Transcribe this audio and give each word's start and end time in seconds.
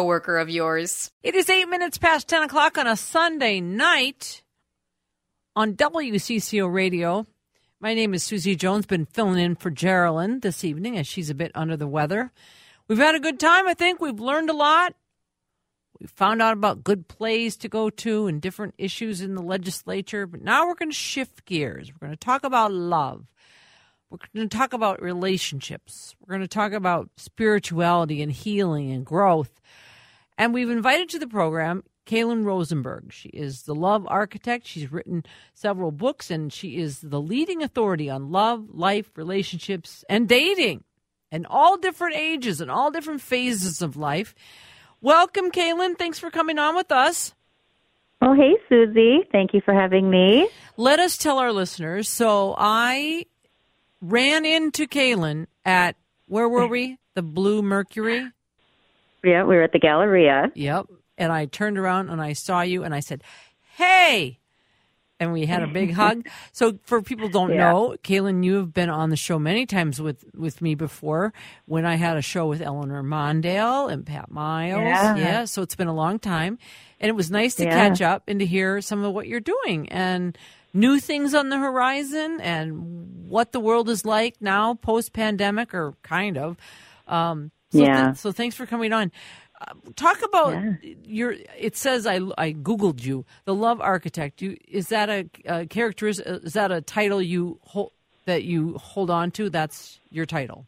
of 0.00 0.48
yours. 0.48 1.10
It 1.22 1.34
is 1.34 1.50
eight 1.50 1.68
minutes 1.68 1.98
past 1.98 2.28
10 2.28 2.44
o'clock 2.44 2.78
on 2.78 2.86
a 2.86 2.96
Sunday 2.96 3.60
night 3.60 4.42
on 5.54 5.74
WCCO 5.74 6.72
Radio. 6.72 7.26
My 7.80 7.94
name 7.94 8.14
is 8.14 8.22
Susie 8.22 8.56
Jones, 8.56 8.86
been 8.86 9.06
filling 9.06 9.38
in 9.38 9.56
for 9.56 9.70
Geraldine 9.70 10.40
this 10.40 10.64
evening 10.64 10.96
as 10.96 11.06
she's 11.06 11.30
a 11.30 11.34
bit 11.34 11.52
under 11.54 11.76
the 11.76 11.86
weather. 11.86 12.32
We've 12.88 12.98
had 12.98 13.14
a 13.14 13.20
good 13.20 13.38
time, 13.38 13.68
I 13.68 13.74
think. 13.74 14.00
We've 14.00 14.20
learned 14.20 14.50
a 14.50 14.54
lot. 14.54 14.94
We 16.00 16.06
found 16.06 16.40
out 16.40 16.54
about 16.54 16.82
good 16.82 17.06
plays 17.06 17.56
to 17.58 17.68
go 17.68 17.90
to 17.90 18.26
and 18.26 18.40
different 18.40 18.74
issues 18.78 19.20
in 19.20 19.34
the 19.34 19.42
legislature. 19.42 20.26
But 20.26 20.42
now 20.42 20.66
we're 20.66 20.74
going 20.74 20.90
to 20.90 20.96
shift 20.96 21.44
gears. 21.44 21.90
We're 21.92 22.06
going 22.06 22.16
to 22.16 22.24
talk 22.24 22.44
about 22.44 22.72
love. 22.72 23.26
We're 24.10 24.18
going 24.34 24.48
to 24.48 24.56
talk 24.56 24.72
about 24.72 25.00
relationships. 25.00 26.16
We're 26.20 26.34
going 26.34 26.40
to 26.40 26.48
talk 26.48 26.72
about 26.72 27.10
spirituality 27.16 28.22
and 28.22 28.32
healing 28.32 28.90
and 28.90 29.06
growth. 29.06 29.60
And 30.40 30.54
we've 30.54 30.70
invited 30.70 31.10
to 31.10 31.18
the 31.18 31.26
program 31.26 31.84
Kailen 32.06 32.46
Rosenberg. 32.46 33.12
She 33.12 33.28
is 33.28 33.64
the 33.64 33.74
love 33.74 34.06
architect. 34.08 34.66
She's 34.66 34.90
written 34.90 35.22
several 35.52 35.92
books 35.92 36.30
and 36.30 36.50
she 36.50 36.78
is 36.78 37.00
the 37.00 37.20
leading 37.20 37.62
authority 37.62 38.08
on 38.08 38.32
love, 38.32 38.70
life, 38.70 39.10
relationships, 39.16 40.02
and 40.08 40.26
dating 40.26 40.84
and 41.30 41.46
all 41.46 41.76
different 41.76 42.16
ages 42.16 42.62
and 42.62 42.70
all 42.70 42.90
different 42.90 43.20
phases 43.20 43.82
of 43.82 43.98
life. 43.98 44.34
Welcome, 45.02 45.50
Kailen. 45.50 45.98
Thanks 45.98 46.18
for 46.18 46.30
coming 46.30 46.58
on 46.58 46.74
with 46.74 46.90
us. 46.90 47.34
Oh, 48.22 48.32
hey, 48.32 48.56
Susie. 48.66 49.28
Thank 49.30 49.52
you 49.52 49.60
for 49.62 49.74
having 49.74 50.08
me. 50.08 50.48
Let 50.78 51.00
us 51.00 51.18
tell 51.18 51.38
our 51.38 51.52
listeners. 51.52 52.08
So 52.08 52.54
I 52.56 53.26
ran 54.00 54.46
into 54.46 54.86
Kailen 54.86 55.48
at, 55.66 55.96
where 56.28 56.48
were 56.48 56.66
we? 56.66 56.96
The 57.12 57.22
Bluemercury? 57.22 58.32
Yeah, 59.24 59.44
we 59.44 59.56
were 59.56 59.62
at 59.62 59.72
the 59.72 59.78
Galleria. 59.78 60.50
Yep. 60.54 60.86
And 61.18 61.32
I 61.32 61.46
turned 61.46 61.78
around 61.78 62.08
and 62.08 62.20
I 62.20 62.32
saw 62.32 62.62
you 62.62 62.82
and 62.84 62.94
I 62.94 63.00
said, 63.00 63.22
Hey. 63.76 64.38
And 65.18 65.34
we 65.34 65.44
had 65.44 65.62
a 65.62 65.66
big 65.66 65.92
hug. 65.92 66.26
So 66.52 66.78
for 66.84 67.02
people 67.02 67.26
who 67.26 67.32
don't 67.32 67.50
Yeah. 67.52 67.72
know, 67.72 67.96
Kailen, 68.02 68.42
you 68.42 68.54
have 68.56 68.72
been 68.72 68.88
on 68.88 69.10
the 69.10 69.16
show 69.16 69.38
many 69.38 69.66
times 69.66 70.00
with, 70.00 70.24
with 70.34 70.62
me 70.62 70.74
before 70.74 71.34
when 71.66 71.84
I 71.84 71.96
had 71.96 72.16
a 72.16 72.22
show 72.22 72.46
with 72.46 72.62
Eleanor 72.62 73.02
Mondale 73.02 73.92
and 73.92 74.06
Pat 74.06 74.30
Miles. 74.30 75.18
Yeah. 75.18 75.44
So 75.44 75.60
it's 75.60 75.74
been 75.76 75.88
a 75.88 75.94
long 75.94 76.18
time. 76.18 76.58
And 77.00 77.10
it 77.10 77.12
was 77.14 77.30
nice 77.30 77.54
to 77.56 77.64
Yeah. 77.64 77.88
catch 77.88 78.00
up 78.00 78.22
and 78.28 78.40
to 78.40 78.46
hear 78.46 78.80
some 78.80 79.04
of 79.04 79.12
what 79.12 79.26
you're 79.26 79.40
doing 79.40 79.88
and 79.90 80.38
new 80.72 80.98
things 80.98 81.34
on 81.34 81.50
the 81.50 81.58
horizon 81.58 82.38
and 82.40 83.28
what 83.28 83.52
the 83.52 83.60
world 83.60 83.90
is 83.90 84.06
like 84.06 84.36
now 84.40 84.72
post 84.74 85.12
pandemic 85.12 85.74
or 85.74 85.94
kind 86.02 86.38
of. 86.38 86.56
Um, 87.06 87.50
so 87.70 87.78
Yeah. 87.78 88.04
th- 88.06 88.16
so 88.16 88.32
thanks 88.32 88.56
for 88.56 88.66
coming 88.66 88.92
on. 88.92 89.10
Uh, 89.60 89.74
talk 89.96 90.22
about 90.22 90.52
Yeah. 90.52 90.94
your. 91.04 91.34
It 91.58 91.76
says 91.76 92.06
I 92.06 92.16
I 92.38 92.52
googled 92.52 93.04
you, 93.04 93.24
the 93.44 93.54
love 93.54 93.80
architect. 93.80 94.40
You 94.40 94.56
is 94.66 94.88
that 94.88 95.08
a, 95.10 95.28
a 95.46 95.66
characteristic? 95.66 96.26
Is 96.44 96.54
that 96.54 96.70
a 96.72 96.80
title 96.80 97.20
you 97.20 97.58
hold 97.64 97.92
that 98.26 98.44
you 98.44 98.78
hold 98.78 99.10
on 99.10 99.30
to? 99.32 99.50
That's 99.50 100.00
your 100.10 100.24
title. 100.26 100.66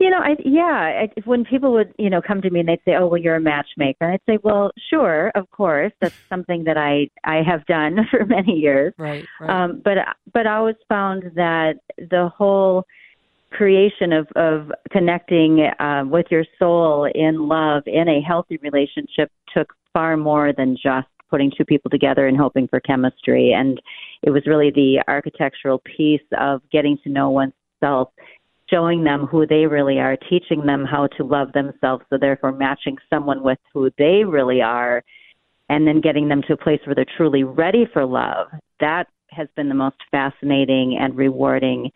You 0.00 0.10
know, 0.10 0.18
I 0.18 0.36
yeah, 0.44 1.06
I, 1.06 1.10
when 1.24 1.44
people 1.44 1.72
would, 1.72 1.94
you 1.98 2.10
know, 2.10 2.20
come 2.20 2.42
to 2.42 2.50
me 2.50 2.60
and 2.60 2.68
they'd 2.68 2.80
say, 2.84 2.96
"Oh, 2.96 3.06
well, 3.06 3.20
you're 3.20 3.36
a 3.36 3.40
matchmaker." 3.40 4.10
I'd 4.12 4.20
say, 4.28 4.38
"Well, 4.42 4.72
sure, 4.90 5.30
of 5.34 5.50
course. 5.50 5.92
That's 6.00 6.14
something 6.28 6.64
that 6.64 6.76
I 6.76 7.08
I 7.24 7.42
have 7.42 7.64
done 7.66 7.98
for 8.10 8.26
many 8.26 8.54
years." 8.58 8.92
Right. 8.98 9.24
Right. 9.40 9.48
Um, 9.50 9.80
but 9.82 9.96
but 10.32 10.46
I 10.46 10.56
always 10.56 10.76
found 10.88 11.30
that 11.36 11.76
the 11.96 12.28
whole 12.36 12.84
creation 13.54 14.12
of 14.12 14.26
of 14.36 14.70
connecting 14.90 15.68
um, 15.78 16.10
with 16.10 16.26
your 16.30 16.44
soul 16.58 17.08
in 17.14 17.48
love 17.48 17.82
in 17.86 18.08
a 18.08 18.20
healthy 18.20 18.58
relationship 18.58 19.30
took 19.56 19.72
far 19.92 20.16
more 20.16 20.52
than 20.52 20.76
just 20.76 21.06
putting 21.30 21.50
two 21.56 21.64
people 21.64 21.90
together 21.90 22.26
and 22.26 22.36
hoping 22.36 22.68
for 22.68 22.80
chemistry. 22.80 23.52
And 23.52 23.80
it 24.22 24.30
was 24.30 24.46
really 24.46 24.70
the 24.70 25.02
architectural 25.08 25.80
piece 25.96 26.22
of 26.38 26.62
getting 26.70 26.98
to 27.02 27.10
know 27.10 27.30
oneself, 27.30 28.10
showing 28.70 29.04
them 29.04 29.26
who 29.26 29.46
they 29.46 29.66
really 29.66 29.98
are, 29.98 30.16
teaching 30.16 30.64
them 30.66 30.84
how 30.84 31.08
to 31.16 31.24
love 31.24 31.52
themselves, 31.52 32.04
so 32.10 32.18
therefore 32.20 32.52
matching 32.52 32.96
someone 33.10 33.42
with 33.42 33.58
who 33.72 33.90
they 33.98 34.22
really 34.24 34.62
are 34.62 35.02
and 35.68 35.86
then 35.86 36.00
getting 36.00 36.28
them 36.28 36.42
to 36.46 36.52
a 36.52 36.56
place 36.56 36.80
where 36.84 36.94
they're 36.94 37.06
truly 37.16 37.42
ready 37.42 37.86
for 37.92 38.04
love. 38.04 38.48
That 38.80 39.08
has 39.30 39.48
been 39.56 39.68
the 39.68 39.74
most 39.74 39.96
fascinating 40.10 40.98
and 41.00 41.16
rewarding 41.16 41.90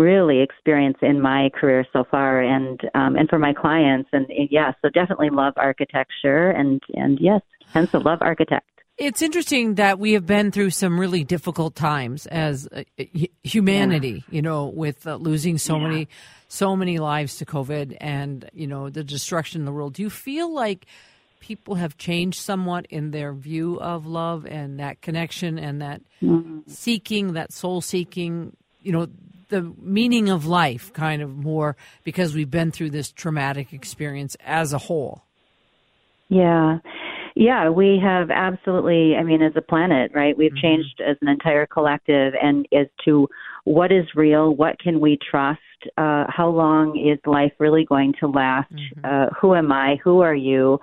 really 0.00 0.40
experience 0.40 0.98
in 1.02 1.20
my 1.20 1.50
career 1.58 1.84
so 1.92 2.04
far 2.10 2.40
and 2.40 2.80
um 2.94 3.12
and 3.18 3.28
for 3.28 3.38
my 3.38 3.52
clients 3.52 4.08
and, 4.12 4.26
and 4.30 4.48
yes 4.50 4.74
so 4.82 4.88
definitely 4.88 5.30
love 5.30 5.54
architecture 5.56 6.50
and 6.50 6.80
and 6.94 7.18
yes 7.20 7.42
hence 7.74 7.90
the 7.92 8.00
love 8.00 8.18
architect 8.20 8.66
it's 8.96 9.22
interesting 9.22 9.76
that 9.76 9.98
we 9.98 10.12
have 10.12 10.26
been 10.26 10.50
through 10.50 10.70
some 10.70 11.00
really 11.00 11.24
difficult 11.24 11.74
times 11.74 12.26
as 12.26 12.68
uh, 12.70 12.82
hu- 12.98 13.28
humanity, 13.42 14.24
you 14.28 14.42
know, 14.42 14.66
with 14.66 15.06
uh, 15.06 15.16
losing 15.16 15.56
so 15.56 15.76
Yeah. 15.76 15.88
many, 15.88 16.08
so 16.48 16.76
many 16.76 16.98
lives 16.98 17.38
to 17.38 17.46
COVID 17.46 17.96
and, 17.98 18.50
you 18.52 18.66
know, 18.66 18.90
the 18.90 19.02
destruction 19.02 19.62
in 19.62 19.64
the 19.64 19.72
world. 19.72 19.94
Do 19.94 20.02
you 20.02 20.10
feel 20.10 20.52
like 20.52 20.84
people 21.40 21.76
have 21.76 21.96
changed 21.96 22.40
somewhat 22.40 22.84
in 22.90 23.10
their 23.10 23.32
view 23.32 23.80
of 23.80 24.06
love 24.06 24.44
and 24.44 24.78
that 24.80 25.00
connection 25.00 25.58
and 25.58 25.80
that 25.80 26.02
seeking, 26.66 27.32
that 27.32 27.54
soul 27.54 27.80
seeking, 27.80 28.54
you 28.82 28.92
know, 28.92 29.06
the 29.50 29.72
meaning 29.80 30.28
of 30.28 30.46
life 30.46 30.92
kind 30.92 31.22
of 31.22 31.36
more 31.36 31.76
because 32.04 32.34
we've 32.34 32.50
been 32.50 32.70
through 32.70 32.90
this 32.90 33.10
traumatic 33.10 33.72
experience 33.72 34.36
as 34.44 34.72
a 34.72 34.78
whole? 34.78 35.22
Yeah. 36.28 36.78
Yeah, 37.36 37.70
we 37.70 38.00
have 38.02 38.30
absolutely, 38.30 39.16
I 39.16 39.22
mean, 39.22 39.40
as 39.40 39.52
a 39.56 39.62
planet, 39.62 40.10
right? 40.14 40.36
We've 40.36 40.54
changed 40.56 41.00
as 41.00 41.16
an 41.22 41.28
entire 41.28 41.66
collective 41.66 42.34
and 42.40 42.66
as 42.72 42.86
to 43.04 43.28
what 43.64 43.92
is 43.92 44.04
real, 44.14 44.54
what 44.54 44.78
can 44.78 45.00
we 45.00 45.18
trust, 45.30 45.60
uh, 45.96 46.24
how 46.28 46.48
long 46.48 46.98
is 46.98 47.18
life 47.26 47.52
really 47.58 47.84
going 47.84 48.14
to 48.20 48.26
last, 48.26 48.72
uh, 49.04 49.26
who 49.40 49.54
am 49.54 49.70
I, 49.72 49.96
who 50.02 50.20
are 50.20 50.34
you? 50.34 50.80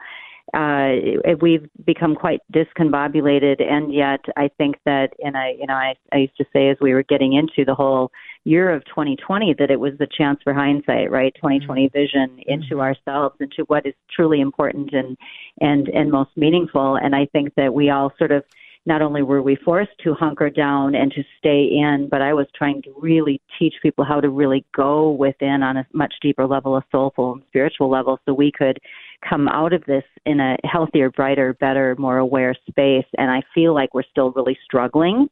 Uh, 0.54 1.36
we've 1.42 1.70
become 1.86 2.16
quite 2.16 2.40
discombobulated, 2.54 3.62
and 3.62 3.94
yet 3.94 4.22
I 4.38 4.50
think 4.58 4.78
that, 4.86 5.10
and 5.20 5.36
I, 5.36 5.56
you 5.60 5.68
know, 5.68 5.74
I, 5.74 5.96
I 6.14 6.18
used 6.18 6.38
to 6.38 6.46
say 6.54 6.70
as 6.70 6.78
we 6.80 6.94
were 6.94 7.04
getting 7.04 7.34
into 7.34 7.66
the 7.66 7.76
whole 7.76 8.12
year 8.46 8.74
of 8.74 8.86
2020 8.86 9.56
that 9.60 9.70
it 9.70 9.80
was 9.80 9.94
the 10.00 10.08
chance 10.18 10.40
for 10.44 10.54
hindsight, 10.54 11.12
right? 11.12 11.34
2020 11.36 11.90
vision 11.90 12.40
into 12.48 12.80
ourselves, 12.80 13.36
into 13.42 13.64
what 13.68 13.86
is 13.86 13.94
truly 14.16 14.40
important 14.40 14.94
and 14.94 15.18
and 15.60 15.90
and 15.90 16.12
most 16.12 16.32
meaningful. 16.38 16.96
And 16.96 17.14
I 17.14 17.26
think 17.26 17.54
that 17.56 17.74
we 17.74 17.90
all 17.90 18.14
sort 18.18 18.32
of 18.32 18.44
not 18.86 19.02
only 19.02 19.22
were 19.22 19.42
we 19.42 19.58
forced 19.58 19.92
to 20.02 20.14
hunker 20.14 20.50
down 20.50 20.96
and 20.96 21.12
to 21.12 21.22
stay 21.38 21.66
in, 21.66 22.08
but 22.10 22.22
I 22.22 22.34
was 22.34 22.48
trying 22.56 22.82
to 22.84 22.94
really 22.98 23.42
teach 23.60 23.74
people 23.84 24.06
how 24.06 24.22
to 24.22 24.30
really 24.30 24.66
go 24.74 25.12
within 25.12 25.62
on 25.62 25.76
a 25.76 25.86
much 25.92 26.14
deeper 26.22 26.48
level, 26.48 26.78
a 26.78 26.86
soulful 26.90 27.34
and 27.34 27.42
spiritual 27.50 27.90
level, 27.90 28.18
so 28.26 28.34
we 28.34 28.50
could 28.50 28.80
come 29.28 29.48
out 29.48 29.74
of 29.74 29.84
this 29.86 30.04
in 30.26 30.40
a 30.40 30.58
healthier, 30.64 31.10
brighter, 31.10 31.54
better, 31.54 31.96
more 31.98 32.18
aware 32.18 32.56
space. 32.70 33.06
And 33.18 33.32
I 33.32 33.42
feel 33.54 33.74
like 33.74 33.94
we're 33.94 34.04
still 34.10 34.32
really 34.32 34.58
struggling 34.64 35.28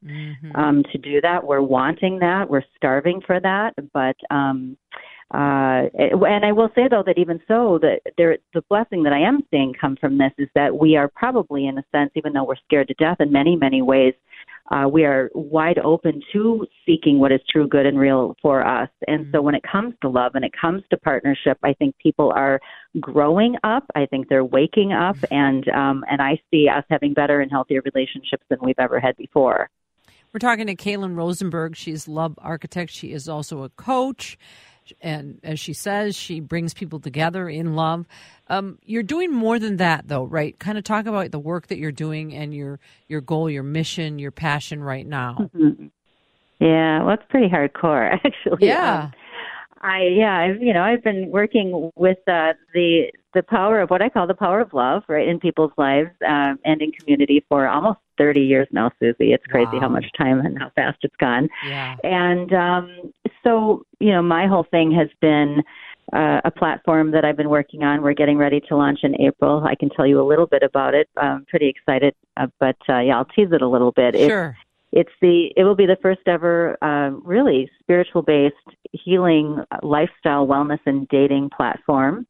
um, 0.55 0.83
to 0.91 0.97
do 0.97 1.21
that. 1.21 1.45
We're 1.45 1.61
wanting 1.61 2.19
that. 2.19 2.49
We're 2.49 2.63
starving 2.75 3.21
for 3.25 3.39
that. 3.39 3.73
But 3.93 4.15
um, 4.29 4.77
uh, 5.33 5.89
and 5.97 6.45
I 6.45 6.51
will 6.51 6.69
say 6.75 6.87
though 6.89 7.03
that 7.05 7.17
even 7.17 7.41
so, 7.47 7.79
that 7.81 8.01
there, 8.17 8.37
the 8.53 8.61
blessing 8.69 9.03
that 9.03 9.13
I 9.13 9.19
am 9.19 9.41
seeing 9.49 9.73
come 9.73 9.97
from 9.99 10.17
this 10.17 10.31
is 10.37 10.47
that 10.55 10.77
we 10.77 10.95
are 10.95 11.07
probably, 11.07 11.67
in 11.67 11.77
a 11.77 11.83
sense, 11.91 12.11
even 12.15 12.33
though 12.33 12.43
we're 12.43 12.55
scared 12.65 12.87
to 12.89 12.93
death 12.93 13.17
in 13.19 13.31
many, 13.31 13.55
many 13.55 13.81
ways, 13.81 14.13
uh, 14.71 14.88
we 14.91 15.06
are 15.06 15.29
wide 15.35 15.77
open 15.79 16.21
to 16.33 16.65
seeking 16.85 17.19
what 17.19 17.31
is 17.31 17.39
true, 17.50 17.67
good, 17.67 17.85
and 17.85 18.00
real 18.00 18.35
for 18.41 18.65
us. 18.65 18.89
And 19.07 19.25
mm-hmm. 19.25 19.31
so 19.35 19.41
when 19.41 19.56
it 19.56 19.63
comes 19.69 19.94
to 20.01 20.09
love 20.09 20.31
and 20.35 20.44
it 20.44 20.51
comes 20.59 20.83
to 20.89 20.97
partnership, 20.97 21.57
I 21.63 21.73
think 21.73 21.95
people 22.01 22.31
are 22.35 22.59
growing 23.00 23.56
up. 23.63 23.83
I 23.95 24.07
think 24.07 24.27
they're 24.27 24.45
waking 24.45 24.91
up, 24.91 25.17
mm-hmm. 25.17 25.33
and 25.33 25.69
um, 25.69 26.06
and 26.09 26.21
I 26.21 26.39
see 26.51 26.67
us 26.67 26.83
having 26.89 27.13
better 27.13 27.41
and 27.41 27.51
healthier 27.51 27.81
relationships 27.85 28.44
than 28.50 28.59
we've 28.62 28.79
ever 28.79 29.00
had 29.00 29.15
before. 29.17 29.69
We're 30.33 30.39
talking 30.39 30.68
to 30.68 30.75
Kailen 30.75 31.15
Rosenberg. 31.15 31.75
She's 31.77 32.07
love 32.07 32.38
architect. 32.39 32.91
She 32.91 33.13
is 33.13 33.29
also 33.29 33.63
a 33.63 33.69
coach 33.69 34.38
and 35.01 35.39
as 35.43 35.59
she 35.59 35.73
says, 35.73 36.15
she 36.15 36.39
brings 36.39 36.73
people 36.73 36.99
together 36.99 37.47
in 37.49 37.75
love. 37.75 38.05
Um, 38.47 38.79
you're 38.83 39.03
doing 39.03 39.31
more 39.31 39.59
than 39.59 39.77
that, 39.77 40.07
though, 40.07 40.23
right? 40.23 40.57
Kind 40.59 40.77
of 40.77 40.83
talk 40.83 41.05
about 41.05 41.31
the 41.31 41.39
work 41.39 41.67
that 41.67 41.77
you're 41.77 41.91
doing 41.91 42.33
and 42.33 42.53
your 42.53 42.79
your 43.07 43.21
goal, 43.21 43.49
your 43.49 43.63
mission, 43.63 44.19
your 44.19 44.31
passion 44.31 44.83
right 44.83 45.05
now. 45.05 45.49
Mm-hmm. 45.55 45.87
Yeah, 46.59 47.03
well, 47.03 47.15
it's 47.15 47.23
pretty 47.29 47.47
hardcore, 47.47 48.13
actually. 48.25 48.67
Yeah. 48.67 49.03
Um, 49.03 49.13
I 49.81 50.01
yeah, 50.11 50.37
I've 50.37 50.61
you 50.61 50.73
know 50.73 50.81
I've 50.81 51.03
been 51.03 51.29
working 51.29 51.91
with 51.95 52.17
uh, 52.27 52.53
the 52.73 53.11
the 53.35 53.43
power 53.43 53.81
of 53.81 53.89
what 53.89 54.01
I 54.01 54.09
call 54.09 54.25
the 54.25 54.33
power 54.33 54.61
of 54.61 54.73
love, 54.73 55.03
right, 55.07 55.27
in 55.27 55.39
people's 55.39 55.73
lives 55.77 56.09
um, 56.27 56.57
and 56.65 56.81
in 56.81 56.91
community 56.91 57.45
for 57.47 57.67
almost 57.67 57.99
30 58.17 58.41
years 58.41 58.67
now, 58.71 58.91
Susie. 58.99 59.33
It's 59.33 59.45
crazy 59.45 59.69
wow. 59.73 59.81
how 59.81 59.89
much 59.89 60.05
time 60.17 60.39
and 60.39 60.57
how 60.57 60.71
fast 60.75 60.99
it's 61.03 61.15
gone. 61.17 61.49
Yeah. 61.67 61.95
And 62.03 62.51
um, 62.53 63.13
so, 63.43 63.85
you 63.99 64.11
know, 64.11 64.21
my 64.21 64.47
whole 64.47 64.65
thing 64.71 64.91
has 64.93 65.09
been 65.21 65.61
uh, 66.13 66.41
a 66.45 66.51
platform 66.51 67.11
that 67.11 67.25
I've 67.25 67.37
been 67.37 67.49
working 67.49 67.83
on. 67.83 68.01
We're 68.01 68.13
getting 68.13 68.37
ready 68.37 68.61
to 68.69 68.75
launch 68.75 68.99
in 69.03 69.19
April. 69.19 69.63
I 69.65 69.75
can 69.75 69.89
tell 69.89 70.07
you 70.07 70.21
a 70.21 70.27
little 70.27 70.47
bit 70.47 70.63
about 70.63 70.93
it. 70.93 71.09
I'm 71.17 71.45
pretty 71.45 71.67
excited, 71.67 72.15
uh, 72.37 72.47
but 72.59 72.77
uh, 72.87 72.99
yeah, 72.99 73.17
I'll 73.17 73.25
tease 73.25 73.49
it 73.51 73.61
a 73.61 73.67
little 73.67 73.91
bit. 73.91 74.15
Sure. 74.15 74.55
It's, 74.93 75.09
it's 75.09 75.11
the 75.21 75.51
it 75.57 75.63
will 75.65 75.75
be 75.75 75.85
the 75.85 75.97
first 76.01 76.21
ever 76.25 76.77
uh, 76.81 77.09
really 77.23 77.69
spiritual 77.81 78.21
based 78.21 78.55
healing 78.93 79.61
lifestyle 79.83 80.47
wellness 80.47 80.79
and 80.85 81.07
dating 81.09 81.49
platform 81.49 82.25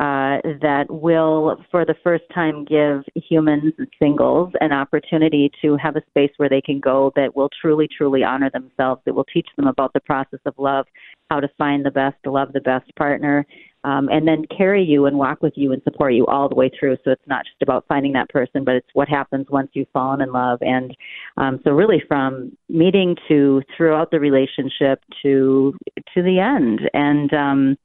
uh, 0.00 0.38
that 0.60 0.84
will, 0.88 1.56
for 1.70 1.84
the 1.84 1.94
first 2.04 2.24
time, 2.32 2.64
give 2.64 3.02
humans, 3.14 3.72
singles, 3.98 4.52
an 4.60 4.70
opportunity 4.70 5.50
to 5.60 5.76
have 5.76 5.96
a 5.96 6.02
space 6.10 6.30
where 6.36 6.48
they 6.48 6.60
can 6.60 6.78
go 6.78 7.10
that 7.16 7.34
will 7.34 7.48
truly, 7.60 7.88
truly 7.88 8.22
honor 8.22 8.50
themselves. 8.50 9.02
That 9.06 9.14
will 9.14 9.24
teach 9.24 9.48
them 9.56 9.66
about 9.66 9.92
the 9.94 10.00
process 10.00 10.40
of 10.46 10.54
love, 10.56 10.86
how 11.30 11.40
to 11.40 11.48
find 11.58 11.84
the 11.84 11.90
best, 11.90 12.16
love 12.26 12.52
the 12.52 12.60
best 12.60 12.94
partner, 12.96 13.44
um, 13.82 14.08
and 14.08 14.28
then 14.28 14.44
carry 14.56 14.84
you 14.84 15.06
and 15.06 15.18
walk 15.18 15.42
with 15.42 15.54
you 15.56 15.72
and 15.72 15.82
support 15.82 16.12
you 16.12 16.26
all 16.26 16.48
the 16.48 16.54
way 16.54 16.70
through. 16.78 16.96
So 17.04 17.10
it's 17.10 17.26
not 17.26 17.44
just 17.44 17.62
about 17.62 17.84
finding 17.88 18.12
that 18.12 18.28
person, 18.28 18.64
but 18.64 18.74
it's 18.74 18.88
what 18.92 19.08
happens 19.08 19.46
once 19.50 19.70
you've 19.72 19.88
fallen 19.92 20.20
in 20.20 20.32
love. 20.32 20.58
And 20.60 20.96
um, 21.38 21.60
so 21.64 21.70
really 21.70 22.02
from 22.06 22.56
meeting 22.68 23.16
to 23.28 23.62
throughout 23.76 24.10
the 24.10 24.20
relationship 24.20 25.02
to 25.22 25.74
to 26.14 26.22
the 26.22 26.38
end. 26.38 26.82
And 26.92 27.32
um, 27.32 27.78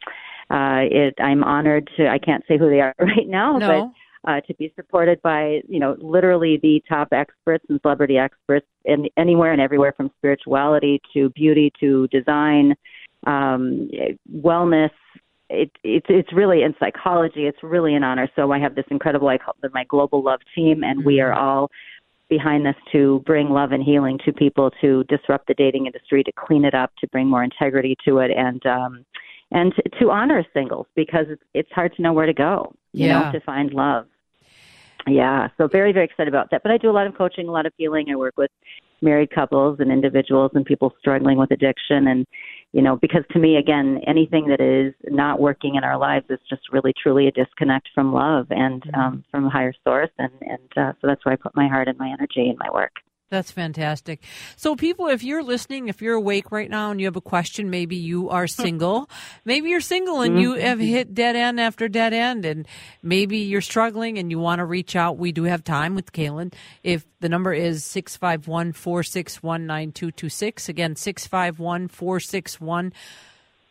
uh, 0.53 0.85
it, 0.85 1.15
I'm 1.19 1.44
honored 1.44 1.89
to. 1.97 2.07
I 2.07 2.19
can't 2.19 2.44
say 2.47 2.59
who 2.59 2.69
they 2.69 2.79
are 2.79 2.94
right 3.00 3.27
now, 3.27 3.57
no. 3.57 3.91
but 4.23 4.31
uh, 4.31 4.41
to 4.41 4.53
be 4.53 4.71
supported 4.75 5.19
by 5.23 5.61
you 5.67 5.79
know 5.79 5.97
literally 6.00 6.59
the 6.61 6.81
top 6.88 7.07
experts 7.11 7.65
and 7.69 7.81
celebrity 7.81 8.17
experts 8.17 8.67
in 8.85 9.07
anywhere 9.17 9.51
and 9.51 9.59
everywhere 9.59 9.94
from 9.97 10.11
spirituality 10.19 11.01
to 11.13 11.29
beauty 11.31 11.73
to 11.79 12.07
design, 12.09 12.75
um, 13.25 13.89
wellness. 14.31 14.91
It, 15.50 15.71
it's 15.83 16.05
it's 16.07 16.31
really 16.31 16.61
in 16.61 16.75
psychology. 16.79 17.47
It's 17.47 17.63
really 17.63 17.95
an 17.95 18.03
honor. 18.03 18.29
So 18.35 18.51
I 18.51 18.59
have 18.59 18.75
this 18.75 18.85
incredible. 18.91 19.29
I 19.29 19.39
call 19.39 19.55
my 19.73 19.85
global 19.85 20.23
love 20.23 20.41
team, 20.53 20.83
and 20.83 21.00
mm-hmm. 21.00 21.07
we 21.07 21.19
are 21.19 21.33
all 21.33 21.71
behind 22.29 22.63
this 22.65 22.75
to 22.91 23.23
bring 23.25 23.50
love 23.50 23.71
and 23.71 23.83
healing 23.83 24.19
to 24.25 24.31
people, 24.33 24.71
to 24.81 25.03
disrupt 25.05 25.47
the 25.47 25.53
dating 25.55 25.88
industry, 25.88 26.23
to 26.23 26.31
clean 26.31 26.63
it 26.63 26.75
up, 26.75 26.91
to 27.00 27.07
bring 27.07 27.27
more 27.27 27.44
integrity 27.44 27.97
to 28.05 28.19
it, 28.19 28.31
and 28.31 28.63
um, 28.67 29.05
and 29.53 29.73
to, 29.75 30.00
to 30.00 30.11
honor 30.11 30.45
singles 30.53 30.88
because 30.95 31.27
it's, 31.29 31.44
it's 31.53 31.71
hard 31.71 31.95
to 31.95 32.01
know 32.01 32.13
where 32.13 32.25
to 32.25 32.33
go, 32.33 32.73
you 32.91 33.07
yeah. 33.07 33.19
know, 33.19 33.31
to 33.31 33.39
find 33.41 33.73
love. 33.73 34.07
Yeah, 35.05 35.50
so 35.57 35.67
very, 35.67 35.91
very 35.91 36.05
excited 36.05 36.29
about 36.29 36.50
that. 36.51 36.63
But 36.63 36.71
I 36.71 36.77
do 36.77 36.89
a 36.89 36.91
lot 36.91 37.07
of 37.07 37.15
coaching, 37.15 37.47
a 37.47 37.51
lot 37.51 37.65
of 37.65 37.73
healing. 37.77 38.07
I 38.09 38.15
work 38.15 38.35
with 38.38 38.51
married 39.01 39.31
couples 39.31 39.79
and 39.81 39.91
individuals 39.91 40.51
and 40.55 40.65
people 40.65 40.94
struggling 41.00 41.38
with 41.38 41.51
addiction. 41.51 42.07
And, 42.07 42.25
you 42.71 42.81
know, 42.81 42.95
because 42.95 43.23
to 43.31 43.39
me, 43.39 43.57
again, 43.57 44.00
anything 44.07 44.47
that 44.47 44.61
is 44.61 44.94
not 45.11 45.41
working 45.41 45.75
in 45.75 45.83
our 45.83 45.97
lives 45.97 46.25
is 46.29 46.39
just 46.50 46.61
really, 46.71 46.94
truly 47.01 47.27
a 47.27 47.31
disconnect 47.31 47.89
from 47.94 48.13
love 48.13 48.47
and 48.50 48.81
mm-hmm. 48.81 49.00
um, 49.00 49.23
from 49.29 49.45
a 49.45 49.50
higher 49.50 49.73
source. 49.83 50.11
And, 50.17 50.31
and 50.39 50.77
uh, 50.77 50.94
so 51.01 51.07
that's 51.07 51.25
where 51.25 51.33
I 51.33 51.35
put 51.35 51.53
my 51.53 51.67
heart 51.67 51.89
and 51.89 51.97
my 51.97 52.07
energy 52.07 52.50
in 52.50 52.55
my 52.57 52.69
work. 52.73 52.94
That's 53.33 53.50
fantastic. 53.50 54.21
So, 54.57 54.75
people, 54.75 55.07
if 55.07 55.24
you're 55.24 55.41
listening, 55.41 55.88
if 55.88 56.03
you're 56.03 56.13
awake 56.13 56.51
right 56.51 56.69
now 56.69 56.91
and 56.91 57.00
you 57.00 57.07
have 57.07 57.15
a 57.15 57.21
question, 57.21 57.71
maybe 57.71 57.95
you 57.95 58.30
are 58.30 58.45
single, 58.45 59.09
maybe 59.44 59.69
you're 59.69 59.81
single 59.81 60.21
and 60.21 60.39
you 60.39 60.53
have 60.53 60.77
mm-hmm. 60.77 60.88
hit 60.88 61.15
dead 61.15 61.35
end 61.35 61.59
after 61.59 61.88
dead 61.88 62.13
end, 62.13 62.45
and 62.45 62.68
maybe 63.01 63.39
you're 63.39 63.59
struggling 63.59 64.19
and 64.19 64.30
you 64.30 64.38
want 64.38 64.59
to 64.59 64.65
reach 64.65 64.95
out. 64.95 65.18
We 65.18 65.31
do 65.31 65.45
have 65.45 65.63
time 65.63 65.95
with 65.95 66.12
Kailen. 66.12 66.53
If 66.83 67.07
the 67.21 67.27
number 67.27 67.51
is 67.53 67.83
651 67.85 68.74
461 68.74 69.65
9226, 69.65 70.69
again, 70.69 70.95
651 70.95 71.88
461 71.88 72.94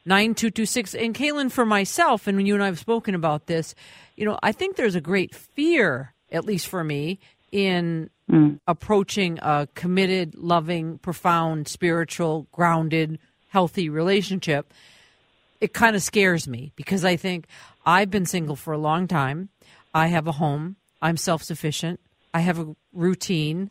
9226. 0.04 0.94
And 0.96 1.14
Kailen, 1.14 1.52
for 1.52 1.64
myself, 1.64 2.26
and 2.26 2.36
when 2.36 2.46
you 2.46 2.54
and 2.54 2.64
I 2.64 2.66
have 2.66 2.80
spoken 2.80 3.14
about 3.14 3.46
this, 3.46 3.76
you 4.16 4.24
know, 4.24 4.40
I 4.42 4.50
think 4.50 4.74
there's 4.74 4.96
a 4.96 5.00
great 5.00 5.36
fear, 5.36 6.14
at 6.32 6.44
least 6.44 6.66
for 6.66 6.82
me, 6.82 7.20
in 7.52 8.10
mm. 8.32 8.58
approaching 8.66 9.38
a 9.42 9.68
committed, 9.74 10.34
loving, 10.34 10.98
profound, 10.98 11.68
spiritual, 11.68 12.48
grounded, 12.50 13.18
healthy 13.48 13.88
relationship, 13.88 14.72
it 15.60 15.72
kind 15.72 15.94
of 15.94 16.02
scares 16.02 16.48
me 16.48 16.72
because 16.74 17.04
I 17.04 17.16
think 17.16 17.46
I've 17.84 18.10
been 18.10 18.26
single 18.26 18.56
for 18.56 18.72
a 18.72 18.78
long 18.78 19.06
time. 19.06 19.50
I 19.94 20.08
have 20.08 20.26
a 20.26 20.32
home. 20.32 20.76
I'm 21.00 21.16
self 21.16 21.42
sufficient. 21.42 22.00
I 22.32 22.40
have 22.40 22.58
a 22.58 22.74
routine. 22.92 23.70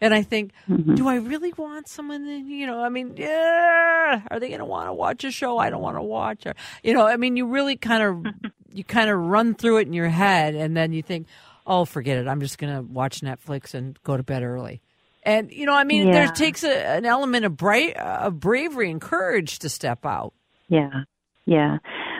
And 0.00 0.12
I 0.12 0.22
think, 0.22 0.50
mm-hmm. 0.68 0.96
do 0.96 1.06
I 1.06 1.14
really 1.14 1.52
want 1.52 1.86
someone? 1.86 2.26
That, 2.26 2.40
you 2.40 2.66
know, 2.66 2.82
I 2.82 2.88
mean, 2.88 3.14
yeah, 3.16 4.22
are 4.28 4.40
they 4.40 4.48
going 4.48 4.58
to 4.58 4.64
want 4.64 4.88
to 4.88 4.92
watch 4.92 5.22
a 5.22 5.30
show 5.30 5.58
I 5.58 5.70
don't 5.70 5.80
want 5.80 5.96
to 5.96 6.02
watch? 6.02 6.44
Or, 6.44 6.54
you 6.82 6.92
know, 6.92 7.06
I 7.06 7.16
mean, 7.16 7.36
you 7.36 7.46
really 7.46 7.76
kind 7.76 8.02
of, 8.02 8.52
you 8.72 8.82
kind 8.82 9.08
of 9.08 9.16
run 9.20 9.54
through 9.54 9.76
it 9.76 9.86
in 9.86 9.92
your 9.92 10.08
head, 10.08 10.56
and 10.56 10.76
then 10.76 10.92
you 10.92 11.02
think, 11.02 11.28
oh, 11.66 11.84
forget 11.84 12.18
it. 12.18 12.28
I'm 12.28 12.40
just 12.40 12.58
going 12.58 12.74
to 12.74 12.82
watch 12.82 13.20
Netflix 13.20 13.74
and 13.74 14.00
go 14.02 14.16
to 14.16 14.22
bed 14.22 14.42
early. 14.42 14.82
And 15.24 15.52
you 15.52 15.66
know, 15.66 15.74
I 15.74 15.84
mean, 15.84 16.08
yeah. 16.08 16.12
there 16.12 16.28
takes 16.28 16.64
a, 16.64 16.86
an 16.86 17.06
element 17.06 17.44
of 17.44 17.56
bright, 17.56 17.96
of 17.96 18.40
bravery 18.40 18.90
and 18.90 19.00
courage 19.00 19.60
to 19.60 19.68
step 19.68 20.04
out. 20.04 20.32
Yeah, 20.68 21.04
yeah. 21.44 21.78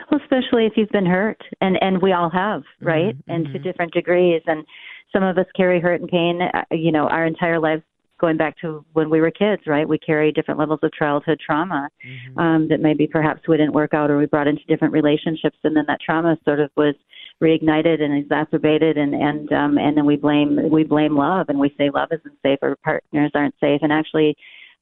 Well, 0.09 0.21
especially 0.21 0.65
if 0.65 0.73
you've 0.77 0.89
been 0.89 1.05
hurt, 1.05 1.41
and 1.59 1.77
and 1.81 2.01
we 2.01 2.13
all 2.13 2.29
have, 2.29 2.61
mm-hmm, 2.61 2.85
right? 2.85 3.17
Mm-hmm. 3.17 3.31
And 3.31 3.45
to 3.47 3.59
different 3.59 3.93
degrees. 3.93 4.41
And 4.47 4.65
some 5.11 5.23
of 5.23 5.37
us 5.37 5.47
carry 5.55 5.81
hurt 5.81 5.99
and 6.01 6.09
pain, 6.09 6.41
uh, 6.41 6.63
you 6.71 6.91
know, 6.91 7.07
our 7.07 7.25
entire 7.25 7.59
lives 7.59 7.83
going 8.19 8.37
back 8.37 8.57
to 8.61 8.85
when 8.93 9.09
we 9.09 9.19
were 9.19 9.31
kids, 9.31 9.63
right? 9.67 9.87
We 9.87 9.97
carry 9.97 10.31
different 10.31 10.57
levels 10.57 10.79
of 10.81 10.93
childhood 10.93 11.41
trauma 11.45 11.89
mm-hmm. 12.05 12.39
um, 12.39 12.67
that 12.69 12.79
maybe 12.79 13.05
perhaps 13.05 13.41
we 13.49 13.57
didn't 13.57 13.73
work 13.73 13.93
out 13.93 14.09
or 14.09 14.17
we 14.17 14.27
brought 14.27 14.47
into 14.47 14.63
different 14.65 14.93
relationships, 14.93 15.57
and 15.63 15.75
then 15.75 15.83
that 15.87 15.99
trauma 15.99 16.37
sort 16.45 16.61
of 16.61 16.71
was 16.77 16.95
reignited 17.41 18.01
and 18.01 18.13
exacerbated 18.13 18.97
and 18.97 19.13
and 19.13 19.51
um 19.51 19.77
and 19.77 19.97
then 19.97 20.05
we 20.05 20.15
blame 20.15 20.69
we 20.69 20.83
blame 20.83 21.15
love 21.15 21.47
and 21.49 21.59
we 21.59 21.73
say 21.77 21.89
love 21.89 22.09
isn't 22.11 22.37
safe 22.43 22.59
or 22.61 22.75
partners 22.83 23.31
aren't 23.33 23.55
safe. 23.59 23.79
And 23.81 23.91
actually 23.91 24.35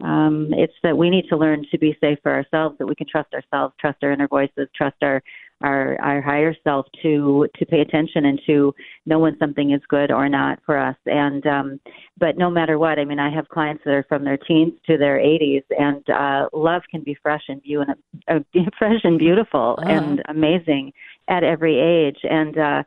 um 0.03 0.49
it's 0.51 0.73
that 0.83 0.97
we 0.97 1.09
need 1.09 1.27
to 1.29 1.37
learn 1.37 1.65
to 1.71 1.77
be 1.77 1.97
safe 2.01 2.19
for 2.23 2.31
ourselves 2.31 2.77
that 2.79 2.87
we 2.87 2.95
can 2.95 3.07
trust 3.07 3.33
ourselves 3.33 3.73
trust 3.79 3.97
our 4.03 4.11
inner 4.11 4.27
voices 4.27 4.67
trust 4.75 4.97
our 5.01 5.21
our 5.63 5.99
our 6.01 6.21
higher 6.21 6.55
self 6.63 6.85
to 7.01 7.47
to 7.57 7.65
pay 7.65 7.81
attention 7.81 8.25
and 8.25 8.41
to 8.45 8.73
know 9.05 9.19
when 9.19 9.37
something 9.39 9.71
is 9.71 9.81
good 9.89 10.11
or 10.11 10.29
not 10.29 10.59
for 10.65 10.77
us 10.77 10.95
and 11.05 11.45
um 11.47 11.79
but 12.17 12.37
no 12.37 12.49
matter 12.49 12.77
what 12.77 12.99
i 12.99 13.05
mean 13.05 13.19
i 13.19 13.33
have 13.33 13.47
clients 13.49 13.83
that 13.85 13.93
are 13.93 14.05
from 14.07 14.23
their 14.23 14.37
teens 14.37 14.73
to 14.85 14.97
their 14.97 15.17
80s 15.17 15.63
and 15.77 16.09
uh 16.09 16.49
love 16.53 16.81
can 16.89 17.01
be 17.03 17.15
fresh 17.21 17.43
and 17.47 17.61
view 17.63 17.81
and 17.81 17.95
uh, 18.27 18.61
fresh 18.77 19.01
and 19.03 19.19
beautiful 19.19 19.77
uh-huh. 19.79 19.89
and 19.89 20.23
amazing 20.27 20.91
at 21.27 21.43
every 21.43 21.79
age 21.79 22.19
and 22.23 22.57
uh 22.57 22.83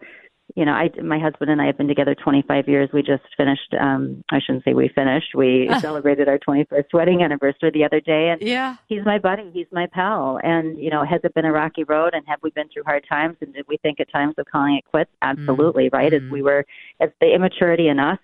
you 0.54 0.64
know, 0.64 0.73
I 0.73 0.88
my 1.02 1.18
husband 1.18 1.50
and 1.50 1.61
I 1.61 1.66
have 1.66 1.76
been 1.76 1.88
together 1.88 2.14
25 2.14 2.68
years. 2.68 2.88
We 2.92 3.02
just 3.02 3.25
finished. 3.37 3.75
um 3.78 4.23
I 4.30 4.38
shouldn't 4.38 4.64
say 4.64 4.73
we 4.73 4.88
finished. 4.88 5.34
We 5.34 5.68
celebrated 5.80 6.28
our 6.28 6.38
21st 6.38 6.92
wedding 6.92 7.23
anniversary 7.23 7.70
the 7.73 7.84
other 7.84 8.00
day, 8.00 8.28
and 8.28 8.40
yeah, 8.40 8.76
he's 8.87 9.04
my 9.04 9.18
buddy. 9.18 9.50
He's 9.52 9.66
my 9.73 9.87
pal. 9.87 10.38
And 10.42 10.78
you 10.78 10.90
know, 10.90 11.04
has 11.04 11.20
it 11.25 11.34
been 11.34 11.44
a 11.44 11.52
rocky 11.52 11.84
road? 11.84 12.14
And 12.14 12.25
have 12.28 12.38
we 12.42 12.50
been 12.50 12.68
through 12.68 12.84
hard 12.84 13.04
times? 13.08 13.37
And 13.40 13.52
did 13.52 13.66
we 13.68 13.78
think 13.78 13.99
at 14.00 14.11
times 14.12 14.34
of 14.38 14.46
calling 14.46 14.76
it 14.76 14.84
quits? 14.84 15.11
Absolutely, 15.23 15.87
mm-hmm. 15.87 15.96
right. 15.96 16.14
As 16.14 16.23
we 16.30 16.42
were, 16.42 16.64
as 17.00 17.11
the 17.20 17.34
immaturity 17.34 17.88
in 17.88 17.99
us, 17.99 18.18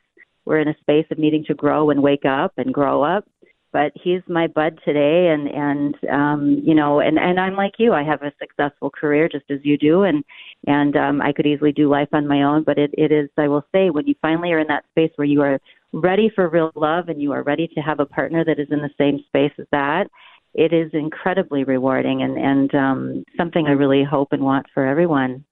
we're 0.44 0.60
in 0.60 0.68
a 0.68 0.76
space 0.80 1.06
of 1.10 1.18
needing 1.18 1.44
to 1.46 1.54
grow 1.54 1.90
and 1.90 2.02
wake 2.02 2.24
up 2.24 2.52
and 2.56 2.72
grow 2.72 3.02
up. 3.02 3.26
But 3.72 3.92
he's 3.94 4.22
my 4.28 4.46
bud 4.46 4.78
today 4.84 5.28
and 5.28 5.48
and 5.48 5.94
um 6.10 6.62
you 6.64 6.74
know 6.74 7.00
and 7.00 7.18
and 7.18 7.38
I'm 7.38 7.56
like 7.56 7.74
you. 7.78 7.92
I 7.92 8.02
have 8.02 8.22
a 8.22 8.32
successful 8.38 8.90
career 8.90 9.28
just 9.28 9.50
as 9.50 9.60
you 9.62 9.78
do 9.78 10.02
and 10.02 10.24
and 10.66 10.96
um 10.96 11.20
I 11.20 11.32
could 11.32 11.46
easily 11.46 11.72
do 11.72 11.88
life 11.88 12.08
on 12.12 12.26
my 12.26 12.42
own 12.42 12.64
but 12.64 12.78
it 12.78 12.90
it 12.96 13.12
is 13.12 13.28
I 13.36 13.48
will 13.48 13.64
say 13.72 13.90
when 13.90 14.06
you 14.06 14.14
finally 14.20 14.52
are 14.52 14.58
in 14.58 14.68
that 14.68 14.84
space 14.90 15.12
where 15.16 15.26
you 15.26 15.42
are 15.42 15.58
ready 15.92 16.30
for 16.34 16.48
real 16.48 16.70
love 16.74 17.08
and 17.08 17.20
you 17.20 17.32
are 17.32 17.42
ready 17.42 17.68
to 17.68 17.80
have 17.80 18.00
a 18.00 18.06
partner 18.06 18.44
that 18.44 18.58
is 18.58 18.68
in 18.70 18.80
the 18.80 18.90
same 18.98 19.24
space 19.28 19.52
as 19.58 19.66
that 19.72 20.06
it 20.54 20.72
is 20.72 20.90
incredibly 20.92 21.64
rewarding 21.64 22.22
and 22.22 22.36
and 22.36 22.74
um 22.74 23.24
something 23.36 23.66
I 23.66 23.72
really 23.72 24.04
hope 24.04 24.28
and 24.32 24.42
want 24.42 24.66
for 24.74 24.86
everyone 24.86 25.44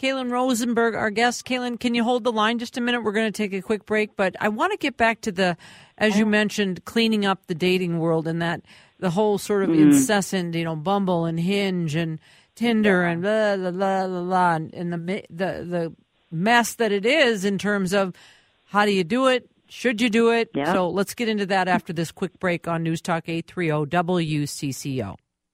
Kailen 0.00 0.30
Rosenberg, 0.30 0.94
our 0.94 1.10
guest. 1.10 1.46
Kailen, 1.46 1.80
can 1.80 1.94
you 1.94 2.04
hold 2.04 2.24
the 2.24 2.32
line 2.32 2.58
just 2.58 2.76
a 2.76 2.80
minute? 2.80 3.02
We're 3.02 3.12
going 3.12 3.32
to 3.32 3.36
take 3.36 3.54
a 3.54 3.62
quick 3.62 3.86
break, 3.86 4.14
but 4.14 4.36
I 4.40 4.48
want 4.48 4.72
to 4.72 4.78
get 4.78 4.96
back 4.96 5.22
to 5.22 5.32
the, 5.32 5.56
as 5.96 6.18
you 6.18 6.26
mentioned, 6.26 6.84
cleaning 6.84 7.24
up 7.24 7.46
the 7.46 7.54
dating 7.54 7.98
world 7.98 8.26
and 8.26 8.42
that 8.42 8.60
the 8.98 9.10
whole 9.10 9.38
sort 9.38 9.62
of 9.62 9.70
mm. 9.70 9.80
incessant, 9.80 10.54
you 10.54 10.64
know, 10.64 10.76
Bumble 10.76 11.24
and 11.24 11.40
Hinge 11.40 11.94
and 11.94 12.18
Tinder 12.54 13.04
and 13.04 13.22
blah 13.22 13.56
blah 13.56 13.70
blah 13.70 14.06
blah, 14.06 14.22
blah 14.22 14.54
and, 14.54 14.74
and 14.74 14.92
the 14.92 15.24
the 15.28 15.64
the 15.64 15.94
mess 16.30 16.74
that 16.74 16.92
it 16.92 17.04
is 17.04 17.44
in 17.44 17.58
terms 17.58 17.92
of 17.92 18.14
how 18.64 18.84
do 18.84 18.92
you 18.92 19.04
do 19.04 19.26
it? 19.28 19.48
Should 19.68 20.00
you 20.00 20.08
do 20.08 20.30
it? 20.30 20.50
Yeah. 20.54 20.72
So 20.72 20.88
let's 20.88 21.14
get 21.14 21.28
into 21.28 21.46
that 21.46 21.68
after 21.68 21.92
this 21.92 22.12
quick 22.12 22.38
break 22.38 22.68
on 22.68 22.82
News 22.82 23.00
Talk 23.00 23.28
830 23.28 23.90
WCCO. 23.90 25.16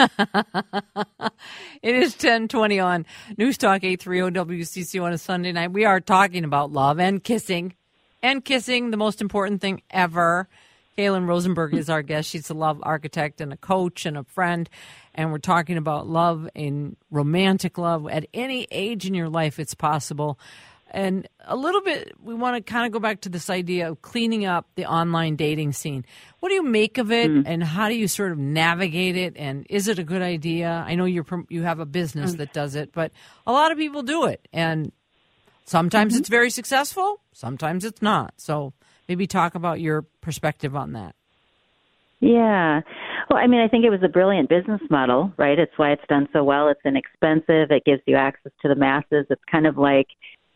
it 1.82 1.94
is 1.94 2.12
1020 2.12 2.80
on 2.80 3.04
News 3.36 3.58
Talk 3.58 3.84
830 3.84 4.38
WCCO 4.56 5.02
on 5.02 5.12
a 5.12 5.18
Sunday 5.18 5.52
night. 5.52 5.72
We 5.72 5.84
are 5.84 6.00
talking 6.00 6.44
about 6.44 6.72
love 6.72 6.98
and 6.98 7.22
kissing. 7.22 7.74
And 8.22 8.42
kissing, 8.44 8.90
the 8.90 8.96
most 8.96 9.20
important 9.20 9.60
thing 9.60 9.82
ever. 9.90 10.48
Kailen 10.96 11.26
Rosenberg 11.26 11.74
is 11.74 11.90
our 11.90 12.02
guest. 12.02 12.30
She's 12.30 12.48
a 12.48 12.54
love 12.54 12.80
architect 12.82 13.40
and 13.40 13.52
a 13.52 13.56
coach 13.56 14.06
and 14.06 14.16
a 14.16 14.24
friend. 14.24 14.70
And 15.14 15.32
we're 15.32 15.38
talking 15.38 15.76
about 15.76 16.06
love 16.06 16.48
and 16.54 16.96
romantic 17.10 17.76
love 17.76 18.08
at 18.08 18.26
any 18.32 18.66
age 18.70 19.06
in 19.06 19.12
your 19.12 19.28
life 19.28 19.58
it's 19.58 19.74
possible. 19.74 20.38
And 20.92 21.28
a 21.44 21.56
little 21.56 21.80
bit, 21.80 22.14
we 22.22 22.34
want 22.34 22.56
to 22.56 22.72
kind 22.72 22.86
of 22.86 22.92
go 22.92 22.98
back 22.98 23.20
to 23.22 23.28
this 23.28 23.48
idea 23.48 23.90
of 23.90 24.02
cleaning 24.02 24.44
up 24.44 24.66
the 24.74 24.86
online 24.86 25.36
dating 25.36 25.72
scene. 25.72 26.04
What 26.40 26.48
do 26.48 26.56
you 26.56 26.64
make 26.64 26.98
of 26.98 27.12
it, 27.12 27.30
mm. 27.30 27.44
and 27.46 27.62
how 27.62 27.88
do 27.88 27.94
you 27.94 28.08
sort 28.08 28.32
of 28.32 28.38
navigate 28.38 29.16
it? 29.16 29.36
And 29.36 29.66
is 29.70 29.88
it 29.88 29.98
a 29.98 30.04
good 30.04 30.22
idea? 30.22 30.84
I 30.86 30.96
know 30.96 31.04
you're 31.04 31.26
you 31.48 31.62
have 31.62 31.78
a 31.78 31.86
business 31.86 32.34
mm. 32.34 32.38
that 32.38 32.52
does 32.52 32.74
it, 32.74 32.92
but 32.92 33.12
a 33.46 33.52
lot 33.52 33.70
of 33.70 33.78
people 33.78 34.02
do 34.02 34.26
it, 34.26 34.48
and 34.52 34.90
sometimes 35.64 36.14
mm-hmm. 36.14 36.20
it's 36.20 36.28
very 36.28 36.50
successful, 36.50 37.20
sometimes 37.32 37.84
it's 37.84 38.02
not. 38.02 38.34
So 38.36 38.72
maybe 39.08 39.26
talk 39.26 39.54
about 39.54 39.80
your 39.80 40.02
perspective 40.20 40.74
on 40.74 40.92
that. 40.92 41.14
Yeah. 42.20 42.80
Well, 43.30 43.38
I 43.38 43.46
mean, 43.46 43.60
I 43.60 43.68
think 43.68 43.84
it 43.84 43.90
was 43.90 44.02
a 44.02 44.08
brilliant 44.08 44.48
business 44.48 44.80
model, 44.90 45.32
right? 45.36 45.58
It's 45.58 45.72
why 45.76 45.92
it's 45.92 46.02
done 46.08 46.28
so 46.32 46.42
well. 46.44 46.68
It's 46.68 46.80
inexpensive. 46.84 47.70
It 47.70 47.84
gives 47.84 48.02
you 48.06 48.16
access 48.16 48.52
to 48.62 48.68
the 48.68 48.74
masses. 48.74 49.26
It's 49.30 49.42
kind 49.50 49.66
of 49.66 49.78
like 49.78 50.08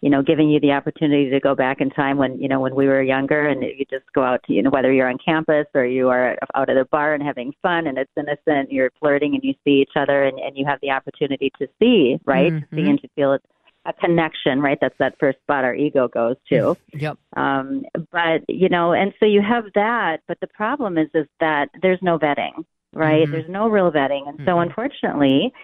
you 0.05 0.11
know, 0.11 0.23
giving 0.23 0.51
you 0.51 0.61
the 0.61 0.71
opportunity 0.71 1.31
to 1.31 1.41
go 1.41 1.55
back 1.55 1.81
in 1.81 1.89
time 1.89 2.19
when, 2.19 2.39
you 2.39 2.47
know, 2.47 2.61
when 2.61 2.75
we 2.75 2.87
were 2.87 3.03
younger 3.03 3.49
and 3.49 3.63
you 3.63 3.87
just 3.91 4.05
go 4.15 4.23
out 4.23 4.43
to, 4.43 4.53
you 4.53 4.61
know, 4.61 4.69
whether 4.69 4.93
you're 4.93 5.09
on 5.09 5.17
campus 5.17 5.65
or 5.73 5.87
you 5.87 6.11
are 6.11 6.37
out 6.55 6.69
at 6.69 6.77
a 6.77 6.85
bar 6.85 7.15
and 7.15 7.23
having 7.23 7.55
fun 7.63 7.87
and 7.87 7.97
it's 7.97 8.11
innocent, 8.15 8.71
you're 8.71 8.91
flirting 9.01 9.33
and 9.33 9.43
you 9.43 9.55
see 9.65 9.81
each 9.81 9.93
other 9.97 10.25
and, 10.25 10.39
and 10.39 10.59
you 10.59 10.67
have 10.67 10.79
the 10.83 10.91
opportunity 10.91 11.51
to 11.59 11.67
see, 11.81 12.19
right? 12.27 12.53
Mm-hmm. 12.53 12.77
To 12.77 12.83
see 12.83 12.91
and 12.91 13.01
to 13.01 13.09
feel 13.17 13.39
a 13.87 13.93
connection, 13.95 14.61
right? 14.61 14.77
That's 14.79 14.95
that 14.99 15.15
first 15.19 15.39
spot 15.39 15.65
our 15.65 15.75
ego 15.75 16.07
goes 16.07 16.37
to. 16.51 16.77
Yep. 16.93 17.17
Um, 17.35 17.85
but, 18.13 18.43
you 18.47 18.69
know, 18.69 18.93
and 18.93 19.15
so 19.19 19.25
you 19.25 19.41
have 19.41 19.65
that, 19.75 20.19
but 20.29 20.39
the 20.43 20.49
problem 20.49 20.99
is, 20.99 21.09
is 21.15 21.27
that 21.41 21.71
there's 21.81 22.01
no 22.03 22.19
vetting, 22.19 22.67
right? 22.93 23.23
Mm-hmm. 23.23 23.33
There's 23.33 23.49
no 23.49 23.69
real 23.69 23.91
vetting. 23.91 24.29
And 24.29 24.37
mm-hmm. 24.37 24.47
so 24.47 24.61
unfortunately, 24.61 25.55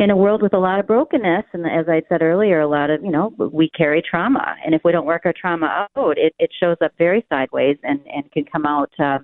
in 0.00 0.08
a 0.08 0.16
world 0.16 0.40
with 0.40 0.54
a 0.54 0.58
lot 0.58 0.80
of 0.80 0.86
brokenness 0.86 1.44
and 1.52 1.66
as 1.66 1.86
i 1.88 2.02
said 2.08 2.22
earlier 2.22 2.60
a 2.60 2.66
lot 2.66 2.88
of 2.88 3.04
you 3.04 3.10
know 3.10 3.32
we 3.52 3.68
carry 3.76 4.02
trauma 4.02 4.56
and 4.64 4.74
if 4.74 4.80
we 4.82 4.92
don't 4.92 5.04
work 5.04 5.22
our 5.26 5.34
trauma 5.38 5.86
out 5.96 6.18
it 6.18 6.34
it 6.38 6.50
shows 6.58 6.76
up 6.82 6.90
very 6.96 7.24
sideways 7.28 7.76
and 7.82 8.00
and 8.06 8.30
can 8.32 8.44
come 8.50 8.64
out 8.64 8.90
uh, 8.98 9.18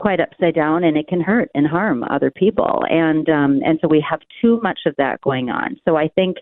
quite 0.00 0.18
upside 0.18 0.54
down 0.54 0.84
and 0.84 0.96
it 0.96 1.06
can 1.06 1.20
hurt 1.20 1.50
and 1.54 1.66
harm 1.66 2.02
other 2.04 2.30
people 2.30 2.82
and 2.88 3.28
um 3.28 3.60
and 3.62 3.78
so 3.82 3.88
we 3.88 4.04
have 4.08 4.20
too 4.40 4.58
much 4.62 4.80
of 4.86 4.94
that 4.96 5.20
going 5.20 5.50
on. 5.50 5.76
So 5.84 5.96
i 5.96 6.08
think 6.08 6.38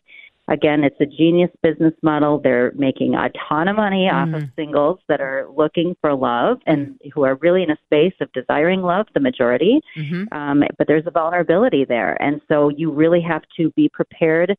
Again, 0.48 0.84
it's 0.84 1.00
a 1.00 1.06
genius 1.06 1.50
business 1.62 1.94
model. 2.02 2.38
They're 2.38 2.72
making 2.76 3.14
a 3.14 3.30
ton 3.48 3.66
of 3.66 3.76
money 3.76 4.08
mm. 4.10 4.14
off 4.14 4.42
of 4.42 4.48
mm. 4.48 4.54
singles 4.56 4.98
that 5.08 5.20
are 5.20 5.48
looking 5.56 5.96
for 6.00 6.14
love 6.14 6.58
and 6.66 7.00
who 7.14 7.24
are 7.24 7.36
really 7.36 7.62
in 7.62 7.70
a 7.70 7.78
space 7.86 8.14
of 8.20 8.30
desiring 8.32 8.82
love, 8.82 9.06
the 9.14 9.20
majority. 9.20 9.80
Mm-hmm. 9.96 10.36
Um, 10.36 10.62
but 10.76 10.86
there's 10.86 11.06
a 11.06 11.10
vulnerability 11.10 11.86
there. 11.86 12.20
And 12.22 12.42
so 12.48 12.68
you 12.68 12.92
really 12.92 13.22
have 13.22 13.42
to 13.56 13.70
be 13.70 13.88
prepared 13.88 14.54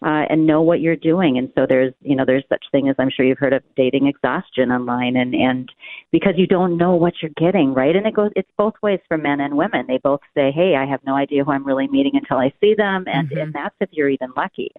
uh, 0.00 0.24
and 0.30 0.46
know 0.46 0.62
what 0.62 0.80
you're 0.80 0.96
doing. 0.96 1.38
And 1.38 1.50
so 1.56 1.66
there's, 1.68 1.92
you 2.02 2.14
know, 2.14 2.24
there's 2.24 2.44
such 2.48 2.64
thing 2.70 2.88
as 2.88 2.94
I'm 2.98 3.10
sure 3.10 3.26
you've 3.26 3.38
heard 3.38 3.52
of 3.52 3.62
dating 3.76 4.06
exhaustion 4.06 4.70
online, 4.70 5.16
and 5.16 5.34
and 5.34 5.70
because 6.12 6.34
you 6.36 6.46
don't 6.46 6.76
know 6.76 6.94
what 6.94 7.14
you're 7.20 7.32
getting, 7.36 7.74
right? 7.74 7.96
And 7.96 8.06
it 8.06 8.14
goes, 8.14 8.30
it's 8.36 8.50
both 8.56 8.74
ways 8.80 9.00
for 9.08 9.18
men 9.18 9.40
and 9.40 9.56
women. 9.56 9.86
They 9.88 9.98
both 9.98 10.20
say, 10.36 10.52
hey, 10.52 10.76
I 10.76 10.86
have 10.86 11.00
no 11.04 11.16
idea 11.16 11.42
who 11.42 11.50
I'm 11.50 11.66
really 11.66 11.88
meeting 11.88 12.12
until 12.14 12.38
I 12.38 12.52
see 12.60 12.74
them, 12.76 13.04
and 13.08 13.28
mm-hmm. 13.28 13.38
and 13.38 13.52
that's 13.52 13.74
if 13.80 13.88
you're 13.92 14.08
even 14.08 14.30
lucky. 14.36 14.70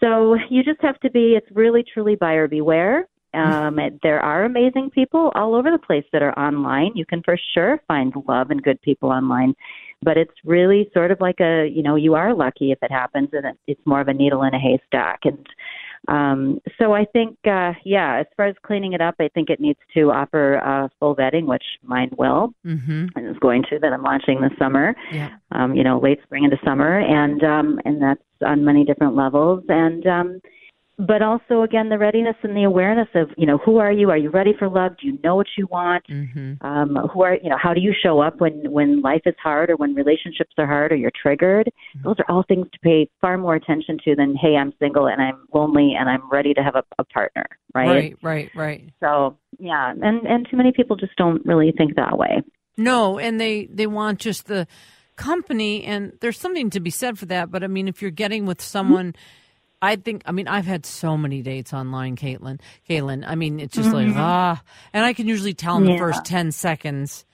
So 0.00 0.36
you 0.48 0.64
just 0.64 0.80
have 0.80 0.98
to 1.00 1.10
be, 1.10 1.34
it's 1.36 1.46
really 1.54 1.84
truly 1.92 2.16
buyer 2.16 2.48
beware. 2.48 3.06
Um, 3.32 3.78
there 4.02 4.18
are 4.20 4.44
amazing 4.44 4.90
people 4.90 5.30
all 5.36 5.54
over 5.54 5.70
the 5.70 5.78
place 5.78 6.04
that 6.12 6.22
are 6.22 6.36
online. 6.36 6.92
You 6.96 7.06
can 7.06 7.22
for 7.22 7.38
sure 7.54 7.80
find 7.86 8.12
love 8.26 8.50
and 8.50 8.60
good 8.60 8.82
people 8.82 9.10
online, 9.10 9.54
but 10.02 10.16
it's 10.16 10.34
really 10.44 10.90
sort 10.92 11.12
of 11.12 11.20
like 11.20 11.38
a, 11.40 11.68
you 11.68 11.82
know, 11.82 11.94
you 11.94 12.14
are 12.14 12.34
lucky 12.34 12.72
if 12.72 12.78
it 12.82 12.90
happens 12.90 13.28
and 13.32 13.56
it's 13.68 13.80
more 13.86 14.00
of 14.00 14.08
a 14.08 14.14
needle 14.14 14.42
in 14.42 14.54
a 14.54 14.58
haystack. 14.58 15.20
And 15.24 15.46
um, 16.08 16.60
so 16.78 16.94
I 16.94 17.04
think, 17.04 17.36
uh, 17.46 17.72
yeah, 17.84 18.18
as 18.20 18.26
far 18.36 18.46
as 18.46 18.56
cleaning 18.62 18.94
it 18.94 19.00
up, 19.00 19.16
I 19.20 19.28
think 19.28 19.50
it 19.50 19.60
needs 19.60 19.78
to 19.94 20.10
offer 20.10 20.58
uh, 20.58 20.88
full 20.98 21.14
vetting, 21.14 21.46
which 21.46 21.62
mine 21.82 22.10
will, 22.16 22.54
mm-hmm. 22.66 23.06
and 23.14 23.28
is 23.28 23.38
going 23.38 23.64
to 23.70 23.78
that 23.78 23.92
I'm 23.92 24.02
launching 24.02 24.40
this 24.40 24.52
summer. 24.58 24.94
Yeah. 25.12 25.30
Um, 25.52 25.74
you 25.74 25.84
know, 25.84 25.98
late 25.98 26.20
spring 26.22 26.44
into 26.44 26.58
summer, 26.64 27.00
and 27.00 27.44
um, 27.44 27.80
and 27.84 28.02
that's 28.02 28.22
on 28.44 28.64
many 28.64 28.84
different 28.84 29.14
levels. 29.14 29.62
And 29.68 30.06
um, 30.06 30.40
but 31.06 31.22
also 31.22 31.62
again 31.62 31.88
the 31.88 31.98
readiness 31.98 32.36
and 32.42 32.56
the 32.56 32.64
awareness 32.64 33.08
of 33.14 33.30
you 33.36 33.46
know 33.46 33.58
who 33.58 33.78
are 33.78 33.90
you? 33.90 34.10
Are 34.10 34.16
you 34.16 34.30
ready 34.30 34.52
for 34.58 34.68
love? 34.68 34.92
Do 35.00 35.06
you 35.06 35.18
know 35.24 35.36
what 35.36 35.46
you 35.56 35.66
want? 35.70 36.06
Mm-hmm. 36.08 36.64
Um, 36.66 36.96
who 37.12 37.22
are 37.22 37.36
you 37.42 37.48
know? 37.48 37.56
How 37.60 37.72
do 37.72 37.80
you 37.80 37.94
show 38.02 38.20
up 38.20 38.40
when 38.40 38.70
when 38.70 39.00
life 39.00 39.22
is 39.24 39.34
hard 39.42 39.70
or 39.70 39.76
when 39.76 39.94
relationships 39.94 40.52
are 40.58 40.66
hard 40.66 40.92
or 40.92 40.96
you're 40.96 41.12
triggered? 41.20 41.66
Mm-hmm. 41.66 42.06
Those 42.06 42.16
are 42.18 42.26
all 42.28 42.44
things 42.46 42.66
to 42.72 42.78
pay 42.80 43.08
far 43.20 43.38
more 43.38 43.54
attention 43.54 43.98
to 44.04 44.14
than 44.14 44.36
hey, 44.36 44.56
I'm 44.56 44.72
single 44.78 45.06
and 45.06 45.22
I'm 45.22 45.46
lonely 45.54 45.94
and 45.98 46.08
I'm 46.08 46.28
ready 46.30 46.52
to 46.54 46.62
have 46.62 46.74
a, 46.74 46.84
a 46.98 47.04
partner, 47.04 47.46
right? 47.74 47.88
Right, 47.88 48.16
right, 48.22 48.50
right. 48.54 48.90
So 49.00 49.38
yeah, 49.58 49.90
and 49.90 50.26
and 50.26 50.46
too 50.50 50.56
many 50.56 50.72
people 50.72 50.96
just 50.96 51.16
don't 51.16 51.44
really 51.46 51.72
think 51.76 51.96
that 51.96 52.18
way. 52.18 52.42
No, 52.76 53.18
and 53.18 53.40
they 53.40 53.66
they 53.66 53.86
want 53.86 54.18
just 54.18 54.46
the 54.46 54.66
company, 55.16 55.84
and 55.84 56.12
there's 56.20 56.38
something 56.38 56.70
to 56.70 56.80
be 56.80 56.90
said 56.90 57.18
for 57.18 57.26
that. 57.26 57.50
But 57.50 57.64
I 57.64 57.68
mean, 57.68 57.88
if 57.88 58.02
you're 58.02 58.10
getting 58.10 58.44
with 58.44 58.60
someone. 58.60 59.14
I 59.82 59.96
think. 59.96 60.22
I 60.26 60.32
mean, 60.32 60.46
I've 60.48 60.66
had 60.66 60.84
so 60.84 61.16
many 61.16 61.42
dates 61.42 61.72
online, 61.72 62.16
Caitlin. 62.16 62.60
Caitlin. 62.88 63.24
I 63.26 63.34
mean, 63.34 63.58
it's 63.60 63.74
just 63.74 63.92
like 63.92 64.08
Mhm. 64.08 64.16
ah, 64.16 64.62
and 64.92 65.04
I 65.04 65.12
can 65.14 65.26
usually 65.26 65.54
tell 65.54 65.76
in 65.78 65.84
the 65.86 65.96
first 65.98 66.24
ten 66.24 66.52
seconds 66.52 67.24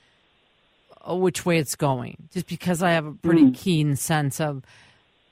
uh, 1.09 1.15
which 1.15 1.45
way 1.45 1.57
it's 1.57 1.75
going, 1.75 2.29
just 2.33 2.47
because 2.47 2.81
I 2.83 2.91
have 2.91 3.05
a 3.05 3.11
pretty 3.13 3.43
Mm. 3.43 3.55
keen 3.55 3.95
sense 3.95 4.39
of. 4.39 4.63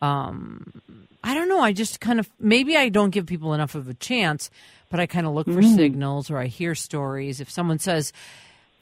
Um, 0.01 0.81
I 1.23 1.33
don't 1.33 1.49
know. 1.49 1.59
I 1.61 1.71
just 1.73 1.99
kind 2.01 2.19
of 2.19 2.29
maybe 2.39 2.75
I 2.77 2.89
don't 2.89 3.09
give 3.09 3.25
people 3.25 3.53
enough 3.53 3.75
of 3.75 3.87
a 3.87 3.93
chance, 3.93 4.49
but 4.91 4.99
I 4.99 5.05
kind 5.05 5.25
of 5.25 5.33
look 5.33 5.47
for 5.47 5.61
Mm. 5.61 5.75
signals 5.75 6.29
or 6.29 6.37
I 6.37 6.47
hear 6.47 6.75
stories. 6.75 7.39
If 7.41 7.49
someone 7.49 7.79
says, 7.79 8.13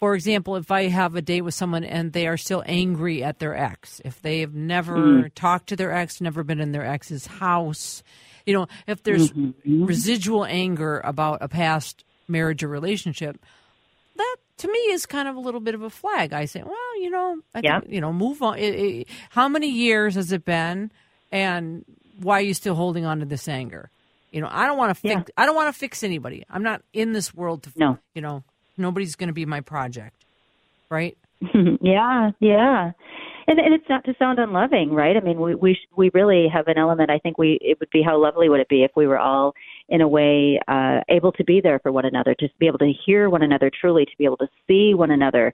for 0.03 0.15
example, 0.15 0.57
if 0.57 0.69
I 0.69 0.89
have 0.89 1.15
a 1.15 1.21
date 1.21 1.43
with 1.43 1.53
someone 1.53 1.85
and 1.85 2.11
they 2.11 2.27
are 2.27 2.35
still 2.35 2.61
angry 2.65 3.23
at 3.23 3.39
their 3.39 3.55
ex, 3.55 4.01
if 4.03 4.21
they 4.21 4.41
have 4.41 4.53
never 4.53 4.97
Mm. 4.97 5.31
talked 5.33 5.67
to 5.69 5.77
their 5.77 5.93
ex, 5.93 6.19
never 6.19 6.43
been 6.43 6.59
in 6.59 6.73
their 6.73 6.85
ex's 6.85 7.25
house, 7.25 8.03
you 8.45 8.53
know, 8.53 8.67
if 8.85 9.01
there's 9.03 9.31
Mhm. 9.31 9.87
residual 9.87 10.43
anger 10.43 10.99
about 11.05 11.37
a 11.39 11.47
past 11.47 12.03
marriage 12.27 12.65
or 12.65 12.67
relationship, 12.67 13.39
that 14.17 14.35
to 14.57 14.67
me 14.69 14.77
is 14.91 15.05
kind 15.05 15.29
of 15.29 15.37
a 15.37 15.39
little 15.39 15.61
bit 15.61 15.73
of 15.73 15.81
a 15.81 15.89
flag. 15.89 16.33
I 16.33 16.43
say, 16.47 16.63
well, 16.63 17.01
you 17.01 17.09
know, 17.09 17.39
I 17.55 17.61
Yeah. 17.63 17.79
think, 17.79 17.93
you 17.93 18.01
know, 18.01 18.11
move 18.11 18.41
on. 18.41 18.59
It, 18.59 18.75
it, 18.75 19.07
how 19.29 19.47
many 19.47 19.69
years 19.69 20.15
has 20.15 20.33
it 20.33 20.43
been, 20.43 20.91
and 21.31 21.85
why 22.19 22.39
are 22.39 22.41
you 22.41 22.53
still 22.53 22.75
holding 22.75 23.05
on 23.05 23.21
to 23.21 23.25
this 23.25 23.47
anger? 23.47 23.89
You 24.33 24.41
know, 24.41 24.49
I 24.51 24.65
don't 24.65 24.77
want 24.77 24.89
to 24.89 24.95
fix. 24.95 25.15
Yeah. 25.15 25.23
I 25.37 25.45
don't 25.45 25.55
want 25.55 25.73
to 25.73 25.79
fix 25.79 26.03
anybody. 26.03 26.43
I'm 26.49 26.61
not 26.63 26.81
in 26.91 27.13
this 27.13 27.33
world 27.33 27.63
to. 27.63 27.71
No. 27.77 27.99
You 28.13 28.21
know, 28.21 28.43
nobody's 28.77 29.15
going 29.15 29.27
to 29.27 29.33
be 29.33 29.45
my 29.45 29.61
project, 29.61 30.15
right? 30.89 31.17
yeah, 31.81 32.31
yeah. 32.39 32.91
And, 33.45 33.59
and 33.59 33.73
it's 33.73 33.89
not 33.89 34.05
to 34.05 34.15
sound 34.17 34.39
unloving, 34.39 34.91
right? 34.91 35.17
I 35.17 35.19
mean, 35.19 35.39
we 35.39 35.53
we 35.55 35.73
sh- 35.73 35.89
we 35.97 36.09
really 36.13 36.47
have 36.47 36.67
an 36.67 36.77
element. 36.77 37.09
I 37.09 37.19
think 37.19 37.37
we 37.37 37.59
it 37.61 37.77
would 37.79 37.89
be 37.89 38.01
how 38.01 38.21
lovely 38.21 38.47
would 38.47 38.61
it 38.61 38.69
be 38.69 38.83
if 38.83 38.91
we 38.95 39.05
were 39.05 39.19
all 39.19 39.53
in 39.89 39.99
a 39.99 40.07
way 40.07 40.59
uh, 40.69 41.01
able 41.09 41.33
to 41.33 41.43
be 41.43 41.59
there 41.59 41.79
for 41.79 41.91
one 41.91 42.05
another, 42.05 42.33
to 42.35 42.47
be 42.57 42.67
able 42.67 42.79
to 42.79 42.93
hear 43.05 43.29
one 43.29 43.43
another 43.43 43.69
truly, 43.69 44.05
to 44.05 44.17
be 44.17 44.23
able 44.23 44.37
to 44.37 44.47
see 44.65 44.93
one 44.93 45.11
another 45.11 45.51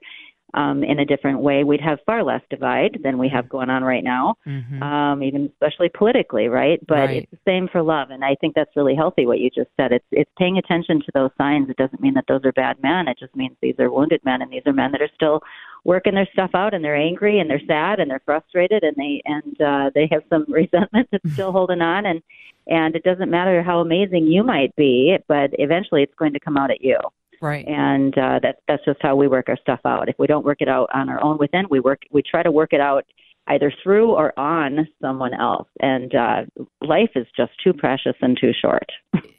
um, 0.54 0.82
in 0.82 0.98
a 0.98 1.04
different 1.04 1.40
way. 1.40 1.64
We'd 1.64 1.80
have 1.80 1.98
far 2.06 2.22
less 2.22 2.42
divide 2.50 2.98
than 3.02 3.18
we 3.18 3.28
have 3.28 3.48
going 3.48 3.70
on 3.70 3.84
right 3.84 4.04
now, 4.04 4.34
Mm-hmm. 4.46 4.82
um, 4.82 5.22
even 5.22 5.50
especially 5.52 5.88
politically, 5.88 6.48
right? 6.48 6.78
But 6.86 6.94
Right. 7.08 7.22
it's 7.22 7.30
the 7.30 7.38
same 7.46 7.68
for 7.68 7.82
love, 7.82 8.10
and 8.10 8.24
I 8.24 8.34
think 8.40 8.54
that's 8.54 8.74
really 8.76 8.94
healthy. 8.94 9.26
What 9.26 9.38
you 9.40 9.50
just 9.50 9.70
said, 9.76 9.92
it's 9.92 10.04
it's 10.10 10.30
paying 10.38 10.58
attention 10.58 11.00
to 11.00 11.10
those 11.14 11.30
signs. 11.38 11.70
It 11.70 11.76
doesn't 11.76 12.00
mean 12.00 12.14
that 12.14 12.24
those 12.28 12.44
are 12.44 12.52
bad 12.52 12.82
men. 12.82 13.08
It 13.08 13.18
just 13.18 13.34
means 13.36 13.56
these 13.60 13.78
are 13.78 13.90
wounded 13.90 14.20
men, 14.24 14.42
and 14.42 14.50
these 14.50 14.62
are 14.66 14.72
men 14.72 14.92
that 14.92 15.02
are 15.02 15.10
still 15.14 15.40
working 15.84 16.14
their 16.14 16.28
stuff 16.32 16.50
out, 16.54 16.74
and 16.74 16.84
they're 16.84 16.96
angry, 16.96 17.38
and 17.38 17.48
they're 17.48 17.60
sad, 17.66 18.00
and 18.00 18.10
they're 18.10 18.22
frustrated, 18.24 18.82
and 18.82 18.96
they 18.96 19.22
and 19.24 19.60
uh, 19.60 19.90
they 19.94 20.08
have 20.10 20.22
some 20.28 20.44
resentment 20.52 21.08
that's 21.12 21.30
still 21.32 21.52
holding 21.52 21.80
on, 21.80 22.06
and 22.06 22.22
and 22.66 22.94
it 22.94 23.02
doesn't 23.02 23.30
matter 23.30 23.62
how 23.62 23.80
amazing 23.80 24.26
you 24.26 24.42
might 24.44 24.74
be, 24.76 25.16
but 25.28 25.50
eventually 25.54 26.02
it's 26.02 26.14
going 26.16 26.32
to 26.32 26.40
come 26.40 26.56
out 26.56 26.70
at 26.70 26.82
you 26.82 26.98
Right. 27.40 27.66
and 27.66 28.16
uh, 28.18 28.38
that's 28.42 28.58
that's 28.68 28.84
just 28.84 28.98
how 29.00 29.16
we 29.16 29.26
work 29.28 29.48
our 29.48 29.56
stuff 29.56 29.80
out. 29.84 30.08
If 30.08 30.16
we 30.18 30.26
don't 30.26 30.44
work 30.44 30.58
it 30.60 30.68
out 30.68 30.90
on 30.92 31.08
our 31.08 31.22
own 31.22 31.38
within, 31.38 31.64
we 31.70 31.80
work 31.80 32.02
we 32.10 32.22
try 32.22 32.42
to 32.42 32.50
work 32.50 32.72
it 32.72 32.80
out 32.80 33.04
either 33.46 33.72
through 33.82 34.10
or 34.12 34.38
on 34.38 34.86
someone 35.00 35.32
else. 35.34 35.66
And 35.80 36.14
uh, 36.14 36.42
life 36.82 37.10
is 37.16 37.26
just 37.36 37.52
too 37.64 37.72
precious 37.72 38.14
and 38.20 38.38
too 38.40 38.52
short. 38.60 38.86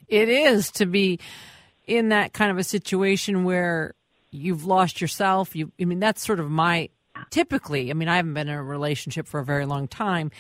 it 0.10 0.28
is 0.28 0.72
to 0.72 0.86
be 0.86 1.20
in 1.88 2.10
that 2.10 2.34
kind 2.34 2.52
of 2.52 2.58
a 2.58 2.64
situation 2.64 3.44
where 3.44 3.94
you've 4.32 4.66
lost 4.66 5.00
yourself. 5.00 5.56
You, 5.56 5.72
I 5.80 5.86
mean, 5.86 6.00
that's 6.00 6.26
sort 6.26 6.40
of 6.40 6.50
my 6.50 6.90
typically. 7.30 7.90
I 7.92 7.94
mean, 7.94 8.08
I 8.10 8.16
haven't 8.18 8.34
been 8.34 8.48
in 8.50 8.54
a 8.56 8.64
relationship 8.64 9.28
for 9.28 9.40
a 9.40 9.46
very 9.46 9.66
long 9.66 9.88
time, 9.88 10.32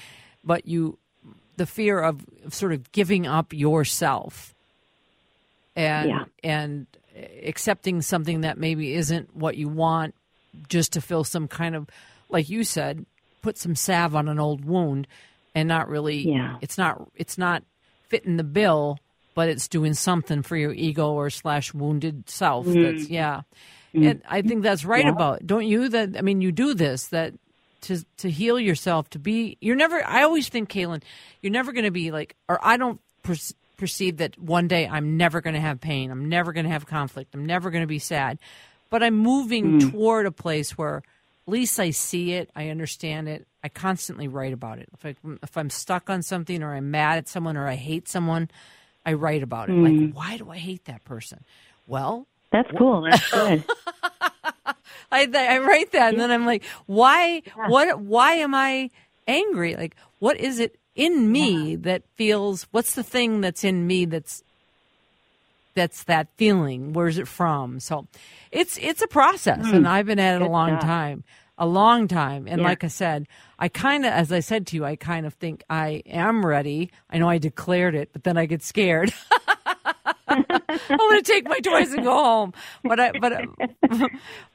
but 0.43 0.67
you, 0.67 0.97
the 1.58 1.65
fear 1.67 2.00
of 2.02 2.26
sort 2.50 2.74
of 2.74 2.91
giving 2.91 3.28
up 3.28 3.54
yourself 3.54 4.56
and 5.76 6.10
Yeah. 6.10 6.24
and 6.43 6.88
accepting 7.43 8.02
something 8.02 8.41
that 8.41 8.58
maybe 8.58 8.93
isn't 8.93 9.36
what 9.36 9.58
you 9.58 9.67
want, 9.67 10.15
just 10.67 10.93
to 10.93 11.02
fill 11.02 11.24
some 11.24 11.47
kind 11.47 11.76
of, 11.76 11.88
like 12.30 12.50
you 12.50 12.63
said, 12.63 13.06
put 13.41 13.58
some 13.58 13.76
salve 13.76 14.15
on 14.15 14.28
an 14.28 14.39
old 14.39 14.65
wound, 14.65 15.08
and 15.56 15.67
not 15.67 15.89
really. 15.89 16.30
Yeah. 16.30 16.58
It's 16.62 16.78
not. 16.78 17.10
It's 17.15 17.38
not 17.38 17.63
fitting 18.10 18.38
the 18.38 18.43
bill, 18.43 19.00
but 19.36 19.50
it's 19.50 19.67
doing 19.67 19.93
something 19.93 20.41
for 20.41 20.58
your 20.58 20.74
ego 20.74 21.12
or 21.13 21.30
slash 21.30 21.74
wounded 21.74 22.30
self. 22.30 22.65
Mm. 22.65 22.97
That's 22.97 23.10
yeah, 23.10 23.41
mm. 23.93 24.10
and 24.10 24.21
I 24.30 24.41
think 24.41 24.63
that's 24.63 24.86
right 24.86 25.06
Yeah. 25.06 25.12
about 25.12 25.45
don't 25.45 25.65
you? 25.65 25.89
That 25.89 26.17
I 26.17 26.21
mean, 26.21 26.41
you 26.41 26.52
do 26.52 26.74
this 26.74 27.08
that 27.08 27.34
to 27.82 28.06
to 28.17 28.30
heal 28.30 28.60
yourself 28.60 29.10
to 29.12 29.19
be. 29.19 29.58
You're 29.62 29.76
never. 29.76 30.06
I 30.06 30.24
always 30.24 30.50
think, 30.50 30.69
Kailen, 30.69 31.02
you're 31.41 31.52
never 31.52 31.71
going 31.71 31.86
to 31.86 31.91
be 31.91 32.12
like, 32.12 32.36
or 32.47 32.60
I 32.62 32.78
don't 32.78 33.00
perceive 33.82 34.17
that 34.17 34.38
one 34.39 34.67
day 34.67 34.88
I'm 34.88 35.17
never 35.17 35.41
going 35.41 35.56
to 35.56 35.60
have 35.60 35.82
pain. 35.82 36.12
I'm 36.12 36.30
never 36.30 36.54
going 36.54 36.65
to 36.65 36.72
have 36.72 36.86
conflict. 36.86 37.34
I'm 37.34 37.48
never 37.48 37.72
going 37.72 37.82
to 37.82 37.88
be 37.88 38.00
sad. 38.00 38.38
But 38.91 39.02
I'm 39.02 39.17
moving 39.17 39.80
hmm. 39.80 39.89
toward 39.89 40.28
a 40.28 40.32
place 40.32 40.78
where 40.78 40.98
at 40.98 41.52
least 41.52 41.80
I 41.80 41.89
see 41.89 42.34
it, 42.34 42.52
I 42.56 42.70
understand 42.70 43.28
it. 43.28 43.48
I 43.63 43.70
constantly 43.70 44.28
write 44.28 44.54
about 44.54 44.78
it. 44.78 44.89
If 44.94 45.06
I 45.06 45.15
if 45.41 45.58
I'm 45.58 45.72
stuck 45.72 46.10
on 46.10 46.22
something 46.22 46.62
or 46.62 46.76
I'm 46.76 46.91
mad 46.91 47.17
at 47.17 47.28
someone 47.28 47.58
or 47.58 47.67
I 47.67 47.76
hate 47.76 48.08
someone, 48.08 48.50
I 49.04 49.13
write 49.13 49.41
about 49.41 49.70
it. 49.70 49.74
Like, 49.74 49.94
hmm. 49.94 50.10
why 50.12 50.38
do 50.38 50.52
I 50.52 50.58
hate 50.58 50.86
that 50.86 51.04
person? 51.04 51.44
Well, 51.88 52.28
That's 52.52 52.70
cool. 52.78 53.02
That's 53.02 53.32
good. 53.32 53.63
I 55.12 55.28
I 55.34 55.58
write 55.58 55.91
that, 55.94 56.13
and 56.13 56.20
then 56.20 56.32
I'm 56.32 56.46
like, 56.46 56.63
why? 56.86 57.41
What? 57.56 58.00
Why 58.00 58.34
am 58.36 58.54
I 58.54 58.91
angry? 59.28 59.76
Like, 59.76 59.96
what 60.20 60.38
is 60.38 60.60
it 60.60 60.78
in 60.95 61.32
me 61.32 61.75
that 61.77 62.04
feels? 62.15 62.67
What's 62.71 62.95
the 62.95 63.04
thing 63.04 63.41
that's 63.41 63.63
in 63.63 63.88
me 63.88 64.06
that's 64.06 64.43
that's 65.73 66.04
that 66.06 66.27
feeling? 66.38 66.93
Where's 66.93 67.17
it 67.17 67.27
from? 67.27 67.80
So, 67.80 68.08
it's 68.51 68.77
it's 68.82 69.01
a 69.01 69.08
process, 69.08 69.65
and 69.71 69.88
I've 69.88 70.06
been 70.06 70.19
at 70.19 70.41
it 70.41 70.45
a 70.45 70.49
long 70.49 70.69
job. 70.71 70.82
time, 70.82 71.23
a 71.58 71.65
long 71.65 72.08
time. 72.08 72.47
And 72.47 72.62
Yeah. 72.62 72.67
like 72.67 72.84
I 72.84 72.88
said, 72.88 73.27
I 73.58 73.69
kind 73.69 74.06
of, 74.06 74.12
as 74.12 74.32
I 74.32 74.41
said 74.41 74.67
to 74.67 74.75
you, 74.75 74.84
I 74.86 74.95
kind 74.95 75.25
of 75.25 75.34
think 75.36 75.63
I 75.69 76.04
am 76.06 76.45
ready. 76.45 76.91
I 77.10 77.17
know 77.19 77.30
I 77.30 77.38
declared 77.38 77.95
it, 77.95 78.10
but 78.12 78.23
then 78.23 78.38
I 78.38 78.45
get 78.45 78.62
scared. 78.63 79.13
I'm 80.27 80.45
going 80.97 81.21
to 81.21 81.23
take 81.23 81.45
my 81.47 81.60
toys 81.60 81.91
and 81.93 82.04
go 82.04 82.13
home. 82.13 82.54
But 82.84 82.99
I, 82.99 83.12
but, 83.19 83.34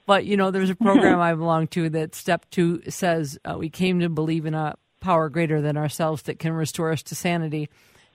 but 0.06 0.24
you 0.24 0.36
know, 0.36 0.50
there's 0.50 0.70
a 0.70 0.74
program 0.74 1.20
I 1.20 1.34
belong 1.34 1.66
to 1.68 1.90
that 1.90 2.14
step 2.14 2.46
two 2.50 2.82
says 2.88 3.38
uh, 3.44 3.56
we 3.58 3.68
came 3.68 4.00
to 4.00 4.08
believe 4.08 4.46
in 4.46 4.54
a 4.54 4.76
power 5.00 5.28
greater 5.28 5.60
than 5.60 5.76
ourselves 5.76 6.22
that 6.22 6.38
can 6.38 6.52
restore 6.52 6.92
us 6.92 7.02
to 7.04 7.14
sanity. 7.14 7.68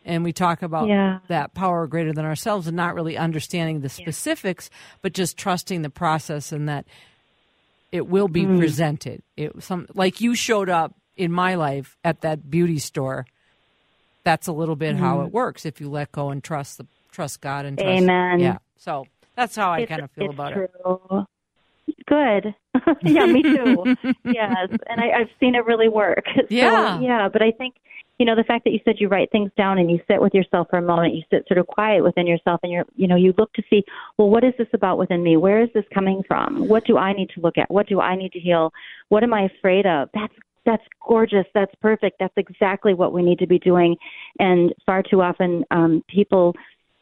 And 0.03 0.23
we 0.23 0.33
talk 0.33 0.61
about 0.61 0.87
Yeah. 0.87 1.19
that 1.27 1.53
power 1.53 1.85
greater 1.87 2.11
than 2.11 2.25
ourselves 2.25 2.67
and 2.67 2.75
not 2.75 2.95
really 2.95 3.17
understanding 3.17 3.81
the 3.81 3.89
specifics, 3.89 4.69
but 5.01 5.13
just 5.13 5.37
trusting 5.37 5.83
the 5.83 5.89
process 5.89 6.51
and 6.51 6.67
that 6.67 6.85
it 7.91 8.07
will 8.07 8.27
be 8.27 8.43
mm-hmm. 8.43 8.57
presented. 8.57 9.21
It 9.37 9.61
some 9.63 9.87
like 9.93 10.21
you 10.21 10.33
showed 10.33 10.69
up 10.69 10.95
in 11.17 11.31
my 11.31 11.55
life 11.55 11.97
at 12.03 12.21
that 12.21 12.49
beauty 12.49 12.79
store. 12.79 13.25
That's 14.23 14.47
a 14.47 14.53
little 14.53 14.75
bit 14.75 14.95
how 14.95 15.17
mm-hmm. 15.17 15.27
it 15.27 15.33
works 15.33 15.65
if 15.65 15.81
you 15.81 15.89
let 15.89 16.11
go 16.11 16.29
and 16.29 16.43
trust 16.43 16.77
the 16.77 16.87
trust 17.11 17.41
God 17.41 17.65
and 17.65 17.77
trust. 17.77 17.89
Amen. 17.89 18.39
Yeah. 18.39 18.57
So 18.77 19.05
that's 19.35 19.55
how 19.55 19.71
I 19.71 19.81
It's- 19.81 19.89
kind 19.89 20.03
of 20.03 20.11
feel 20.11 20.29
about 20.29 20.57
it. 20.57 20.71
Good. 22.07 22.55
yeah, 23.03 23.25
me 23.25 23.41
too. 23.41 23.95
yes, 24.25 24.69
and 24.87 25.01
I, 25.01 25.21
I've 25.21 25.29
seen 25.39 25.55
it 25.55 25.65
really 25.65 25.89
work. 25.89 26.25
Yeah. 26.49 26.97
So, 26.97 27.03
yeah, 27.03 27.29
but 27.31 27.41
I 27.41 27.51
think 27.51 27.75
you 28.19 28.25
know 28.25 28.35
the 28.35 28.43
fact 28.43 28.65
that 28.65 28.71
you 28.71 28.79
said 28.83 28.95
you 28.99 29.07
write 29.07 29.31
things 29.31 29.51
down 29.57 29.77
and 29.77 29.89
you 29.89 29.99
sit 30.07 30.21
with 30.21 30.33
yourself 30.33 30.67
for 30.69 30.77
a 30.77 30.81
moment, 30.81 31.15
you 31.15 31.23
sit 31.31 31.47
sort 31.47 31.57
of 31.57 31.67
quiet 31.67 32.03
within 32.03 32.27
yourself, 32.27 32.59
and 32.63 32.71
you're 32.71 32.85
you 32.95 33.07
know 33.07 33.15
you 33.15 33.33
look 33.37 33.53
to 33.53 33.63
see 33.69 33.83
well 34.17 34.29
what 34.29 34.43
is 34.43 34.53
this 34.57 34.67
about 34.73 34.97
within 34.97 35.23
me? 35.23 35.37
Where 35.37 35.61
is 35.61 35.69
this 35.73 35.85
coming 35.93 36.23
from? 36.27 36.67
What 36.67 36.85
do 36.85 36.97
I 36.97 37.13
need 37.13 37.29
to 37.35 37.41
look 37.41 37.57
at? 37.57 37.69
What 37.71 37.87
do 37.87 38.01
I 38.01 38.15
need 38.15 38.31
to 38.33 38.39
heal? 38.39 38.73
What 39.09 39.23
am 39.23 39.33
I 39.33 39.43
afraid 39.43 39.85
of? 39.85 40.09
That's 40.13 40.33
that's 40.65 40.83
gorgeous. 41.07 41.45
That's 41.53 41.73
perfect. 41.81 42.17
That's 42.19 42.33
exactly 42.37 42.93
what 42.93 43.13
we 43.13 43.23
need 43.23 43.39
to 43.39 43.47
be 43.47 43.59
doing. 43.59 43.95
And 44.39 44.73
far 44.85 45.03
too 45.03 45.21
often, 45.21 45.63
um, 45.71 46.03
people 46.07 46.55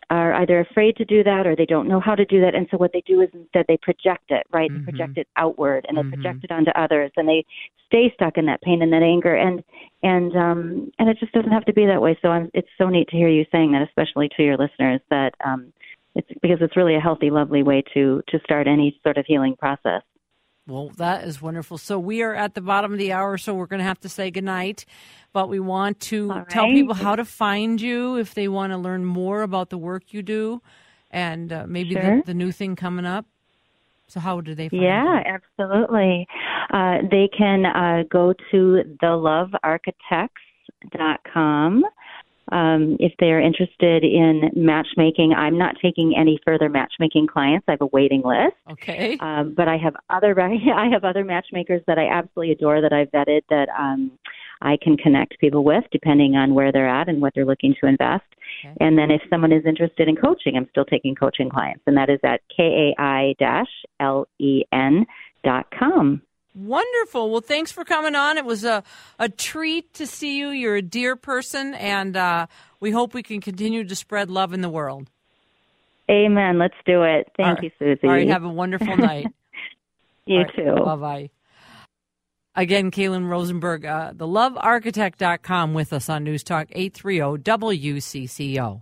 are 0.10 0.34
either 0.36 0.60
afraid 0.60 0.96
to 0.98 1.06
do 1.06 1.24
that 1.24 1.46
or 1.46 1.56
they 1.56 1.66
don't 1.66 1.88
know 1.88 2.00
how 2.00 2.16
to 2.16 2.26
do 2.26 2.42
that. 2.42 2.56
And 2.56 2.68
so 2.72 2.78
what 2.78 2.92
they 2.94 3.04
do 3.06 3.22
is 3.22 3.30
instead 3.34 3.66
they 3.68 3.78
project 3.78 4.26
it, 4.30 4.46
right? 4.52 4.72
Mm-hmm. 4.72 4.86
They 4.86 4.92
project 4.92 5.18
it 5.18 5.28
outward 5.38 5.86
and 5.88 5.98
they 5.98 6.16
project 6.16 6.44
it 6.44 6.52
onto 6.52 6.72
others 6.72 7.12
and 7.16 7.28
they 7.28 7.46
stay 7.86 8.12
stuck 8.16 8.38
in 8.38 8.46
that 8.48 8.62
pain 8.62 8.82
and 8.82 8.92
that 8.94 9.04
anger 9.04 9.36
and 9.36 9.64
and 10.04 10.36
um 10.36 10.92
and 11.00 11.10
it 11.10 11.18
just 11.20 11.32
doesn't 11.34 11.52
have 11.52 11.66
to 11.66 11.74
be 11.74 11.86
that 11.86 12.02
way. 12.02 12.18
So 12.22 12.30
I'm 12.30 12.50
it's 12.54 12.68
so 12.78 12.90
neat 12.90 13.10
to 13.10 13.18
hear 13.18 13.30
you 13.30 13.46
saying 13.52 13.72
that, 13.74 13.82
especially 13.82 14.30
to 14.38 14.44
your 14.44 14.58
listeners, 14.58 15.02
that 15.10 15.36
um 15.46 15.74
it's 16.16 16.28
because 16.42 16.58
it's 16.62 16.76
really 16.76 16.96
a 16.96 17.00
healthy, 17.00 17.30
lovely 17.30 17.64
way 17.64 17.84
to 17.94 18.22
to 18.30 18.40
start 18.44 18.68
any 18.68 19.00
sort 19.04 19.18
of 19.18 19.26
healing 19.28 19.56
process. 19.56 20.02
Well, 20.70 20.90
that 20.98 21.28
is 21.28 21.42
wonderful. 21.42 21.80
So 21.80 21.98
we 21.98 22.22
are 22.22 22.36
at 22.36 22.54
the 22.54 22.62
bottom 22.62 22.94
of 22.94 23.00
the 23.00 23.12
hour, 23.12 23.40
so 23.40 23.56
we're 23.56 23.66
going 23.66 23.80
to 23.80 23.86
have 23.86 24.00
to 24.02 24.10
say 24.10 24.30
goodnight. 24.30 24.86
But 25.34 25.50
we 25.50 25.60
want 25.60 26.00
to 26.02 26.32
All 26.32 26.46
tell 26.46 26.68
people 26.68 26.94
how 26.94 27.16
to 27.16 27.26
find 27.26 27.82
you 27.82 28.18
if 28.18 28.36
they 28.36 28.48
want 28.48 28.72
to 28.74 28.78
learn 28.78 29.06
more 29.06 29.42
about 29.42 29.72
the 29.72 29.78
work 29.78 30.14
you 30.14 30.22
do 30.22 30.62
and 31.12 31.52
uh, 31.52 31.66
maybe 31.68 31.96
Sure. 31.96 32.18
the, 32.18 32.24
the 32.28 32.34
new 32.36 32.52
thing 32.52 32.76
coming 32.76 33.06
up. 33.06 33.26
So 34.08 34.20
how 34.20 34.42
do 34.42 34.54
they 34.56 34.70
find 34.70 34.82
Yeah, 34.82 35.20
you? 35.20 35.24
absolutely. 35.60 36.28
Uh, 36.72 36.98
they 37.10 37.30
can 37.36 37.66
uh, 37.66 38.04
go 38.10 38.34
to 38.52 38.84
thelovearchitects.com 39.04 41.84
um, 42.52 42.98
if 43.00 43.14
they're 43.20 43.40
interested 43.40 44.04
in 44.04 44.50
matchmaking. 44.56 45.34
I'm 45.34 45.58
not 45.58 45.76
taking 45.82 46.16
any 46.18 46.40
further 46.46 46.70
matchmaking 46.70 47.28
clients. 47.28 47.66
I 47.68 47.72
have 47.72 47.82
a 47.82 47.88
waiting 47.88 48.22
list. 48.24 48.56
Okay. 48.72 49.18
Um, 49.20 49.54
but 49.56 49.68
I 49.68 49.78
have 49.78 49.96
other 50.10 50.40
I 50.40 50.88
have 50.92 51.04
other 51.04 51.24
matchmakers 51.24 51.82
that 51.88 51.98
I 51.98 52.08
absolutely 52.08 52.52
adore 52.54 52.82
that 52.82 52.94
I've 52.94 53.12
vetted 53.12 53.42
that 53.50 53.68
um, 53.78 54.12
I 54.62 54.78
can 54.82 54.98
connect 54.98 55.40
people 55.40 55.64
with 55.64 55.84
depending 55.92 56.36
on 56.36 56.54
where 56.54 56.72
they're 56.72 56.90
at 56.90 57.10
and 57.10 57.22
what 57.22 57.34
they're 57.36 57.46
looking 57.46 57.76
to 57.82 57.88
invest. 57.88 58.26
Okay. 58.66 58.76
And 58.80 58.98
then 58.98 59.12
if 59.12 59.22
someone 59.30 59.52
is 59.52 59.66
interested 59.66 60.08
in 60.08 60.16
coaching, 60.16 60.56
I'm 60.56 60.68
still 60.72 60.86
taking 60.86 61.16
coaching 61.16 61.50
clients, 61.50 61.84
and 61.88 61.96
that 61.98 62.10
is 62.10 62.20
at 62.24 62.42
kai 62.56 62.94
l 64.00 64.28
e 64.40 64.64
n 64.72 65.06
dot 65.44 65.68
com. 65.78 66.22
Wonderful. 66.56 67.32
Well, 67.32 67.42
thanks 67.42 67.72
for 67.72 67.86
coming 67.86 68.16
on. 68.16 68.38
It 68.38 68.46
was 68.46 68.64
a, 68.64 68.84
a 69.18 69.30
treat 69.30 69.94
to 69.96 70.08
see 70.08 70.38
you. 70.38 70.50
You're 70.50 70.76
a 70.76 70.82
dear 70.82 71.16
person, 71.16 71.74
and 71.76 72.18
uh, 72.18 72.48
we 72.80 72.92
hope 72.92 73.14
we 73.14 73.24
can 73.24 73.40
continue 73.40 73.84
to 73.84 73.96
spread 73.96 74.30
love 74.30 74.54
in 74.54 74.62
the 74.62 74.70
world. 74.70 75.10
Amen. 76.10 76.58
Let's 76.58 76.76
do 76.86 77.04
it. 77.04 77.32
Thank 77.38 77.60
right. 77.60 77.64
you, 77.64 77.72
Susie. 77.78 78.08
All 78.08 78.10
right. 78.10 78.28
Have 78.28 78.44
a 78.44 78.50
wonderful 78.50 78.98
night. 78.98 79.28
you 80.26 80.40
right, 80.40 80.56
too. 80.56 80.76
Bye-bye. 80.84 81.30
Again, 82.56 82.90
Kailen 82.92 83.30
Rosenberg, 83.30 83.86
uh, 83.86 84.14
thelovearchitect.com 84.14 85.74
with 85.74 85.94
us 85.94 86.10
on 86.10 86.24
News 86.24 86.44
Talk 86.44 86.68
830 86.72 87.44
WCCO. 87.44 88.82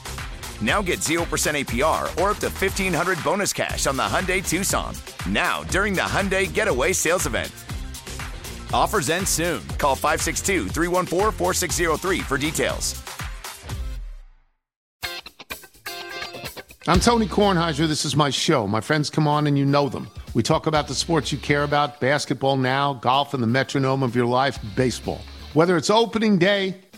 Now 0.61 0.81
get 0.81 0.99
0% 0.99 1.21
APR 1.25 2.03
or 2.21 2.29
up 2.31 2.37
to 2.37 2.49
1500 2.49 3.23
bonus 3.23 3.51
cash 3.51 3.87
on 3.87 3.97
the 3.97 4.03
Hyundai 4.03 4.47
Tucson. 4.47 4.93
Now, 5.27 5.63
during 5.63 5.93
the 5.93 6.01
Hyundai 6.01 6.51
Getaway 6.51 6.93
Sales 6.93 7.25
Event. 7.25 7.51
Offers 8.73 9.09
end 9.09 9.27
soon. 9.27 9.67
Call 9.79 9.95
562 9.95 10.67
314 10.69 11.31
4603 11.31 12.19
for 12.19 12.37
details. 12.37 13.01
I'm 16.87 16.99
Tony 16.99 17.27
Kornheiser. 17.27 17.87
This 17.87 18.05
is 18.05 18.15
my 18.15 18.31
show. 18.31 18.65
My 18.65 18.81
friends 18.81 19.11
come 19.11 19.27
on 19.27 19.45
and 19.45 19.55
you 19.55 19.65
know 19.65 19.87
them. 19.87 20.09
We 20.33 20.41
talk 20.41 20.65
about 20.65 20.87
the 20.87 20.95
sports 20.95 21.31
you 21.31 21.37
care 21.37 21.63
about 21.63 21.99
basketball 21.99 22.57
now, 22.57 22.93
golf, 22.93 23.35
and 23.35 23.43
the 23.43 23.47
metronome 23.47 24.01
of 24.01 24.15
your 24.15 24.25
life, 24.25 24.57
baseball. 24.75 25.21
Whether 25.53 25.77
it's 25.77 25.91
opening 25.91 26.39
day, 26.39 26.81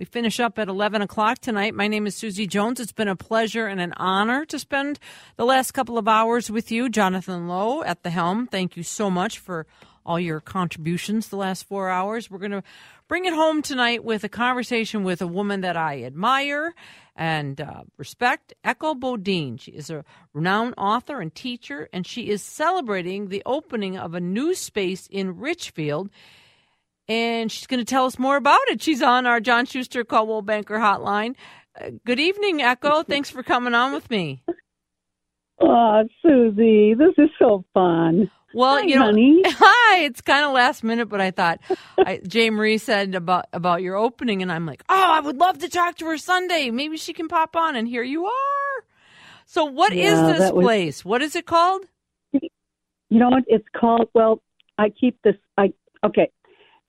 We 0.00 0.06
finish 0.06 0.40
up 0.40 0.58
at 0.58 0.68
11 0.68 1.02
o'clock 1.02 1.40
tonight. 1.40 1.74
My 1.74 1.86
name 1.86 2.06
is 2.06 2.16
Susie 2.16 2.46
Jones. 2.46 2.80
It's 2.80 2.90
been 2.90 3.06
a 3.06 3.14
pleasure 3.14 3.66
and 3.66 3.82
an 3.82 3.92
honor 3.98 4.46
to 4.46 4.58
spend 4.58 4.98
the 5.36 5.44
last 5.44 5.72
couple 5.72 5.98
of 5.98 6.08
hours 6.08 6.50
with 6.50 6.72
you. 6.72 6.88
Jonathan 6.88 7.48
Lowe 7.48 7.82
at 7.82 8.02
the 8.02 8.08
helm. 8.08 8.46
Thank 8.46 8.78
you 8.78 8.82
so 8.82 9.10
much 9.10 9.38
for 9.38 9.66
all 10.06 10.18
your 10.18 10.40
contributions 10.40 11.28
the 11.28 11.36
last 11.36 11.68
four 11.68 11.90
hours. 11.90 12.30
We're 12.30 12.38
going 12.38 12.50
to 12.52 12.62
bring 13.08 13.26
it 13.26 13.34
home 13.34 13.60
tonight 13.60 14.02
with 14.02 14.24
a 14.24 14.30
conversation 14.30 15.04
with 15.04 15.20
a 15.20 15.26
woman 15.26 15.60
that 15.60 15.76
I 15.76 16.02
admire 16.04 16.74
and 17.14 17.60
uh, 17.60 17.82
respect, 17.98 18.54
Echo 18.64 18.94
Bodine. 18.94 19.58
She 19.58 19.72
is 19.72 19.90
a 19.90 20.06
renowned 20.32 20.76
author 20.78 21.20
and 21.20 21.34
teacher, 21.34 21.90
and 21.92 22.06
she 22.06 22.30
is 22.30 22.40
celebrating 22.40 23.28
the 23.28 23.42
opening 23.44 23.98
of 23.98 24.14
a 24.14 24.20
new 24.20 24.54
space 24.54 25.06
in 25.08 25.38
Richfield 25.38 26.08
and 27.10 27.50
she's 27.50 27.66
going 27.66 27.80
to 27.80 27.84
tell 27.84 28.06
us 28.06 28.18
more 28.18 28.36
about 28.36 28.60
it. 28.68 28.80
She's 28.80 29.02
on 29.02 29.26
our 29.26 29.40
John 29.40 29.66
Schuster 29.66 30.04
Coldwell 30.04 30.42
Banker 30.42 30.78
hotline. 30.78 31.34
Uh, 31.78 31.90
good 32.06 32.20
evening, 32.20 32.62
Echo. 32.62 33.02
Thanks 33.08 33.28
for 33.28 33.42
coming 33.42 33.74
on 33.74 33.92
with 33.92 34.08
me. 34.10 34.42
Oh, 35.60 36.04
Susie, 36.22 36.94
this 36.94 37.12
is 37.18 37.28
so 37.38 37.64
fun. 37.74 38.30
Well, 38.54 38.76
Hi, 38.78 38.82
you 38.84 38.94
know, 38.96 39.06
honey. 39.06 39.42
hi. 39.46 39.98
It's 40.04 40.20
kind 40.20 40.44
of 40.44 40.52
last 40.52 40.82
minute, 40.82 41.08
but 41.08 41.20
I 41.20 41.30
thought 41.32 41.60
I, 41.98 42.20
Jay 42.26 42.48
Marie 42.50 42.78
said 42.78 43.14
about 43.14 43.46
about 43.52 43.82
your 43.82 43.96
opening, 43.96 44.40
and 44.42 44.50
I'm 44.50 44.64
like, 44.66 44.82
oh, 44.88 45.10
I 45.12 45.20
would 45.20 45.36
love 45.36 45.58
to 45.58 45.68
talk 45.68 45.96
to 45.98 46.06
her 46.06 46.16
Sunday. 46.18 46.70
Maybe 46.70 46.96
she 46.96 47.12
can 47.12 47.28
pop 47.28 47.54
on, 47.54 47.76
and 47.76 47.86
here 47.86 48.02
you 48.02 48.26
are. 48.26 48.84
So, 49.46 49.64
what 49.66 49.92
is 49.92 49.98
Yeah, 50.18 50.26
this 50.32 50.38
that 50.38 50.54
was- 50.56 50.64
place? 50.64 51.04
What 51.04 51.22
is 51.22 51.36
it 51.36 51.46
called? 51.46 51.82
You 52.32 53.18
know 53.18 53.28
what 53.28 53.44
it's 53.48 53.66
called? 53.76 54.08
Well, 54.14 54.40
I 54.78 54.88
keep 54.90 55.18
this. 55.24 55.34
I 55.58 55.72
okay. 56.04 56.30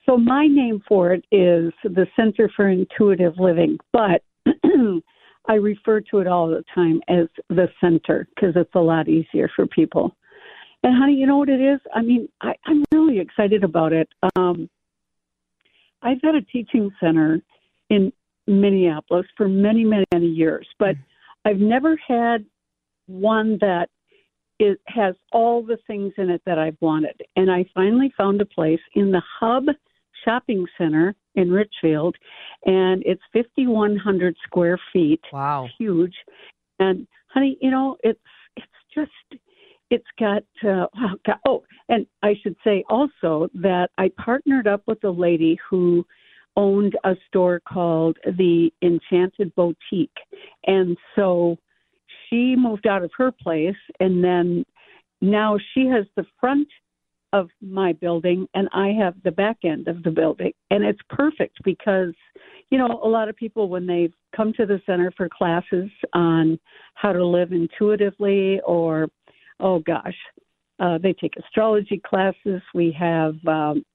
So 0.06 0.18
my 0.18 0.48
name 0.48 0.82
for 0.88 1.14
it 1.14 1.26
is 1.32 1.72
the 1.84 2.08
Center 2.16 2.50
for 2.56 2.70
Intuitive 2.70 3.34
Living, 3.38 3.78
but 3.94 4.24
I 5.48 5.54
refer 5.56 6.02
to 6.02 6.20
it 6.20 6.28
all 6.28 6.48
the 6.48 6.64
time 6.74 7.02
as 7.08 7.28
the 7.50 7.68
center 7.80 8.28
because 8.36 8.54
it's 8.56 8.74
a 8.74 8.80
lot 8.80 9.08
easier 9.08 9.50
for 9.56 9.68
people. 9.68 10.16
And 10.84 10.98
honey, 10.98 11.14
you 11.14 11.28
know 11.28 11.38
what 11.38 11.50
it 11.50 11.62
is? 11.62 11.80
I 11.94 12.02
mean, 12.02 12.28
I, 12.42 12.54
I'm 12.66 12.84
really 12.92 13.20
excited 13.20 13.64
about 13.64 13.94
it. 13.94 14.10
Um, 14.36 14.70
I've 16.02 16.22
had 16.24 16.36
a 16.36 16.42
teaching 16.42 16.90
center 17.00 17.40
in 17.90 18.12
Minneapolis 18.48 19.28
for 19.38 19.48
many, 19.48 19.84
many, 19.84 20.06
many 20.12 20.28
years, 20.28 20.68
but 20.80 20.96
I've 21.46 21.60
never 21.60 21.96
had 22.08 22.46
one 23.06 23.58
that 23.62 23.90
it 24.58 24.80
has 24.88 25.16
all 25.32 25.64
the 25.64 25.78
things 25.88 26.14
in 26.18 26.30
it 26.30 26.42
that 26.46 26.58
I've 26.58 26.78
wanted. 26.82 27.20
And 27.36 27.52
I 27.52 27.66
finally 27.74 28.14
found 28.18 28.42
a 28.42 28.46
place 28.46 28.80
in 28.96 29.12
the 29.12 29.22
Hub 29.40 29.66
Shopping 30.26 30.66
Center 30.78 31.16
in 31.36 31.52
Richfield, 31.52 32.16
and 32.66 33.04
it's 33.06 33.22
5,100 33.34 34.36
square 34.44 34.80
feet. 34.92 35.22
Wow, 35.32 35.68
huge! 35.78 36.16
And 36.80 37.08
honey, 37.28 37.58
you 37.62 37.72
know, 37.72 37.98
it's 38.04 38.20
it's 38.56 38.68
just 38.94 39.42
it's 39.90 40.06
got 40.20 40.44
uh, 40.64 40.88
wow, 40.96 41.16
God, 41.26 41.38
oh, 41.48 41.64
and 41.90 42.06
I 42.24 42.36
should 42.42 42.56
say 42.64 42.84
also 42.90 43.50
that 43.56 43.90
I 43.98 44.12
partnered 44.18 44.68
up 44.68 44.84
with 44.88 45.04
a 45.04 45.10
lady 45.10 45.58
who 45.70 46.06
owned 46.58 46.98
a 47.06 47.16
store 47.28 47.62
called 47.62 48.18
the 48.26 48.72
Enchanted 48.82 49.54
Boutique, 49.56 50.18
and 50.66 50.98
so 51.16 51.58
she 52.30 52.56
moved 52.56 52.88
out 52.88 53.04
of 53.04 53.12
her 53.18 53.32
place 53.32 53.76
and 54.00 54.24
then 54.24 54.66
now 55.22 55.58
she 55.74 55.86
has 55.86 56.06
the 56.16 56.26
front 56.40 56.68
of 57.34 57.50
my 57.62 57.94
building 57.94 58.48
and 58.54 58.68
I 58.74 58.90
have 58.90 59.16
the 59.24 59.32
back 59.32 59.58
end 59.64 59.88
of 59.88 60.04
the 60.04 60.12
building. 60.12 60.52
And 60.70 60.84
it's 60.84 61.00
perfect 61.10 61.58
because, 61.64 62.14
you 62.70 62.78
know, 62.78 63.00
a 63.04 63.08
lot 63.08 63.30
of 63.30 63.36
people, 63.36 63.70
when 63.70 63.88
they 63.88 64.10
come 64.36 64.54
to 64.54 64.66
the 64.66 64.82
center 64.86 65.12
for 65.16 65.30
classes 65.30 65.90
on 66.14 66.60
how 66.96 67.14
to 67.14 67.26
live 67.26 67.52
intuitively 67.52 68.60
or, 68.66 69.08
oh 69.60 69.80
gosh, 69.80 70.16
uh, 70.80 70.98
they 70.98 71.14
take 71.14 71.34
astrology 71.38 72.02
classes. 72.06 72.62
We 72.74 72.96
have 73.00 73.36
um, 73.48 73.86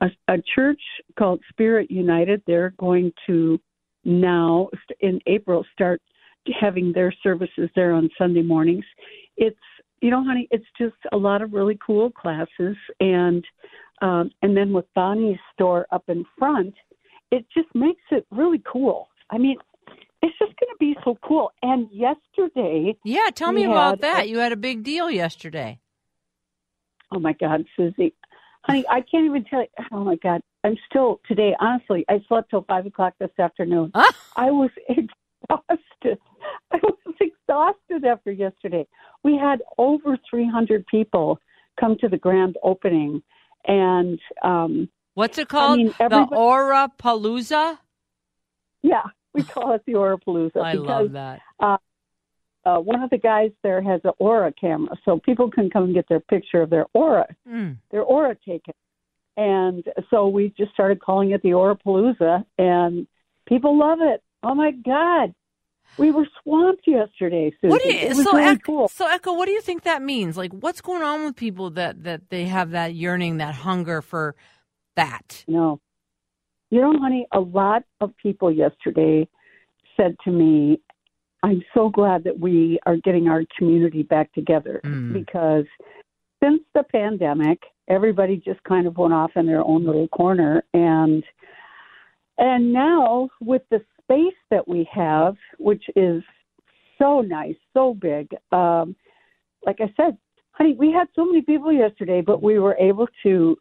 a, 0.00 0.08
a 0.28 0.36
church 0.54 0.80
called 1.18 1.40
Spirit 1.50 1.90
United. 1.90 2.42
They're 2.46 2.74
going 2.78 3.12
to 3.26 3.60
now, 4.04 4.68
in 5.00 5.20
April, 5.26 5.64
start 5.72 6.00
having 6.58 6.92
their 6.92 7.14
services 7.22 7.68
there 7.76 7.92
on 7.92 8.08
Sunday 8.16 8.42
mornings. 8.42 8.84
It's 9.36 9.58
you 10.00 10.10
know, 10.10 10.24
honey, 10.24 10.48
it's 10.50 10.66
just 10.78 10.96
a 11.12 11.16
lot 11.16 11.42
of 11.42 11.52
really 11.52 11.78
cool 11.84 12.10
classes, 12.10 12.76
and 13.00 13.44
um, 14.00 14.30
and 14.42 14.56
then 14.56 14.72
with 14.72 14.86
Bonnie's 14.94 15.38
store 15.52 15.86
up 15.92 16.04
in 16.08 16.24
front, 16.38 16.74
it 17.30 17.46
just 17.54 17.68
makes 17.74 18.02
it 18.10 18.26
really 18.30 18.62
cool. 18.70 19.08
I 19.30 19.38
mean, 19.38 19.56
it's 20.22 20.38
just 20.38 20.52
going 20.58 20.70
to 20.70 20.76
be 20.78 20.96
so 21.04 21.18
cool. 21.26 21.52
And 21.62 21.88
yesterday, 21.92 22.96
yeah, 23.04 23.28
tell 23.34 23.52
me 23.52 23.64
about 23.64 24.00
that. 24.00 24.24
A, 24.24 24.28
you 24.28 24.38
had 24.38 24.52
a 24.52 24.56
big 24.56 24.82
deal 24.82 25.10
yesterday. 25.10 25.80
Oh 27.12 27.18
my 27.18 27.32
God, 27.32 27.64
Susie, 27.76 28.14
honey, 28.62 28.84
I 28.88 29.00
can't 29.00 29.26
even 29.26 29.44
tell 29.44 29.60
you. 29.60 29.84
Oh 29.92 30.04
my 30.04 30.16
God, 30.16 30.40
I'm 30.64 30.76
still 30.88 31.20
today. 31.26 31.54
Honestly, 31.60 32.04
I 32.08 32.22
slept 32.28 32.50
till 32.50 32.62
five 32.62 32.86
o'clock 32.86 33.14
this 33.18 33.30
afternoon. 33.38 33.90
Huh? 33.94 34.12
I 34.36 34.50
was 34.50 34.70
exhausted. 34.88 36.18
I 36.72 36.78
was 36.82 37.14
exhausted 37.20 38.04
after 38.04 38.32
yesterday. 38.32 38.86
We 39.24 39.36
had 39.36 39.60
over 39.78 40.18
300 40.28 40.86
people 40.86 41.38
come 41.78 41.96
to 42.00 42.08
the 42.08 42.18
grand 42.18 42.56
opening, 42.62 43.22
and 43.66 44.18
um, 44.42 44.88
what's 45.14 45.38
it 45.38 45.48
called? 45.48 45.78
I 45.78 45.82
mean, 45.82 45.94
the 45.98 46.26
Aura 46.32 46.90
Palooza. 47.00 47.78
Yeah, 48.82 49.02
we 49.34 49.42
call 49.42 49.74
it 49.74 49.82
the 49.86 49.94
Aura 49.94 50.18
Palooza. 50.18 50.62
I 50.62 50.72
because, 50.72 50.86
love 50.86 51.12
that. 51.12 51.40
Uh, 51.58 51.76
uh, 52.64 52.78
one 52.78 53.02
of 53.02 53.10
the 53.10 53.18
guys 53.18 53.50
there 53.62 53.80
has 53.80 54.00
an 54.04 54.12
aura 54.18 54.52
camera, 54.52 54.94
so 55.04 55.18
people 55.18 55.50
can 55.50 55.70
come 55.70 55.84
and 55.84 55.94
get 55.94 56.06
their 56.08 56.20
picture 56.20 56.60
of 56.60 56.70
their 56.70 56.86
aura, 56.92 57.26
mm. 57.48 57.76
their 57.90 58.02
aura 58.02 58.36
taken. 58.46 58.74
And 59.36 59.84
so 60.10 60.28
we 60.28 60.52
just 60.58 60.72
started 60.72 61.00
calling 61.00 61.30
it 61.30 61.42
the 61.42 61.54
Aura 61.54 61.74
Palooza, 61.74 62.44
and 62.58 63.06
people 63.46 63.78
love 63.78 64.00
it. 64.02 64.22
Oh 64.42 64.54
my 64.54 64.72
God! 64.72 65.34
We 65.98 66.10
were 66.10 66.26
swamped 66.42 66.86
yesterday. 66.86 67.52
Susan. 67.60 67.70
What 67.70 67.82
do 67.82 67.92
you, 67.92 68.14
so, 68.14 68.32
really 68.32 68.44
Echo, 68.44 68.60
cool. 68.64 68.88
so 68.88 69.06
Echo, 69.06 69.34
what 69.34 69.46
do 69.46 69.52
you 69.52 69.60
think 69.60 69.82
that 69.82 70.02
means? 70.02 70.36
Like, 70.36 70.52
what's 70.52 70.80
going 70.80 71.02
on 71.02 71.24
with 71.24 71.36
people 71.36 71.70
that 71.70 72.04
that 72.04 72.30
they 72.30 72.44
have 72.46 72.70
that 72.70 72.94
yearning, 72.94 73.38
that 73.38 73.54
hunger 73.54 74.00
for 74.00 74.34
that? 74.96 75.44
No, 75.46 75.80
you 76.70 76.80
know, 76.80 76.98
honey, 76.98 77.26
a 77.32 77.40
lot 77.40 77.82
of 78.00 78.16
people 78.16 78.50
yesterday 78.52 79.28
said 79.96 80.16
to 80.24 80.30
me, 80.30 80.80
"I'm 81.42 81.62
so 81.74 81.88
glad 81.88 82.24
that 82.24 82.38
we 82.38 82.78
are 82.86 82.96
getting 82.96 83.28
our 83.28 83.42
community 83.58 84.02
back 84.02 84.32
together 84.32 84.80
mm. 84.84 85.12
because 85.12 85.66
since 86.42 86.62
the 86.74 86.84
pandemic, 86.84 87.58
everybody 87.88 88.36
just 88.36 88.62
kind 88.64 88.86
of 88.86 88.96
went 88.96 89.12
off 89.12 89.32
in 89.36 89.46
their 89.46 89.62
own 89.64 89.84
little 89.84 90.08
corner 90.08 90.62
and." 90.72 91.24
And 92.42 92.72
now, 92.72 93.28
with 93.42 93.60
the 93.70 93.84
space 94.10 94.34
that 94.50 94.66
we 94.66 94.88
have, 94.92 95.36
which 95.58 95.84
is 95.94 96.22
so 96.98 97.20
nice, 97.20 97.54
so 97.72 97.94
big. 97.94 98.28
Um, 98.52 98.96
like 99.64 99.78
I 99.80 99.92
said, 99.96 100.16
honey, 100.52 100.74
we 100.78 100.92
had 100.92 101.06
so 101.14 101.24
many 101.24 101.42
people 101.42 101.72
yesterday, 101.72 102.20
but 102.20 102.42
we 102.42 102.58
were 102.58 102.76
able 102.76 103.06
to 103.22 103.56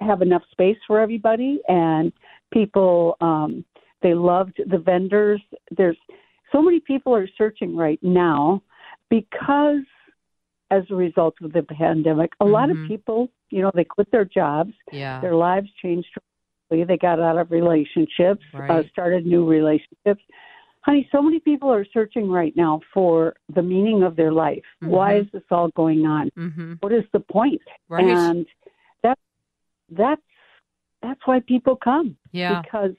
have 0.00 0.22
enough 0.22 0.42
space 0.50 0.76
for 0.86 1.00
everybody, 1.00 1.60
and 1.68 2.12
people 2.52 3.16
um, 3.20 3.64
they 4.02 4.14
loved 4.14 4.60
the 4.70 4.78
vendors. 4.78 5.40
There's 5.76 5.96
so 6.52 6.62
many 6.62 6.80
people 6.80 7.14
are 7.14 7.28
searching 7.36 7.76
right 7.76 7.98
now 8.02 8.62
because 9.10 9.84
as 10.70 10.82
a 10.90 10.94
result 10.94 11.34
of 11.42 11.52
the 11.52 11.62
pandemic, 11.62 12.32
a 12.40 12.44
mm-hmm. 12.44 12.52
lot 12.52 12.70
of 12.70 12.76
mm-hmm. 12.76 12.88
people, 12.88 13.28
you 13.50 13.62
know, 13.62 13.70
they 13.74 13.84
quit 13.84 14.10
their 14.10 14.24
jobs, 14.24 14.72
yeah. 14.92 15.20
their 15.20 15.34
lives 15.34 15.68
changed 15.80 16.08
they 16.70 16.96
got 16.96 17.20
out 17.20 17.38
of 17.38 17.50
relationships, 17.50 18.42
uh, 18.54 18.58
right. 18.58 18.70
uh, 18.70 18.82
started 18.90 19.26
new 19.26 19.46
relationships. 19.46 20.22
Honey, 20.82 21.08
so 21.10 21.20
many 21.20 21.40
people 21.40 21.72
are 21.72 21.84
searching 21.92 22.30
right 22.30 22.54
now 22.56 22.80
for 22.94 23.34
the 23.52 23.62
meaning 23.62 24.02
of 24.04 24.14
their 24.14 24.32
life. 24.32 24.62
Mm-hmm. 24.82 24.92
Why 24.92 25.18
is 25.18 25.26
this 25.32 25.42
all 25.50 25.68
going 25.70 26.06
on? 26.06 26.30
Mm-hmm. 26.38 26.74
What 26.80 26.92
is 26.92 27.04
the 27.12 27.20
point? 27.20 27.62
Right. 27.88 28.04
And 28.04 28.46
that 29.02 29.18
that's 29.90 30.22
that's 31.02 31.20
why 31.24 31.40
people 31.40 31.76
come. 31.76 32.16
Yeah. 32.32 32.62
Because 32.62 32.94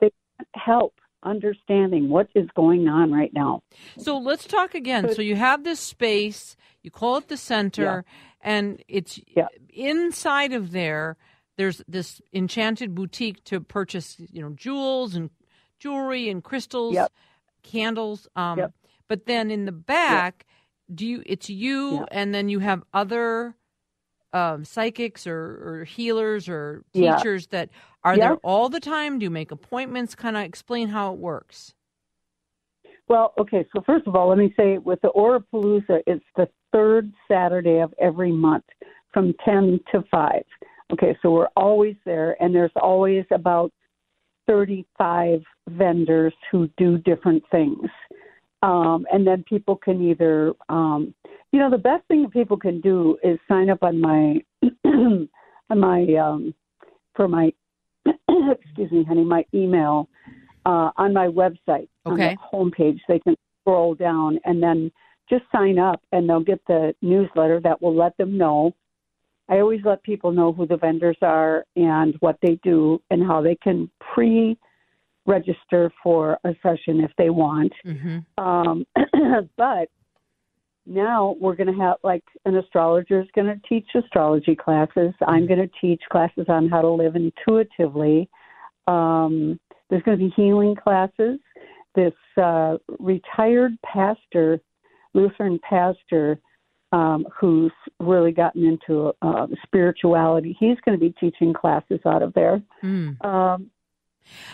they 0.00 0.10
can't 0.36 0.48
help 0.54 0.94
understanding 1.22 2.08
what 2.08 2.28
is 2.34 2.48
going 2.54 2.88
on 2.88 3.12
right 3.12 3.32
now. 3.32 3.62
So 3.96 4.18
let's 4.18 4.46
talk 4.46 4.74
again. 4.74 5.14
So 5.14 5.22
you 5.22 5.36
have 5.36 5.64
this 5.64 5.80
space, 5.80 6.56
you 6.82 6.90
call 6.90 7.16
it 7.18 7.28
the 7.28 7.36
center, 7.36 8.04
yeah. 8.06 8.52
and 8.52 8.82
it's 8.88 9.20
yeah. 9.34 9.46
inside 9.70 10.52
of 10.52 10.72
there 10.72 11.16
there's 11.62 11.80
this 11.86 12.20
enchanted 12.32 12.92
boutique 12.92 13.44
to 13.44 13.60
purchase, 13.60 14.16
you 14.32 14.42
know, 14.42 14.50
jewels 14.50 15.14
and 15.14 15.30
jewelry 15.78 16.28
and 16.28 16.42
crystals, 16.42 16.94
yep. 16.94 17.12
candles. 17.62 18.26
Um, 18.34 18.58
yep. 18.58 18.72
But 19.06 19.26
then 19.26 19.48
in 19.52 19.64
the 19.64 19.70
back, 19.70 20.44
yep. 20.88 20.96
do 20.96 21.06
you? 21.06 21.22
It's 21.24 21.48
you, 21.48 22.04
and 22.10 22.34
then 22.34 22.48
you 22.48 22.58
have 22.58 22.82
other 22.92 23.54
um, 24.32 24.64
psychics 24.64 25.24
or, 25.24 25.36
or, 25.36 25.84
healers 25.84 26.48
or 26.48 26.82
teachers 26.92 27.46
that 27.48 27.68
are 28.02 28.16
there 28.16 28.38
all 28.42 28.68
the 28.68 28.80
time. 28.80 29.20
Do 29.20 29.24
you 29.24 29.30
make 29.30 29.52
appointments? 29.52 30.16
Kind 30.16 30.36
of 30.36 30.42
explain 30.42 30.88
how 30.88 31.12
it 31.12 31.20
works. 31.20 31.74
Well, 33.06 33.34
okay. 33.38 33.64
So 33.72 33.84
first 33.86 34.08
of 34.08 34.16
all, 34.16 34.30
let 34.30 34.38
me 34.38 34.52
say 34.56 34.78
with 34.78 35.00
the 35.02 35.10
Aurapalooza, 35.10 36.00
it's 36.08 36.24
the 36.34 36.48
third 36.72 37.12
Saturday 37.30 37.78
of 37.78 37.94
every 38.00 38.32
month 38.32 38.64
from 39.12 39.32
ten 39.44 39.78
to 39.92 40.02
five. 40.10 40.42
Okay, 40.92 41.16
so 41.22 41.30
we're 41.30 41.48
always 41.56 41.96
there, 42.04 42.36
and 42.42 42.54
there's 42.54 42.72
always 42.76 43.24
about 43.30 43.72
35 44.46 45.40
vendors 45.70 46.34
who 46.50 46.68
do 46.76 46.98
different 46.98 47.42
things. 47.50 47.88
Um, 48.62 49.06
and 49.12 49.26
then 49.26 49.44
people 49.48 49.76
can 49.76 50.02
either, 50.02 50.52
um, 50.68 51.14
you 51.50 51.58
know, 51.58 51.70
the 51.70 51.78
best 51.78 52.06
thing 52.08 52.22
that 52.22 52.32
people 52.32 52.56
can 52.56 52.80
do 52.80 53.16
is 53.24 53.38
sign 53.48 53.70
up 53.70 53.82
on 53.82 54.00
my, 54.00 54.40
on 54.84 55.28
my, 55.70 56.06
um, 56.14 56.54
for 57.16 57.26
my, 57.26 57.52
excuse 58.06 58.92
me, 58.92 59.04
honey, 59.04 59.24
my 59.24 59.44
email 59.54 60.08
uh, 60.66 60.90
on 60.96 61.12
my 61.12 61.26
website 61.26 61.88
okay. 62.06 62.06
on 62.06 62.16
the 62.16 62.36
homepage. 62.52 63.00
They 63.08 63.18
can 63.18 63.34
scroll 63.60 63.94
down 63.94 64.38
and 64.44 64.62
then 64.62 64.92
just 65.28 65.44
sign 65.50 65.78
up, 65.78 66.02
and 66.12 66.28
they'll 66.28 66.40
get 66.40 66.60
the 66.66 66.94
newsletter 67.00 67.60
that 67.60 67.80
will 67.80 67.96
let 67.96 68.16
them 68.18 68.36
know 68.36 68.74
I 69.48 69.58
always 69.58 69.80
let 69.84 70.02
people 70.02 70.32
know 70.32 70.52
who 70.52 70.66
the 70.66 70.76
vendors 70.76 71.16
are 71.20 71.64
and 71.76 72.14
what 72.20 72.38
they 72.42 72.58
do 72.62 73.02
and 73.10 73.26
how 73.26 73.42
they 73.42 73.56
can 73.56 73.90
pre 74.14 74.56
register 75.26 75.90
for 76.02 76.38
a 76.44 76.54
session 76.62 77.00
if 77.00 77.10
they 77.16 77.30
want. 77.30 77.72
Mm-hmm. 77.86 78.42
Um, 78.42 78.86
but 79.56 79.88
now 80.86 81.36
we're 81.40 81.54
going 81.54 81.72
to 81.72 81.80
have 81.80 81.96
like 82.02 82.24
an 82.44 82.56
astrologer 82.56 83.20
is 83.20 83.28
going 83.34 83.46
to 83.46 83.68
teach 83.68 83.86
astrology 83.94 84.56
classes. 84.56 85.12
I'm 85.26 85.46
going 85.46 85.60
to 85.60 85.70
teach 85.80 86.02
classes 86.10 86.46
on 86.48 86.68
how 86.68 86.82
to 86.82 86.90
live 86.90 87.14
intuitively. 87.14 88.28
Um, 88.88 89.60
there's 89.90 90.02
going 90.02 90.18
to 90.18 90.24
be 90.24 90.32
healing 90.34 90.74
classes. 90.74 91.38
This 91.94 92.14
uh, 92.42 92.78
retired 92.98 93.72
pastor, 93.84 94.60
Lutheran 95.14 95.60
pastor, 95.68 96.40
um, 96.92 97.26
who's 97.40 97.72
really 97.98 98.32
gotten 98.32 98.64
into 98.64 99.12
uh, 99.22 99.46
spirituality. 99.64 100.56
He's 100.60 100.76
going 100.84 100.98
to 100.98 101.04
be 101.04 101.14
teaching 101.18 101.52
classes 101.54 102.00
out 102.06 102.22
of 102.22 102.34
there. 102.34 102.62
Mm. 102.84 103.24
Um, 103.24 103.70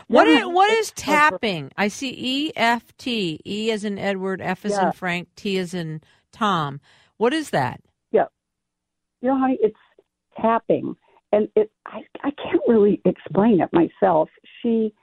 what 0.07 0.27
is, 0.27 0.45
what 0.45 0.71
is 0.71 0.93
tapping? 0.93 1.71
I 1.77 1.89
see 1.89 2.15
E 2.17 2.53
F 2.57 2.97
T. 2.97 3.41
E 3.45 3.71
as 3.71 3.85
in 3.85 3.99
Edward, 3.99 4.41
F 4.41 4.65
as 4.65 4.73
yeah. 4.73 4.87
in 4.87 4.93
Frank, 4.93 5.29
T 5.37 5.59
as 5.59 5.75
in 5.75 6.01
Tom. 6.33 6.81
What 7.19 7.35
is 7.35 7.51
that? 7.51 7.81
Yeah, 8.11 8.25
you 9.21 9.29
know, 9.29 9.39
honey, 9.39 9.59
it's 9.61 9.77
tapping, 10.41 10.97
and 11.33 11.49
it. 11.55 11.71
I 11.85 12.01
I 12.23 12.31
can't 12.31 12.63
really 12.67 13.03
explain 13.05 13.61
it 13.61 13.69
myself. 13.73 14.31
She, 14.63 14.95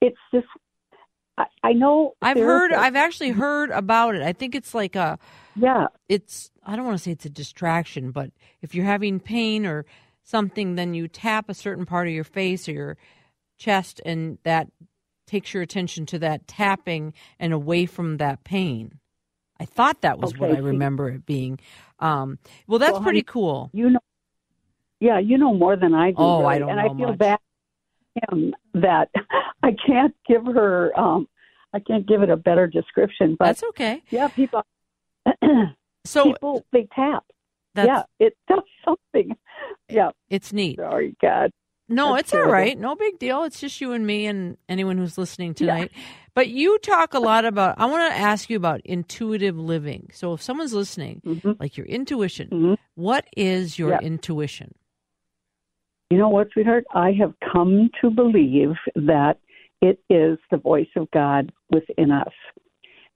it's 0.00 0.18
just. 0.32 0.46
I, 1.36 1.44
I 1.64 1.72
know. 1.72 2.14
I've 2.20 2.36
heard. 2.36 2.72
I've 2.72 2.96
actually 2.96 3.30
heard 3.30 3.70
about 3.70 4.14
it. 4.14 4.22
I 4.22 4.32
think 4.32 4.54
it's 4.54 4.74
like 4.74 4.94
a. 4.94 5.18
Yeah. 5.54 5.88
It's 6.08 6.50
I 6.64 6.76
don't 6.76 6.86
want 6.86 6.98
to 6.98 7.02
say 7.02 7.12
it's 7.12 7.26
a 7.26 7.30
distraction, 7.30 8.10
but 8.10 8.30
if 8.60 8.74
you're 8.74 8.84
having 8.84 9.20
pain 9.20 9.66
or 9.66 9.84
something, 10.22 10.76
then 10.76 10.94
you 10.94 11.08
tap 11.08 11.48
a 11.48 11.54
certain 11.54 11.86
part 11.86 12.06
of 12.06 12.14
your 12.14 12.24
face 12.24 12.68
or 12.68 12.72
your 12.72 12.96
chest, 13.58 14.00
and 14.04 14.38
that 14.44 14.68
takes 15.26 15.54
your 15.54 15.62
attention 15.62 16.06
to 16.06 16.18
that 16.18 16.46
tapping 16.46 17.14
and 17.38 17.52
away 17.52 17.86
from 17.86 18.18
that 18.18 18.44
pain. 18.44 18.98
I 19.60 19.64
thought 19.64 20.00
that 20.02 20.18
was 20.18 20.32
okay. 20.32 20.40
what 20.40 20.56
I 20.56 20.58
remember 20.58 21.08
it 21.08 21.24
being. 21.24 21.60
Um, 22.00 22.38
well, 22.66 22.78
that's 22.78 22.94
well, 22.94 23.02
pretty 23.02 23.18
honey, 23.18 23.24
cool. 23.24 23.70
You 23.72 23.90
know, 23.90 24.00
yeah, 25.00 25.18
you 25.18 25.38
know 25.38 25.54
more 25.54 25.76
than 25.76 25.94
I 25.94 26.10
do. 26.10 26.16
Oh, 26.18 26.44
I 26.44 26.58
don't 26.58 26.70
and 26.70 26.78
know 26.78 26.84
I 26.84 26.88
feel 26.88 27.08
much. 27.08 27.18
bad 27.18 27.38
him 28.30 28.54
that 28.74 29.08
I 29.62 29.70
can't 29.86 30.14
give 30.26 30.44
her. 30.46 30.98
um 30.98 31.28
I 31.74 31.78
can't 31.78 32.06
give 32.06 32.22
it 32.22 32.28
a 32.28 32.36
better 32.36 32.66
description. 32.66 33.34
But 33.38 33.46
That's 33.46 33.62
okay. 33.62 34.02
Yeah, 34.10 34.28
people. 34.28 34.62
so 36.04 36.24
people 36.32 36.64
they 36.72 36.88
tap. 36.94 37.24
That's- 37.74 38.04
yeah, 38.20 38.26
it 38.26 38.36
does 38.48 38.62
something. 38.84 39.36
Yeah, 39.88 40.10
it's 40.30 40.52
neat. 40.52 40.78
Sorry, 40.78 41.16
God. 41.22 41.50
No, 41.88 42.14
That's 42.14 42.28
it's 42.28 42.32
all 42.34 42.38
terrible. 42.38 42.52
right. 42.54 42.78
No 42.78 42.94
big 42.94 43.18
deal. 43.18 43.44
It's 43.44 43.60
just 43.60 43.80
you 43.80 43.92
and 43.92 44.06
me 44.06 44.26
and 44.26 44.56
anyone 44.68 44.96
who's 44.96 45.18
listening 45.18 45.52
tonight. 45.52 45.90
But 46.34 46.48
you 46.48 46.78
talk 46.78 47.12
a 47.12 47.18
lot 47.18 47.44
about, 47.44 47.74
I 47.78 47.84
want 47.84 48.10
to 48.10 48.18
ask 48.18 48.48
you 48.48 48.56
about 48.56 48.80
intuitive 48.86 49.58
living. 49.58 50.08
So 50.14 50.32
if 50.32 50.40
someone's 50.40 50.72
listening, 50.72 51.20
like 51.60 51.76
your 51.76 51.84
intuition, 51.86 52.78
what 52.94 53.26
is 53.36 53.78
your 53.78 53.90
Mm-hmm. 53.90 54.02
Yeah. 54.02 54.06
intuition? 54.06 54.74
You 56.10 56.18
know 56.18 56.30
what, 56.30 56.48
sweetheart? 56.52 56.84
I 56.94 57.12
have 57.20 57.34
come 57.52 57.90
to 58.00 58.08
believe 58.10 58.70
that 58.94 59.38
it 59.82 59.98
is 60.08 60.38
the 60.50 60.56
voice 60.58 60.88
of 60.96 61.10
God 61.10 61.52
within 61.70 62.10
us. 62.10 62.32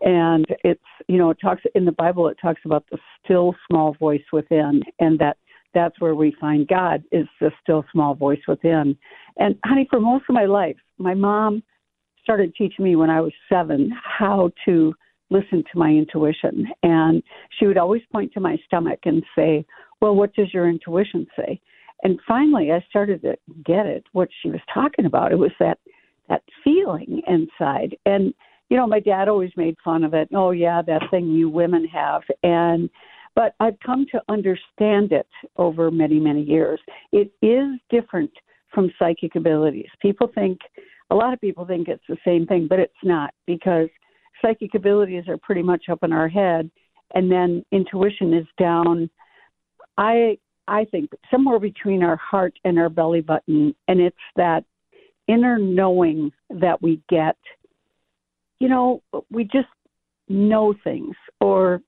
And 0.01 0.47
it's, 0.63 0.81
you 1.09 1.19
know, 1.19 1.31
it 1.31 1.39
talks 1.41 1.63
in 1.75 1.85
the 1.85 1.93
Bible, 1.93 2.29
it 2.29 2.37
talks 2.41 2.61
about 2.65 2.85
the 2.91 2.99
still 3.25 3.55
small 3.69 3.95
voice 3.95 4.25
within, 4.33 4.83
and 5.01 5.19
that 5.19 5.39
that's 5.75 6.01
where 6.01 6.15
we 6.15 6.35
find 6.41 6.67
God 6.69 7.05
is 7.13 7.27
the 7.41 7.51
still 7.63 7.85
small 7.93 8.15
voice 8.15 8.41
within. 8.49 8.97
And 9.37 9.57
honey, 9.65 9.87
for 9.91 10.01
most 10.01 10.25
of 10.29 10.35
my 10.35 10.47
life, 10.47 10.77
my 10.99 11.15
mom 11.15 11.63
started 12.23 12.55
teaching 12.57 12.85
me 12.85 12.97
when 12.97 13.11
I 13.11 13.21
was 13.21 13.33
seven 13.49 13.93
how 14.03 14.51
to 14.65 14.95
listen 15.31 15.65
to 15.73 15.79
my 15.79 15.91
intuition. 15.91 16.67
And 16.83 17.23
she 17.59 17.67
would 17.67 17.79
always 17.79 18.03
point 18.11 18.33
to 18.33 18.41
my 18.41 18.57
stomach 18.67 19.01
and 19.05 19.23
say, 19.37 19.67
Well, 20.01 20.15
what 20.15 20.35
does 20.35 20.53
your 20.53 20.69
intuition 20.69 21.27
say? 21.37 21.61
And 22.03 22.19
finally 22.27 22.73
I 22.73 22.85
started 22.89 23.23
to 23.23 23.37
get 23.65 23.87
it, 23.87 24.05
what 24.13 24.29
she 24.43 24.51
was 24.51 24.61
talking 24.73 25.07
about. 25.07 25.33
It 25.33 25.39
was 25.39 25.53
that 25.61 25.79
that 26.29 26.43
feeling 26.65 27.23
inside. 27.29 27.97
And 28.05 28.35
you 28.69 28.77
know, 28.77 28.87
my 28.87 29.01
dad 29.01 29.29
always 29.29 29.53
made 29.57 29.77
fun 29.85 30.05
of 30.05 30.15
it. 30.15 30.29
Oh 30.35 30.51
yeah, 30.51 30.83
that 30.83 31.03
thing 31.11 31.29
you 31.29 31.49
women 31.49 31.85
have. 31.87 32.23
And 32.43 32.91
but 33.35 33.55
I've 33.61 33.79
come 33.85 34.07
to 34.13 34.23
understand 34.29 35.13
it 35.13 35.29
over 35.57 35.91
many, 35.91 36.19
many 36.19 36.43
years. 36.43 36.81
It 37.13 37.31
is 37.43 37.79
different 37.91 38.31
from 38.73 38.91
psychic 38.99 39.37
abilities. 39.37 39.89
People 40.01 40.31
think 40.35 40.59
a 41.11 41.15
lot 41.15 41.33
of 41.33 41.41
people 41.41 41.67
think 41.67 41.89
it's 41.89 42.03
the 42.09 42.17
same 42.25 42.47
thing, 42.47 42.67
but 42.69 42.79
it's 42.81 42.93
not 43.05 43.33
because 43.47 43.89
psychic 44.43 44.75
abilities 44.75 45.25
are 45.29 45.39
pretty 45.39 45.63
much 45.63 45.85
up 45.91 46.03
in 46.03 46.13
our 46.13 46.29
head 46.29 46.71
and 47.15 47.31
then 47.31 47.65
intuition 47.73 48.35
is 48.35 48.47
down 48.59 49.09
I 49.99 50.39
I 50.69 50.85
think 50.85 51.11
somewhere 51.31 51.61
between 51.61 52.03
our 52.03 52.17
heart 52.17 52.59
and 52.65 52.79
our 52.79 52.89
belly 52.89 53.21
button 53.21 53.75
and 53.89 54.01
it's 54.01 54.17
that 54.37 54.65
inner 55.29 55.59
knowing 55.59 56.33
that 56.51 56.81
we 56.83 57.01
get 57.09 57.37
you 58.61 58.69
know 58.69 59.03
we 59.31 59.45
just 59.45 59.69
know 60.29 60.75
things 60.85 61.15
or 61.41 61.81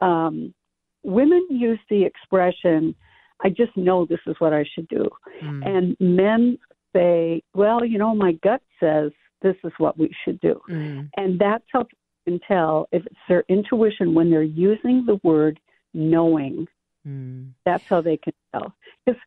um 0.00 0.54
women 1.02 1.46
use 1.50 1.78
the 1.90 2.04
expression 2.04 2.94
I 3.40 3.50
just 3.50 3.76
know 3.76 4.04
this 4.04 4.20
is 4.26 4.36
what 4.38 4.52
I 4.52 4.64
should 4.74 4.88
do 4.88 5.08
Hmm. 5.40 5.62
and 5.62 5.96
men 6.00 6.58
say 6.94 7.42
well 7.54 7.84
you 7.84 7.98
know 7.98 8.14
my 8.14 8.32
gut 8.42 8.62
says 8.80 9.12
this 9.42 9.56
is 9.64 9.72
what 9.78 9.96
we 9.98 10.10
should 10.24 10.40
do 10.40 10.60
Mm. 10.68 11.10
and 11.16 11.38
that's 11.38 11.64
how 11.72 11.84
people 11.84 11.98
can 12.26 12.40
tell 12.46 12.88
if 12.92 13.06
it's 13.06 13.14
their 13.28 13.44
intuition 13.48 14.14
when 14.14 14.30
they're 14.30 14.42
using 14.42 15.04
the 15.06 15.20
word 15.22 15.58
knowing. 15.94 16.66
Mm. 17.06 17.52
That's 17.64 17.84
how 17.88 18.00
they 18.02 18.16
can 18.18 18.34
tell. 18.52 18.74
Because, 19.06 19.20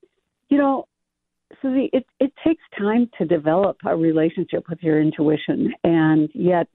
you 0.49 0.57
know, 0.57 0.87
Susie, 1.61 1.89
it, 1.93 2.05
it 2.19 2.31
takes 2.45 2.61
time 2.77 3.09
to 3.17 3.25
develop 3.25 3.77
a 3.85 3.95
relationship 3.95 4.65
with 4.69 4.79
your 4.83 5.01
intuition. 5.01 5.73
And 5.83 6.29
yet, 6.33 6.67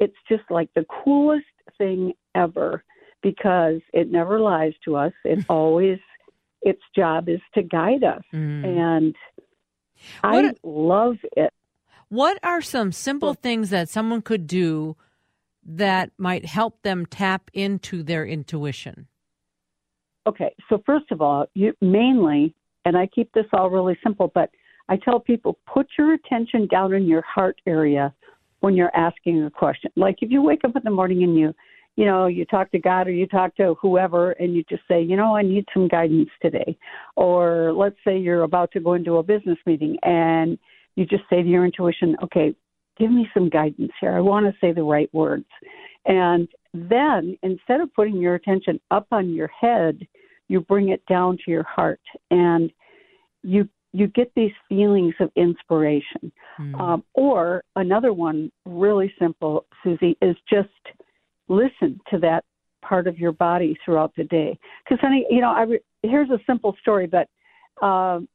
it's 0.00 0.16
just 0.28 0.44
like 0.50 0.68
the 0.74 0.84
coolest 1.04 1.44
thing 1.78 2.12
ever 2.34 2.84
because 3.22 3.80
it 3.92 4.10
never 4.10 4.40
lies 4.40 4.72
to 4.84 4.96
us. 4.96 5.12
It 5.24 5.44
always, 5.48 5.98
its 6.62 6.82
job 6.94 7.28
is 7.28 7.40
to 7.54 7.62
guide 7.62 8.04
us. 8.04 8.22
Mm. 8.32 8.64
And 8.64 9.16
I 10.22 10.52
love 10.62 11.16
it. 11.36 11.52
What 12.08 12.38
are 12.42 12.60
some 12.60 12.92
simple 12.92 13.34
things 13.34 13.70
that 13.70 13.88
someone 13.88 14.22
could 14.22 14.46
do 14.46 14.96
that 15.64 16.10
might 16.18 16.44
help 16.44 16.82
them 16.82 17.06
tap 17.06 17.50
into 17.54 18.02
their 18.02 18.26
intuition? 18.26 19.08
Okay, 20.26 20.54
so 20.68 20.82
first 20.86 21.10
of 21.10 21.20
all, 21.20 21.46
you 21.54 21.72
mainly, 21.80 22.54
and 22.84 22.96
I 22.96 23.06
keep 23.06 23.32
this 23.32 23.46
all 23.52 23.70
really 23.70 23.96
simple, 24.02 24.30
but 24.34 24.50
I 24.88 24.96
tell 24.96 25.18
people 25.20 25.58
put 25.72 25.86
your 25.98 26.14
attention 26.14 26.66
down 26.66 26.92
in 26.92 27.06
your 27.06 27.22
heart 27.22 27.60
area 27.66 28.12
when 28.64 28.74
you're 28.74 28.96
asking 28.96 29.44
a 29.44 29.50
question. 29.50 29.90
Like 29.94 30.16
if 30.22 30.30
you 30.30 30.40
wake 30.40 30.64
up 30.64 30.74
in 30.74 30.80
the 30.84 30.90
morning 30.90 31.22
and 31.22 31.36
you, 31.36 31.52
you 31.96 32.06
know, 32.06 32.28
you 32.28 32.46
talk 32.46 32.70
to 32.70 32.78
God 32.78 33.06
or 33.06 33.10
you 33.10 33.26
talk 33.26 33.54
to 33.56 33.74
whoever 33.78 34.32
and 34.32 34.54
you 34.54 34.64
just 34.70 34.84
say, 34.88 35.02
you 35.02 35.18
know, 35.18 35.36
I 35.36 35.42
need 35.42 35.66
some 35.74 35.86
guidance 35.86 36.30
today. 36.40 36.74
Or 37.14 37.74
let's 37.74 37.98
say 38.06 38.16
you're 38.16 38.44
about 38.44 38.72
to 38.72 38.80
go 38.80 38.94
into 38.94 39.18
a 39.18 39.22
business 39.22 39.58
meeting 39.66 39.98
and 40.02 40.58
you 40.96 41.04
just 41.04 41.24
say 41.28 41.42
to 41.42 41.48
your 41.48 41.66
intuition, 41.66 42.16
okay, 42.22 42.54
give 42.98 43.10
me 43.10 43.28
some 43.34 43.50
guidance 43.50 43.92
here. 44.00 44.16
I 44.16 44.20
want 44.20 44.46
to 44.46 44.58
say 44.62 44.72
the 44.72 44.82
right 44.82 45.12
words. 45.12 45.44
And 46.06 46.48
then 46.72 47.36
instead 47.42 47.82
of 47.82 47.92
putting 47.92 48.16
your 48.16 48.34
attention 48.34 48.80
up 48.90 49.08
on 49.10 49.28
your 49.34 49.48
head, 49.48 50.08
you 50.48 50.62
bring 50.62 50.88
it 50.88 51.04
down 51.04 51.36
to 51.44 51.50
your 51.50 51.64
heart 51.64 52.00
and 52.30 52.72
you 53.42 53.68
you 53.94 54.08
get 54.08 54.30
these 54.34 54.50
feelings 54.68 55.14
of 55.20 55.30
inspiration. 55.36 56.32
Um, 56.80 57.04
or 57.14 57.62
another 57.76 58.12
one, 58.12 58.50
really 58.66 59.12
simple, 59.18 59.66
Susie, 59.82 60.16
is 60.20 60.36
just 60.50 60.68
listen 61.48 62.00
to 62.10 62.18
that 62.18 62.44
part 62.82 63.06
of 63.06 63.18
your 63.18 63.32
body 63.32 63.78
throughout 63.84 64.12
the 64.16 64.24
day. 64.24 64.58
Because, 64.82 65.00
honey, 65.00 65.24
you 65.30 65.40
know, 65.40 65.52
I 65.52 65.62
re- 65.62 65.86
here's 66.02 66.30
a 66.30 66.40
simple 66.44 66.76
story, 66.80 67.06
but 67.06 67.28
um, 67.86 68.28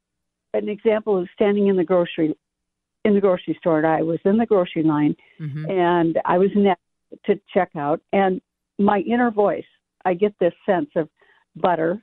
an 0.53 0.69
example 0.69 1.21
is 1.21 1.27
standing 1.33 1.67
in 1.67 1.75
the 1.75 1.83
grocery 1.83 2.33
in 3.05 3.13
the 3.13 3.21
grocery 3.21 3.55
store. 3.59 3.77
And 3.79 3.87
I 3.87 4.01
was 4.01 4.19
in 4.25 4.37
the 4.37 4.45
grocery 4.45 4.83
line, 4.83 5.15
Mm-hmm. 5.41 5.69
and 5.69 6.19
I 6.25 6.37
was 6.37 6.49
next 6.55 6.81
to 7.25 7.39
check 7.53 7.69
out, 7.75 8.01
and 8.13 8.41
my 8.77 8.99
inner 8.99 9.31
voice, 9.31 9.69
I 10.05 10.13
get 10.13 10.33
this 10.39 10.53
sense 10.65 10.89
of 10.95 11.09
butter, 11.55 12.01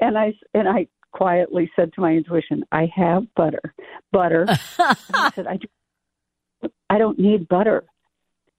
and 0.00 0.16
I 0.18 0.34
and 0.52 0.68
I 0.68 0.86
quietly 1.12 1.70
said 1.76 1.92
to 1.94 2.00
my 2.00 2.12
intuition, 2.12 2.64
"I 2.72 2.90
have 2.94 3.24
butter, 3.34 3.74
butter." 4.12 4.46
I 4.78 5.30
said, 5.34 5.46
"I 5.46 5.56
do, 5.56 6.68
I 6.90 6.98
don't 6.98 7.18
need 7.18 7.48
butter, 7.48 7.84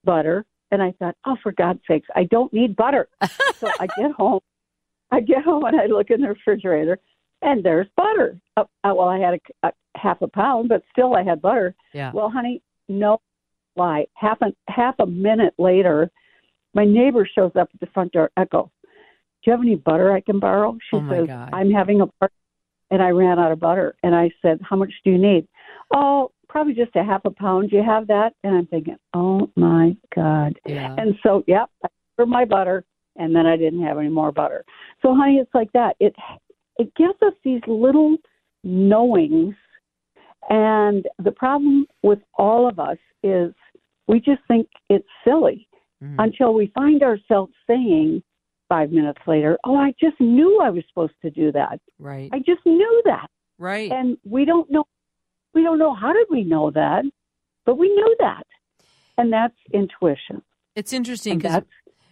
butter." 0.04 0.46
And 0.72 0.82
I 0.82 0.92
thought, 1.00 1.16
"Oh, 1.26 1.38
for 1.42 1.52
God's 1.52 1.80
sakes, 1.88 2.08
I 2.16 2.26
don't 2.26 2.54
need 2.54 2.76
butter." 2.76 3.08
so 3.56 3.68
I 3.80 3.88
get 3.98 4.12
home, 4.12 4.42
I 5.12 5.22
get 5.22 5.44
home, 5.44 5.66
and 5.66 5.80
I 5.80 5.86
look 5.88 6.10
in 6.10 6.22
the 6.22 6.30
refrigerator, 6.30 7.00
and 7.42 7.64
there's 7.64 7.88
butter. 7.96 8.40
Uh, 8.58 8.66
uh, 8.84 8.94
well, 8.96 9.10
I 9.10 9.20
had 9.20 9.36
a, 9.64 9.68
a 9.68 9.72
half 9.96 10.22
a 10.22 10.28
pound, 10.28 10.70
but 10.70 10.84
still, 10.92 11.16
I 11.16 11.24
had 11.24 11.42
butter. 11.42 11.76
Yeah. 11.94 12.12
Well, 12.14 12.30
honey, 12.30 12.62
no 12.88 13.20
lie. 13.76 14.06
Half 14.14 14.42
a 14.42 14.48
half 14.72 14.96
a 15.00 15.06
minute 15.06 15.54
later, 15.58 16.12
my 16.74 16.86
neighbor 16.86 17.28
shows 17.34 17.52
up 17.56 17.70
at 17.74 17.80
the 17.80 17.88
front 17.88 18.12
door. 18.12 18.30
Echo, 18.38 18.72
do 18.84 18.90
you 19.46 19.52
have 19.54 19.62
any 19.62 19.76
butter 19.76 20.12
I 20.12 20.22
can 20.22 20.40
borrow? 20.40 20.78
She 20.90 20.98
Oh, 20.98 21.10
says, 21.10 21.28
God. 21.28 21.50
I'm 21.54 21.72
having 21.72 22.02
a 22.02 22.08
party, 22.08 22.34
and 22.92 23.02
I 23.02 23.10
ran 23.10 23.40
out 23.40 23.52
of 23.52 23.60
butter. 23.60 23.96
And 24.04 24.16
I 24.16 24.32
said, 24.42 24.60
How 24.68 24.76
much 24.76 24.92
do 25.04 25.12
you 25.12 25.18
need? 25.18 25.48
Oh, 25.94 26.32
probably 26.48 26.74
just 26.74 26.96
a 26.96 27.04
half 27.04 27.22
a 27.26 27.32
pound. 27.32 27.70
Do 27.70 27.78
you 27.78 27.84
have 27.84 28.08
that? 28.08 28.34
And 28.44 28.56
I'm 28.56 28.68
thinking, 28.68 28.98
Oh 29.14 29.50
my 29.56 29.96
God. 30.16 30.60
Yeah. 30.66 30.96
And 30.98 31.16
so, 31.24 31.44
yep, 31.48 31.70
I 31.84 31.90
for 32.20 32.26
my 32.26 32.44
butter, 32.44 32.84
and 33.16 33.34
then 33.34 33.46
I 33.46 33.56
didn't 33.56 33.82
have 33.82 33.98
any 33.98 34.10
more 34.10 34.34
butter. 34.34 34.66
So, 35.02 35.16
honey, 35.16 35.38
it's 35.38 35.54
like 35.54 35.72
that. 35.72 35.96
It 36.02 36.14
it 36.78 36.94
gives 36.96 37.16
us 37.22 37.32
these 37.46 37.62
little 37.66 38.18
knowings, 38.66 39.56
and 40.50 41.06
the 41.24 41.32
problem 41.32 41.88
with 42.04 42.20
all 42.38 42.68
of 42.68 42.78
us 42.78 42.98
is 43.24 43.54
we 44.10 44.20
just 44.20 44.42
think 44.50 44.68
it's 44.90 45.08
silly 45.26 45.66
mm. 46.04 46.16
until 46.20 46.54
we 46.54 46.74
find 46.76 47.04
ourselves 47.04 47.54
saying 47.66 48.22
five 48.70 48.92
minutes 48.92 49.20
later, 49.28 49.58
"Oh, 49.66 49.76
I 49.76 49.94
just 50.00 50.20
knew 50.20 50.62
I 50.62 50.70
was 50.70 50.84
supposed 50.88 51.20
to 51.24 51.30
do 51.30 51.52
that. 51.52 51.82
Right. 51.98 52.30
I 52.32 52.40
just 52.40 52.66
knew 52.66 53.02
that." 53.06 53.28
Right. 53.58 53.92
And 53.92 54.18
we 54.24 54.46
don't 54.46 54.70
know. 54.72 54.86
We 55.54 55.64
don't 55.64 55.80
know 55.80 55.94
how 55.94 56.14
did 56.14 56.28
we 56.30 56.44
know 56.44 56.72
that, 56.72 57.04
but 57.66 57.78
we 57.78 57.90
knew 57.90 58.16
that, 58.20 58.46
and 59.18 59.34
that's 59.34 59.58
intuition. 59.74 60.42
It's 60.76 60.94
interesting 60.94 61.40
because 61.40 61.64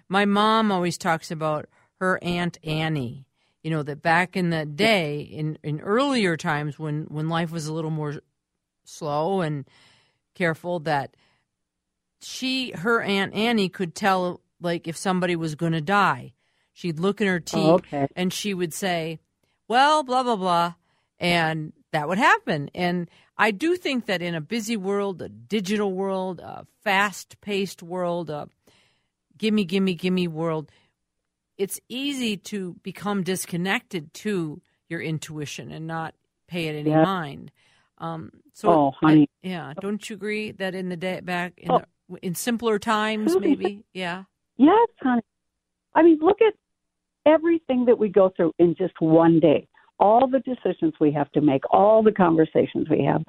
my 0.10 0.26
mom 0.26 0.72
always 0.72 0.98
talks 0.98 1.32
about 1.32 1.68
her 2.00 2.22
aunt 2.24 2.58
Annie. 2.64 3.26
You 3.64 3.72
know 3.72 3.84
that 3.84 4.02
back 4.02 4.36
in 4.36 4.50
the 4.50 4.66
day, 4.66 5.20
in 5.22 5.58
in 5.64 5.80
earlier 5.82 6.36
times 6.38 6.80
when 6.80 7.04
when 7.04 7.30
life 7.30 7.52
was 7.52 7.68
a 7.68 7.74
little 7.74 7.92
more 7.92 8.16
slow 8.86 9.42
and 9.42 9.66
careful, 10.36 10.80
that 10.82 11.16
she 12.22 12.72
her 12.72 13.02
aunt 13.02 13.34
Annie 13.34 13.70
could 13.70 13.94
tell 13.94 14.42
like 14.62 14.88
if 14.88 14.98
somebody 14.98 15.36
was 15.36 15.56
going 15.56 15.74
to 15.74 15.82
die. 15.82 16.34
She'd 16.78 17.00
look 17.00 17.22
in 17.22 17.28
her 17.28 17.40
teeth 17.40 17.58
Oh, 17.60 17.74
okay. 17.78 18.06
and 18.16 18.32
she 18.32 18.54
would 18.54 18.72
say, 18.72 19.18
"Well, 19.68 20.04
blah 20.04 20.22
blah 20.22 20.36
blah." 20.36 20.76
And 21.20 21.74
that 21.92 22.08
would 22.08 22.20
happen. 22.20 22.70
And 22.76 23.10
I 23.36 23.50
do 23.50 23.76
think 23.78 24.06
that 24.06 24.22
in 24.22 24.36
a 24.36 24.42
busy 24.42 24.78
world, 24.78 25.20
a 25.24 25.28
digital 25.28 25.92
world, 25.92 26.40
a 26.40 26.68
fast 26.84 27.42
paced 27.42 27.82
world, 27.82 28.30
a 28.30 28.48
gimme, 29.40 29.66
gimme, 29.66 29.96
gimme 29.96 30.28
world, 30.28 30.72
it's 31.58 31.80
easy 31.90 32.38
to 32.38 32.76
become 32.84 33.24
disconnected 33.24 34.14
to 34.14 34.62
your 34.88 35.02
intuition 35.02 35.72
and 35.72 35.88
not 35.88 36.14
pay 36.48 36.68
it 36.68 36.76
any 36.76 36.92
Yeah. 36.92 37.02
mind. 37.04 37.52
Um, 37.98 38.30
so, 38.54 38.70
Oh, 38.72 38.92
honey. 39.02 39.24
I- 39.44 39.48
yeah, 39.48 39.74
don't 39.82 40.08
you 40.08 40.16
agree 40.16 40.52
that 40.52 40.76
in 40.76 40.90
the 40.90 40.96
day 40.98 41.22
back 41.22 41.54
in, 41.58 41.72
Oh. 41.72 41.82
the, 42.08 42.18
in 42.22 42.36
simpler 42.36 42.78
times, 42.78 43.36
maybe, 43.40 43.84
yeah, 43.96 44.26
Yes, 44.58 44.90
honey. 45.02 45.24
I 45.96 46.04
mean, 46.04 46.20
look 46.22 46.40
at 46.44 46.54
everything 47.28 47.86
that 47.86 48.00
we 48.00 48.10
go 48.10 48.32
through 48.36 48.54
in 48.58 48.76
just 48.76 48.94
one 49.00 49.40
day. 49.40 49.68
All 50.00 50.28
the 50.28 50.40
decisions 50.40 50.94
we 51.00 51.12
have 51.12 51.32
to 51.32 51.42
make, 51.42 51.64
all 51.72 52.04
the 52.04 52.12
conversations 52.12 52.88
we 52.90 53.04
have. 53.04 53.24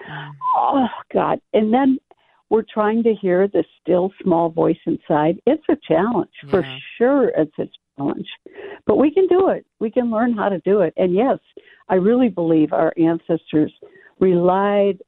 Oh, 0.56 0.86
God. 1.12 1.40
And 1.54 1.72
then 1.72 1.98
we're 2.50 2.64
trying 2.72 3.02
to 3.04 3.14
hear 3.14 3.48
the 3.48 3.64
still 3.80 4.12
small 4.22 4.50
voice 4.50 4.78
inside. 4.86 5.40
It's 5.46 5.64
a 5.70 5.76
challenge. 5.86 6.30
For 6.50 6.62
sure, 6.98 7.32
it's 7.36 7.58
a 7.58 7.68
challenge. 7.96 8.26
But 8.86 8.96
we 8.96 9.12
can 9.12 9.26
do 9.28 9.48
it. 9.48 9.64
We 9.80 9.90
can 9.90 10.10
learn 10.10 10.34
how 10.34 10.50
to 10.50 10.58
do 10.60 10.80
it. 10.80 10.92
And 10.96 11.14
yes, 11.14 11.38
I 11.88 11.94
really 11.94 12.28
believe 12.28 12.72
our 12.72 12.92
ancestors 12.98 13.72
relied 14.20 14.98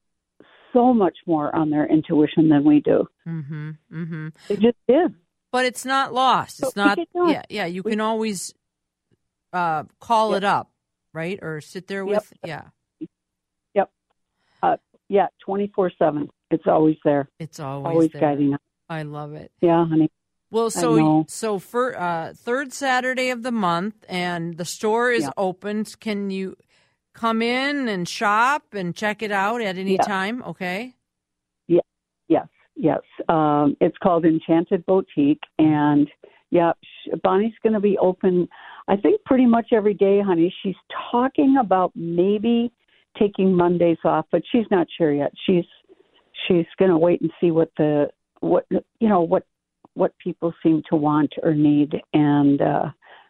so 0.73 0.95
much 0.95 1.17
more 1.27 1.55
on 1.55 1.71
their 1.71 1.87
intuition 1.87 2.49
than 2.49 2.65
we 2.65 2.81
do. 2.81 3.07
mm-hmm, 3.27 3.71
mm-hmm. 3.93 4.29
They 4.49 4.57
just 4.57 4.79
did. 4.89 5.15
But 5.53 5.65
it's 5.67 5.85
not 5.85 6.15
lost. 6.15 6.63
It's 6.63 6.77
not. 6.77 6.97
can 6.97 7.07
do 7.13 7.29
it. 7.29 7.33
Yeah, 7.33 7.43
yeah. 7.49 7.67
You 7.67 7.83
can 7.83 8.01
always 8.01 8.55
uh, 9.53 9.85
call 10.01 10.35
it 10.35 10.45
up, 10.45 10.71
right, 11.15 11.39
or 11.43 11.61
sit 11.61 11.87
there 11.87 12.05
Yep. 12.07 12.15
with. 12.15 12.33
Yeah, 12.45 12.63
Yep. 13.75 13.91
Uh, 14.63 14.77
yeah, 15.09 15.27
24 15.45 15.91
7. 15.99 16.29
It's 16.51 16.67
always 16.67 16.97
there. 17.05 17.29
it's 17.39 17.61
always 17.61 17.87
Always 17.93 18.11
there. 18.13 18.21
guiding 18.21 18.55
us. 18.55 18.61
I 18.89 19.03
love 19.03 19.35
it. 19.35 19.53
Yeah, 19.61 19.87
honey. 19.87 20.11
Well, 20.51 20.69
so 20.71 21.25
so 21.29 21.61
for 21.61 21.97
uh, 21.97 22.33
third 22.37 22.73
Saturday 22.73 23.31
of 23.31 23.45
the 23.45 23.53
month, 23.53 24.05
and 24.09 24.57
the 24.57 24.65
store 24.65 25.13
is 25.13 25.23
Yeah. 25.25 25.31
open. 25.37 25.85
Can 25.85 26.31
you 26.31 26.57
come 27.15 27.41
in 27.41 27.89
and 27.89 28.09
shop 28.09 28.75
and 28.75 28.95
check 28.95 29.23
it 29.23 29.31
out 29.31 29.61
at 29.61 29.79
any 29.79 29.93
Yeah. 29.93 30.03
time? 30.03 30.43
Okay. 30.45 30.95
Yeah. 31.69 31.81
Yes, 32.27 32.49
yes. 32.75 33.01
Um, 33.29 33.77
it's 33.81 33.97
called 33.99 34.25
Enchanted 34.25 34.85
Boutique. 34.87 35.43
And 35.59 36.11
yeah, 36.51 36.73
Bonnie's 37.23 37.55
going 37.63 37.75
to 37.75 37.81
be 37.81 37.97
open, 37.99 38.49
I 38.89 38.97
think, 38.97 39.23
pretty 39.25 39.47
much 39.47 39.69
every 39.73 39.95
day, 39.95 40.21
honey. 40.21 40.55
She's 40.63 40.77
talking 41.11 41.57
about 41.61 41.93
maybe 41.95 42.73
taking 43.19 43.55
Mondays 43.55 43.99
off, 44.05 44.27
but 44.31 44.43
she's 44.51 44.67
not 44.71 44.87
sure 44.97 45.13
yet. 45.13 45.33
She's 45.47 45.65
she's 46.47 46.67
going 46.79 46.91
to 46.91 46.99
wait 46.99 47.21
and 47.21 47.31
see 47.41 47.51
what 47.51 47.71
the 47.77 48.09
what 48.41 48.67
you 48.71 49.09
know 49.09 49.21
what 49.21 49.45
what 49.95 50.17
people 50.19 50.53
seem 50.63 50.83
to 50.89 50.97
want 50.97 51.33
or 51.43 51.55
need 51.55 51.93
and 52.15 52.63
uh 52.63 52.87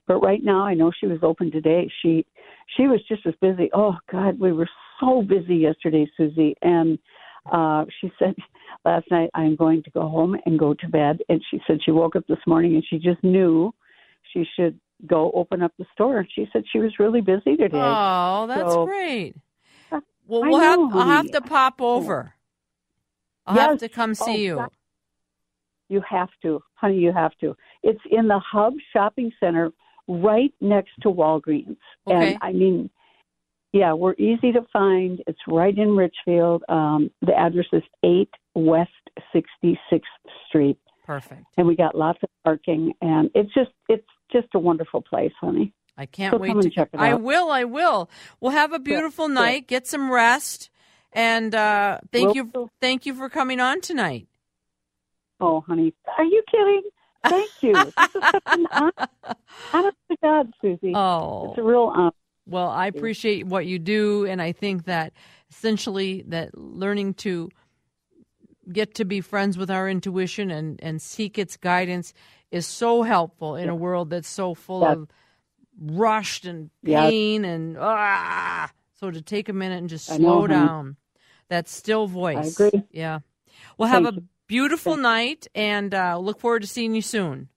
but 0.06 0.20
right 0.20 0.42
now 0.42 0.64
I 0.64 0.74
know 0.74 0.90
she 0.98 1.06
was 1.06 1.20
open 1.22 1.50
today. 1.50 1.90
She 2.02 2.26
she 2.76 2.84
was 2.84 3.00
just 3.08 3.26
as 3.26 3.34
busy. 3.40 3.70
Oh 3.72 3.96
God, 4.10 4.38
we 4.38 4.52
were 4.52 4.68
so 5.00 5.22
busy 5.22 5.56
yesterday, 5.56 6.06
Susie. 6.16 6.54
And 6.62 6.98
uh 7.50 7.84
she 8.00 8.12
said 8.18 8.34
last 8.84 9.10
night 9.10 9.30
I'm 9.34 9.56
going 9.56 9.82
to 9.82 9.90
go 9.90 10.02
home 10.02 10.36
and 10.46 10.58
go 10.58 10.74
to 10.74 10.88
bed 10.88 11.20
and 11.28 11.40
she 11.50 11.60
said 11.66 11.78
she 11.84 11.90
woke 11.90 12.16
up 12.16 12.26
this 12.28 12.38
morning 12.46 12.74
and 12.74 12.84
she 12.88 12.98
just 12.98 13.22
knew 13.24 13.72
she 14.32 14.44
should 14.56 14.78
go 15.06 15.30
open 15.34 15.62
up 15.62 15.72
the 15.78 15.86
store. 15.92 16.26
She 16.34 16.48
said 16.52 16.64
she 16.72 16.78
was 16.78 16.92
really 16.98 17.20
busy 17.20 17.56
today. 17.56 17.78
Oh, 17.80 18.46
that's 18.46 18.72
So- 18.72 18.86
great. 18.86 19.34
Well, 20.26 20.44
I 20.44 20.48
we'll 20.48 20.60
have 20.60 20.78
I'll 20.78 21.06
have 21.08 21.30
to 21.32 21.40
pop 21.40 21.82
over. 21.82 22.34
I'll 23.46 23.56
have 23.56 23.78
to 23.80 23.88
come 23.88 24.14
see 24.14 24.30
Oh, 24.30 24.36
you. 24.36 24.54
God. 24.56 24.70
You 25.88 26.00
have 26.08 26.28
to, 26.42 26.62
honey. 26.74 26.98
You 26.98 27.12
have 27.12 27.32
to. 27.40 27.56
It's 27.82 28.00
in 28.12 28.28
the 28.28 28.38
Hub 28.38 28.74
Shopping 28.92 29.32
Center, 29.40 29.72
right 30.06 30.54
next 30.60 30.92
to 31.02 31.08
Walgreens. 31.08 31.76
Okay. 32.06 32.34
And 32.34 32.38
I 32.42 32.52
mean, 32.52 32.90
yeah, 33.72 33.92
we're 33.92 34.14
easy 34.14 34.52
to 34.52 34.62
find. 34.72 35.20
It's 35.26 35.40
right 35.48 35.76
in 35.76 35.96
Richfield. 35.96 36.62
Um, 36.68 37.10
the 37.22 37.36
address 37.36 37.66
is 37.72 37.82
eight 38.04 38.30
West 38.54 38.90
Sixty 39.32 39.78
Sixth 39.90 40.08
Street, 40.46 40.78
Perfect. 41.10 41.44
and 41.56 41.66
we 41.66 41.74
got 41.76 41.94
lots 41.94 42.20
of 42.22 42.28
parking. 42.44 42.92
And 43.00 43.30
it's 43.34 43.52
just, 43.52 43.70
it's 43.88 44.06
just 44.32 44.48
a 44.54 44.58
wonderful 44.58 45.02
place, 45.02 45.32
honey. 45.40 45.72
I 45.96 46.06
can't 46.06 46.32
So 46.32 46.38
wait 46.38 46.60
to 46.60 46.70
check 46.70 46.90
it 46.92 47.00
out. 47.00 47.02
I 47.02 47.14
will. 47.14 47.50
I 47.50 47.64
will. 47.64 48.08
We'll 48.40 48.52
have 48.52 48.72
a 48.72 48.78
beautiful 48.78 49.26
good. 49.26 49.34
night. 49.34 49.66
Get 49.66 49.86
some 49.86 50.10
rest, 50.10 50.70
and 51.12 51.54
uh, 51.54 51.98
thank 52.10 52.28
Will 52.28 52.36
you. 52.36 52.70
Thank 52.80 53.04
you 53.04 53.14
for 53.14 53.28
coming 53.28 53.60
on 53.60 53.80
tonight. 53.80 54.26
Oh, 55.40 55.62
honey, 55.66 55.92
are 56.16 56.24
you 56.24 56.42
kidding? 56.50 56.82
Thank 57.26 57.50
you. 57.60 57.72
this 57.74 58.14
is 58.14 58.22
such 58.30 58.42
an 58.46 58.66
honor. 59.72 59.92
To 60.10 60.16
God, 60.22 60.52
Susie. 60.62 60.92
Oh, 60.94 61.50
It's 61.50 61.58
a 61.58 61.62
real 61.62 61.92
honor. 61.94 62.12
Well, 62.46 62.68
I 62.68 62.86
appreciate 62.86 63.46
what 63.46 63.66
you 63.66 63.78
do, 63.78 64.24
and 64.26 64.40
I 64.40 64.52
think 64.52 64.84
that 64.84 65.12
essentially 65.50 66.24
that 66.28 66.56
learning 66.56 67.14
to 67.14 67.50
get 68.72 68.94
to 68.96 69.04
be 69.04 69.20
friends 69.20 69.58
with 69.58 69.70
our 69.70 69.88
intuition 69.88 70.50
and, 70.50 70.78
and 70.82 71.00
seek 71.00 71.38
its 71.38 71.56
guidance 71.56 72.12
is 72.50 72.66
so 72.66 73.02
helpful 73.02 73.56
in 73.56 73.68
a 73.68 73.74
world 73.74 74.10
that's 74.10 74.28
so 74.28 74.54
full 74.54 74.82
Yes. 74.82 74.96
of 74.96 75.08
rushed 75.80 76.44
and 76.44 76.70
pain 76.84 77.44
and 77.44 77.76
ah. 77.78 78.70
So 78.94 79.10
to 79.10 79.22
take 79.22 79.48
a 79.48 79.52
minute 79.52 79.78
and 79.78 79.88
just 79.88 80.06
slow 80.06 80.42
know, 80.42 80.46
down, 80.46 80.96
that 81.48 81.68
still 81.68 82.06
voice. 82.06 82.54
agree. 82.54 82.82
Yeah. 82.90 83.20
Well, 83.78 83.88
have 83.88 84.04
Thank 84.04 84.16
a 84.16 84.20
you. 84.20 84.28
beautiful 84.46 84.96
night, 84.96 85.46
and 85.54 85.94
uh, 85.94 86.18
look 86.18 86.40
forward 86.40 86.62
to 86.62 86.68
seeing 86.68 86.94
you 86.94 87.02
soon. 87.02 87.48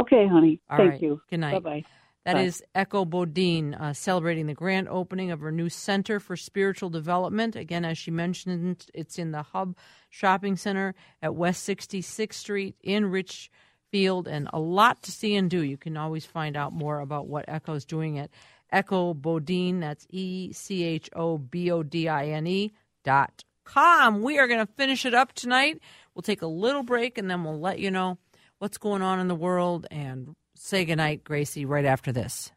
Okay, 0.00 0.26
honey. 0.26 0.60
All 0.70 0.78
Thank 0.78 0.90
right. 0.92 1.02
you. 1.02 1.20
Good 1.28 1.40
night. 1.40 1.62
Bye 1.62 1.82
bye. 1.82 1.84
That 2.24 2.36
is 2.36 2.62
Echo 2.72 3.04
Bodine 3.04 3.74
uh, 3.74 3.92
celebrating 3.94 4.46
the 4.46 4.54
grand 4.54 4.88
opening 4.88 5.32
of 5.32 5.40
her 5.40 5.50
new 5.50 5.68
Center 5.68 6.20
for 6.20 6.36
Spiritual 6.36 6.88
Development. 6.88 7.56
Again, 7.56 7.84
as 7.84 7.98
she 7.98 8.12
mentioned, 8.12 8.86
it's 8.94 9.18
in 9.18 9.32
the 9.32 9.42
Hub 9.42 9.76
Shopping 10.08 10.56
Center 10.56 10.94
at 11.20 11.34
West 11.34 11.68
66th 11.68 12.34
Street 12.34 12.76
in 12.80 13.06
Richfield, 13.06 14.28
and 14.28 14.48
a 14.52 14.60
lot 14.60 15.02
to 15.02 15.10
see 15.10 15.34
and 15.34 15.50
do. 15.50 15.62
You 15.62 15.76
can 15.76 15.96
always 15.96 16.24
find 16.24 16.56
out 16.56 16.72
more 16.72 17.00
about 17.00 17.26
what 17.26 17.46
Echo's 17.48 17.84
doing 17.84 18.20
at 18.20 18.30
Echo 18.70 19.14
Bodine. 19.14 19.80
That's 19.80 20.06
E 20.10 20.52
C 20.52 20.84
H 20.84 21.10
O 21.16 21.38
B 21.38 21.72
O 21.72 21.82
D 21.82 22.08
I 22.08 22.26
N 22.28 22.46
E 22.46 22.72
dot 23.04 23.42
com. 23.64 24.22
We 24.22 24.38
are 24.38 24.46
going 24.46 24.64
to 24.64 24.72
finish 24.74 25.04
it 25.04 25.14
up 25.14 25.32
tonight. 25.32 25.80
We'll 26.14 26.22
take 26.22 26.42
a 26.42 26.46
little 26.46 26.84
break, 26.84 27.18
and 27.18 27.28
then 27.28 27.42
we'll 27.42 27.58
let 27.58 27.80
you 27.80 27.90
know 27.90 28.18
what's 28.58 28.78
going 28.78 29.02
on 29.02 29.18
in 29.18 29.26
the 29.26 29.34
world 29.34 29.88
and 29.90 30.36
say 30.54 30.84
goodnight, 30.84 31.24
Gracie, 31.24 31.64
right 31.64 31.84
after 31.84 32.12
this. 32.12 32.52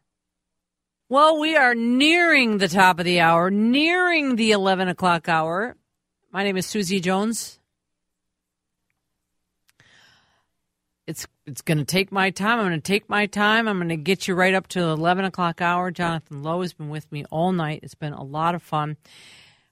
Well, 1.08 1.38
we 1.38 1.56
are 1.56 1.74
nearing 1.74 2.58
the 2.58 2.68
top 2.68 2.98
of 2.98 3.04
the 3.04 3.20
hour, 3.20 3.50
nearing 3.50 4.36
the 4.36 4.50
11 4.50 4.88
o'clock 4.88 5.28
hour. 5.28 5.76
My 6.32 6.42
name 6.42 6.56
is 6.56 6.66
Susie 6.66 7.00
Jones. 7.00 7.60
It's 11.06 11.26
it's 11.46 11.62
going 11.62 11.78
to 11.78 11.84
take 11.84 12.10
my 12.10 12.30
time. 12.30 12.58
I'm 12.58 12.66
going 12.66 12.80
to 12.80 12.84
take 12.84 13.08
my 13.08 13.26
time. 13.26 13.68
I'm 13.68 13.78
going 13.78 13.90
to 13.90 13.96
get 13.96 14.26
you 14.26 14.34
right 14.34 14.52
up 14.52 14.66
to 14.68 14.80
the 14.80 14.88
11 14.88 15.24
o'clock 15.26 15.60
hour. 15.60 15.92
Jonathan 15.92 16.42
Lowe 16.42 16.62
has 16.62 16.72
been 16.72 16.88
with 16.88 17.10
me 17.12 17.24
all 17.30 17.52
night. 17.52 17.80
It's 17.84 17.94
been 17.94 18.12
a 18.12 18.24
lot 18.24 18.56
of 18.56 18.62
fun. 18.62 18.96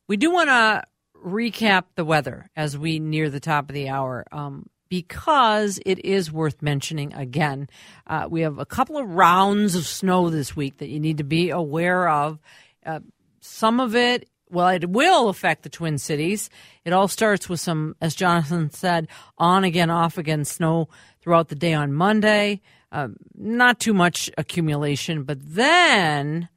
We 0.07 0.17
do 0.17 0.31
want 0.31 0.51
to 0.51 0.85
recap 1.25 1.85
the 1.97 2.05
weather 2.05 2.49
as 2.55 2.79
we 2.79 3.01
near 3.01 3.29
the 3.29 3.41
top 3.41 3.69
of 3.69 3.75
the 3.75 3.89
hour. 3.89 4.25
Um, 4.31 4.69
because 4.95 5.81
it 5.85 6.05
is 6.05 6.31
worth 6.31 6.63
mentioning 6.63 7.13
again. 7.15 7.69
Uh, 8.07 8.29
we 8.31 8.43
have 8.43 8.61
a 8.61 8.65
couple 8.65 8.97
of 8.97 9.09
rounds 9.09 9.75
of 9.75 9.85
snow 9.85 10.31
this 10.31 10.55
week 10.55 10.79
that 10.79 10.89
you 10.89 11.01
need 11.01 11.19
to 11.19 11.25
be 11.25 11.51
aware 11.51 12.09
of. 12.09 12.39
Uh, 12.87 13.01
some 13.41 13.81
of 13.81 13.97
it, 13.97 14.29
well, 14.51 14.69
it 14.69 14.89
will 14.89 15.29
affect 15.29 15.65
the 15.65 15.69
Twin 15.69 15.99
Cities. 15.99 16.49
It 16.85 16.93
all 16.93 17.09
starts 17.09 17.49
with 17.49 17.59
some, 17.59 17.97
as 18.01 18.15
Jonathan 18.15 18.71
said, 18.71 19.09
on 19.37 19.65
again, 19.65 19.91
off 19.91 20.17
again 20.17 20.45
snow 20.45 20.89
throughout 21.21 21.49
the 21.49 21.57
day 21.57 21.75
on 21.75 21.93
Monday. 21.93 22.61
Uh, 22.93 23.09
not 23.35 23.81
too 23.81 23.95
much 23.95 24.31
accumulation, 24.39 25.25
but 25.25 25.39
then 25.43 26.49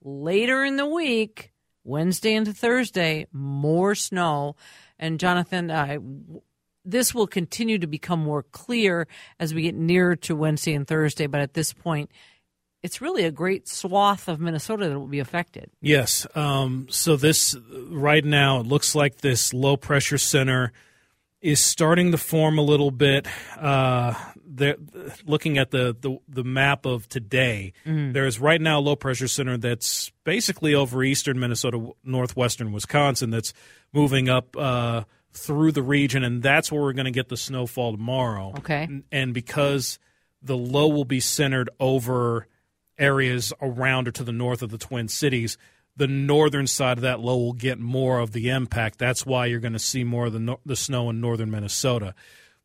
later 0.00 0.62
in 0.62 0.76
the 0.76 0.86
week, 0.86 1.50
Wednesday 1.82 2.34
into 2.34 2.52
Thursday, 2.52 3.26
more 3.32 3.96
snow. 3.96 4.54
And 4.96 5.18
Jonathan, 5.18 5.72
uh, 5.72 5.98
this 6.90 7.14
will 7.14 7.26
continue 7.26 7.78
to 7.78 7.86
become 7.86 8.20
more 8.20 8.42
clear 8.42 9.06
as 9.38 9.54
we 9.54 9.62
get 9.62 9.74
nearer 9.74 10.16
to 10.16 10.34
Wednesday 10.36 10.74
and 10.74 10.86
Thursday. 10.86 11.26
But 11.26 11.40
at 11.40 11.54
this 11.54 11.72
point, 11.72 12.10
it's 12.82 13.00
really 13.00 13.24
a 13.24 13.30
great 13.30 13.68
swath 13.68 14.28
of 14.28 14.40
Minnesota 14.40 14.88
that 14.88 14.98
will 14.98 15.06
be 15.06 15.18
affected. 15.18 15.70
Yes. 15.80 16.26
Um, 16.34 16.86
so 16.90 17.16
this 17.16 17.56
right 17.88 18.24
now, 18.24 18.60
it 18.60 18.66
looks 18.66 18.94
like 18.94 19.18
this 19.18 19.52
low 19.52 19.76
pressure 19.76 20.18
center 20.18 20.72
is 21.40 21.60
starting 21.60 22.10
to 22.12 22.18
form 22.18 22.58
a 22.58 22.62
little 22.62 22.90
bit. 22.90 23.26
Uh, 23.58 24.14
looking 25.24 25.58
at 25.58 25.70
the, 25.70 25.96
the, 26.00 26.18
the 26.28 26.44
map 26.44 26.84
of 26.84 27.08
today. 27.08 27.72
Mhm. 27.86 28.12
There 28.12 28.26
is 28.26 28.38
right 28.38 28.60
now 28.60 28.78
a 28.78 28.82
low 28.82 28.96
pressure 28.96 29.28
center 29.28 29.56
that's 29.56 30.10
basically 30.24 30.74
over 30.74 31.02
eastern 31.02 31.38
Minnesota, 31.38 31.92
northwestern 32.04 32.72
Wisconsin, 32.72 33.30
that's 33.30 33.54
moving 33.92 34.28
up 34.28 34.56
uh, 34.56 35.04
through 35.32 35.72
the 35.72 35.82
region, 35.82 36.24
and 36.24 36.42
that's 36.42 36.70
where 36.72 36.80
we're 36.82 36.92
going 36.92 37.04
to 37.04 37.10
get 37.10 37.28
the 37.28 37.36
snowfall 37.36 37.92
tomorrow. 37.92 38.52
Okay. 38.58 38.84
And- 38.84 39.04
and 39.12 39.34
because 39.34 39.98
the 40.42 40.56
low 40.56 40.88
will 40.88 41.04
be 41.04 41.20
centered 41.20 41.70
over 41.78 42.46
areas 42.98 43.52
around 43.62 44.08
or 44.08 44.12
to 44.12 44.24
the 44.24 44.32
north 44.32 44.62
of 44.62 44.70
the 44.70 44.78
Twin 44.78 45.08
Cities, 45.08 45.56
the 45.96 46.06
northern 46.06 46.66
side 46.66 46.98
of 46.98 47.02
that 47.02 47.20
low 47.20 47.36
will 47.36 47.52
get 47.52 47.78
more 47.78 48.18
of 48.20 48.32
the 48.32 48.48
impact. 48.48 48.98
That's 48.98 49.24
why 49.26 49.46
you're 49.46 49.60
going 49.60 49.72
to 49.74 49.78
see 49.78 50.04
more 50.04 50.26
of 50.26 50.32
the, 50.32 50.38
no- 50.40 50.60
the 50.64 50.76
snow 50.76 51.10
in 51.10 51.20
northern 51.20 51.50
Minnesota. 51.50 52.14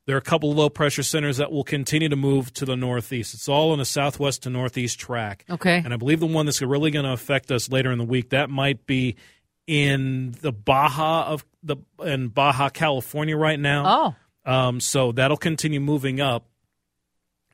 There 0.05 0.15
are 0.15 0.19
a 0.19 0.21
couple 0.21 0.51
of 0.51 0.57
low 0.57 0.69
pressure 0.69 1.01
centers 1.03 1.37
that 1.37 1.51
will 1.51 1.63
continue 1.63 2.09
to 2.09 2.15
move 2.15 2.53
to 2.53 2.65
the 2.65 2.75
northeast. 2.75 3.33
It's 3.33 3.49
all 3.49 3.71
on 3.71 3.79
a 3.79 3.85
southwest 3.85 4.43
to 4.43 4.49
northeast 4.51 4.99
track. 4.99 5.45
Okay. 5.49 5.81
And 5.83 5.93
I 5.93 5.97
believe 5.97 6.19
the 6.19 6.27
one 6.27 6.45
that's 6.45 6.61
really 6.61 6.91
going 6.91 7.05
to 7.05 7.11
affect 7.13 7.51
us 7.51 7.69
later 7.71 7.91
in 7.91 7.97
the 7.97 8.03
week 8.05 8.29
that 8.29 8.49
might 8.49 8.85
be 8.85 9.15
in 9.67 10.35
the 10.41 10.51
Baja 10.51 11.25
of 11.27 11.45
the 11.63 11.77
in 12.03 12.27
Baja 12.29 12.69
California 12.69 13.35
right 13.35 13.59
now. 13.59 14.15
Oh. 14.45 14.51
Um, 14.51 14.79
so 14.79 15.11
that'll 15.11 15.37
continue 15.37 15.79
moving 15.79 16.21
up, 16.21 16.45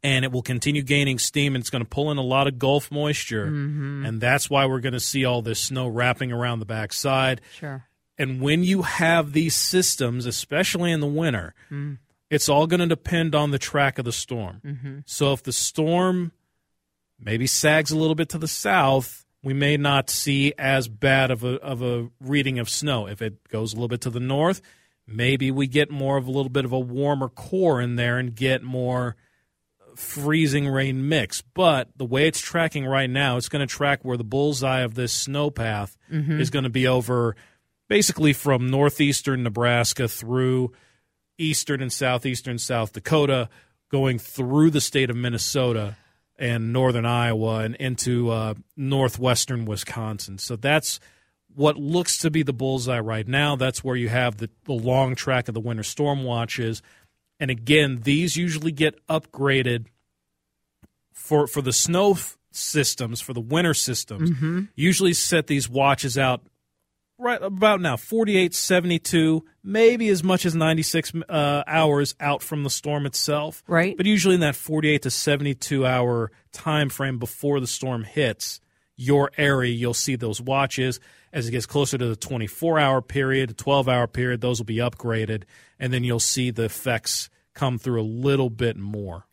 and 0.04 0.26
it 0.26 0.32
will 0.32 0.42
continue 0.42 0.82
gaining 0.82 1.20
steam. 1.20 1.56
And 1.56 1.62
it's 1.62 1.70
going 1.70 1.84
to 1.84 1.90
pull 1.90 2.12
in 2.12 2.18
a 2.18 2.22
lot 2.24 2.48
of 2.48 2.60
Gulf 2.60 2.92
moisture, 2.92 3.48
Mhm. 3.48 4.06
and 4.08 4.20
that's 4.20 4.50
why 4.50 4.66
we're 4.66 4.82
going 4.82 4.94
to 4.94 5.00
see 5.00 5.24
all 5.24 5.42
this 5.42 5.60
snow 5.60 5.88
wrapping 5.88 6.32
around 6.32 6.60
the 6.60 6.66
backside. 6.66 7.40
Sure. 7.58 7.86
And 8.18 8.42
when 8.42 8.64
you 8.64 8.82
have 8.82 9.32
these 9.34 9.56
systems, 9.56 10.26
especially 10.26 10.92
in 10.92 11.00
the 11.00 11.08
winter, 11.08 11.54
Mm. 11.72 11.98
it's 12.30 12.50
all 12.50 12.68
going 12.68 12.82
to 12.82 12.88
depend 12.88 13.34
on 13.34 13.52
the 13.52 13.58
track 13.60 13.98
of 13.98 14.06
the 14.06 14.12
storm. 14.12 14.62
Mhm. 14.66 15.04
So 15.06 15.32
if 15.34 15.42
the 15.44 15.54
storm 15.54 16.34
maybe 17.18 17.48
sags 17.48 17.90
a 17.92 17.98
little 17.98 18.16
bit 18.16 18.28
to 18.30 18.38
the 18.38 18.48
south, 18.50 19.21
we 19.44 19.54
may 19.54 19.78
not 19.78 20.10
see 20.10 20.54
as 20.58 20.88
bad 20.88 21.32
of 21.32 21.44
a 21.44 21.56
of 21.62 21.82
a 21.82 22.10
reading 22.20 22.60
of 22.60 22.70
snow. 22.70 23.08
If 23.08 23.22
it 23.22 23.48
goes 23.50 23.74
a 23.74 23.76
little 23.76 23.88
bit 23.88 24.02
to 24.02 24.10
the 24.10 24.20
north, 24.20 24.62
maybe 25.08 25.50
we 25.52 25.68
get 25.68 25.90
more 25.92 26.18
of 26.18 26.28
a 26.28 26.32
little 26.32 26.50
bit 26.50 26.66
of 26.66 26.72
a 26.72 26.80
warmer 26.80 27.28
core 27.30 27.82
in 27.82 27.96
there 27.96 28.18
and 28.20 28.36
get 28.36 28.62
more 28.64 29.16
freezing 29.96 30.68
rain 30.68 31.08
mix. 31.10 31.42
But 31.42 31.90
the 31.98 32.06
way 32.06 32.28
it's 32.28 32.40
tracking 32.40 32.86
right 32.86 33.10
now, 33.10 33.38
it's 33.38 33.50
going 33.50 33.66
to 33.66 33.74
track 33.74 34.00
where 34.04 34.18
the 34.18 34.24
bullseye 34.24 34.82
of 34.82 34.96
this 34.96 35.12
snow 35.14 35.50
path 35.50 35.98
Mhm. 36.12 36.40
is 36.40 36.50
going 36.50 36.64
to 36.64 36.70
be 36.70 36.88
over 36.88 37.36
basically 37.90 38.32
from 38.32 38.68
northeastern 38.70 39.44
Nebraska 39.44 40.08
through 40.08 40.72
eastern 41.38 41.82
and 41.82 41.92
southeastern 41.92 42.58
South 42.58 42.94
Dakota, 42.94 43.50
going 43.90 44.18
through 44.18 44.70
the 44.70 44.80
state 44.80 45.10
of 45.10 45.18
Minnesota 45.18 45.98
and 46.42 46.74
northern 46.74 47.06
Iowa 47.06 47.60
and 47.60 47.76
into 47.76 48.32
uh, 48.32 48.56
northwestern 48.76 49.64
Wisconsin. 49.66 50.40
So 50.40 50.56
that's 50.56 51.00
what 51.54 51.78
looks 51.78 52.18
to 52.20 52.32
be 52.32 52.44
the 52.44 52.52
bullseye 52.54 53.00
right 53.00 53.28
now. 53.28 53.56
That's 53.56 53.84
where 53.84 53.96
you 53.96 54.10
have 54.10 54.38
the, 54.38 54.50
the 54.66 54.74
long 54.74 55.16
track 55.16 55.48
of 55.48 55.54
the 55.54 55.60
winter 55.60 55.84
storm 55.84 56.24
watches. 56.24 56.82
And 57.40 57.52
again, 57.52 58.02
these 58.04 58.36
usually 58.38 58.72
get 58.72 59.06
upgraded 59.08 59.86
for 61.14 61.48
for 61.48 61.62
the 61.62 61.74
snow 61.74 62.12
f- 62.14 62.38
systems, 62.52 63.22
for 63.22 63.34
the 63.34 63.42
winter 63.42 63.74
systems. 63.74 64.32
Mhm. 64.32 64.70
Usually 64.76 65.14
set 65.14 65.48
these 65.48 65.70
watches 65.70 66.18
out 66.18 66.42
right 67.22 67.42
about 67.42 67.80
now 67.80 67.96
48 67.96 68.54
72 68.54 69.46
maybe 69.64 70.10
as 70.10 70.24
much 70.24 70.46
as 70.46 70.56
96 70.56 71.14
uh, 71.30 71.64
hours 71.68 72.16
out 72.20 72.42
from 72.42 72.64
the 72.64 72.70
storm 72.70 73.06
itself. 73.06 73.64
Right. 73.68 73.96
but 73.96 74.06
usually 74.06 74.36
in 74.36 74.42
that 74.42 74.56
48 74.56 75.04
to 75.04 75.12
72 75.12 75.86
hour 75.86 76.32
time 76.52 76.90
frame 76.90 77.20
before 77.20 77.60
the 77.60 77.68
storm 77.68 78.04
hits 78.04 78.60
your 78.98 79.32
area 79.38 79.72
you'll 79.72 79.94
see 79.94 80.16
those 80.16 80.42
watches. 80.42 81.00
As 81.34 81.48
it 81.48 81.52
gets 81.52 81.66
closer 81.66 81.98
to 81.98 82.08
the 82.08 82.16
24 82.16 82.80
hour 82.80 83.02
period 83.02 83.50
the 83.50 83.54
12 83.54 83.88
hour 83.88 84.08
period 84.08 84.42
those 84.42 84.60
will 84.60 84.66
be 84.66 84.78
upgraded. 84.78 85.44
And 85.80 85.94
then 85.94 86.04
you'll 86.04 86.20
see 86.20 86.52
the 86.52 86.66
effects 86.66 87.30
come 87.54 87.78
through 87.78 88.02
a 88.02 88.04
little 88.04 88.50
bit 88.50 88.78
more. 88.78 89.26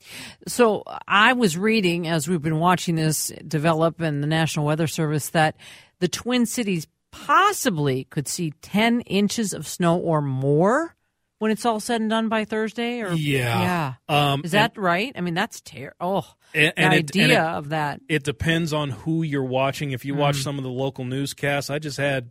So 0.47 0.83
I 1.07 1.33
was 1.35 1.57
reading 1.57 2.09
as 2.09 2.29
we've 2.29 2.43
been 2.43 2.59
watching 2.59 2.97
this 2.97 3.33
develop 3.47 4.01
in 4.01 4.21
the 4.21 4.27
National 4.27 4.67
Weather 4.67 4.87
Service 4.87 5.31
that 5.31 5.57
the 6.01 6.09
Twin 6.09 6.47
Cities 6.47 6.87
possibly 7.11 8.05
could 8.05 8.29
see 8.29 8.53
10 8.63 9.01
inches 9.03 9.53
of 9.53 9.67
snow 9.67 9.97
or 9.99 10.21
more 10.21 10.95
when 11.39 11.51
it's 11.51 11.65
all 11.65 11.79
said 11.81 12.01
and 12.01 12.11
done 12.11 12.29
by 12.29 12.45
Thursday 12.45 13.01
or 13.01 13.13
Yeah. 13.13 13.95
Yeah. 14.09 14.33
Um, 14.33 14.43
Is 14.45 14.51
that 14.53 14.77
right? 14.77 15.13
I 15.15 15.21
mean 15.21 15.35
that's 15.35 15.61
terrible. 15.61 15.97
Oh. 16.01 16.35
And- 16.55 16.73
the 16.77 16.79
and 16.81 16.95
it- 16.95 16.97
idea 16.99 17.23
and 17.25 17.33
it- 17.33 17.39
of 17.39 17.69
that. 17.71 18.01
It 18.09 18.25
depends 18.25 18.73
on 18.73 18.91
who 18.91 19.23
you're 19.23 19.45
watching. 19.45 19.93
If 19.93 20.05
you 20.05 20.15
watch 20.15 20.37
Mm. 20.39 20.43
some 20.43 20.59
of 20.59 20.65
the 20.65 20.71
local 20.71 21.05
newscasts, 21.05 21.71
I 21.71 21.79
just 21.79 21.97
had 21.99 22.31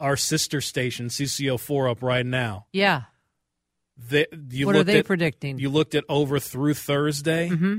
our 0.00 0.16
sister 0.16 0.60
station 0.60 1.08
CCO4 1.08 1.88
up 1.90 2.02
right 2.02 2.26
now. 2.26 2.66
Yeah. 2.72 3.02
They, 3.96 4.26
you 4.50 4.66
What 4.66 4.74
are 4.76 4.82
they 4.84 4.98
at- 4.98 5.06
predicting? 5.06 5.58
You 5.60 5.70
looked 5.70 5.94
at 5.94 6.04
over 6.08 6.38
through 6.40 6.74
Thursday. 6.74 7.48
Mm-hmm. 7.48 7.78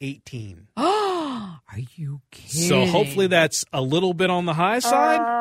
18. 0.00 0.68
are 0.76 1.60
you 1.96 2.20
kidding? 2.30 2.68
So 2.68 2.86
hopefully 2.86 3.26
that's 3.26 3.64
a 3.72 3.82
little 3.82 4.14
bit 4.14 4.30
on 4.30 4.44
the 4.46 4.54
high 4.54 4.78
side, 4.78 5.18
Ah. 5.20 5.35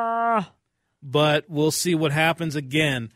But 1.06 1.46
we'll 1.48 1.72
see 1.72 1.94
what 1.96 2.12
happens 2.12 2.56
again. 2.56 3.12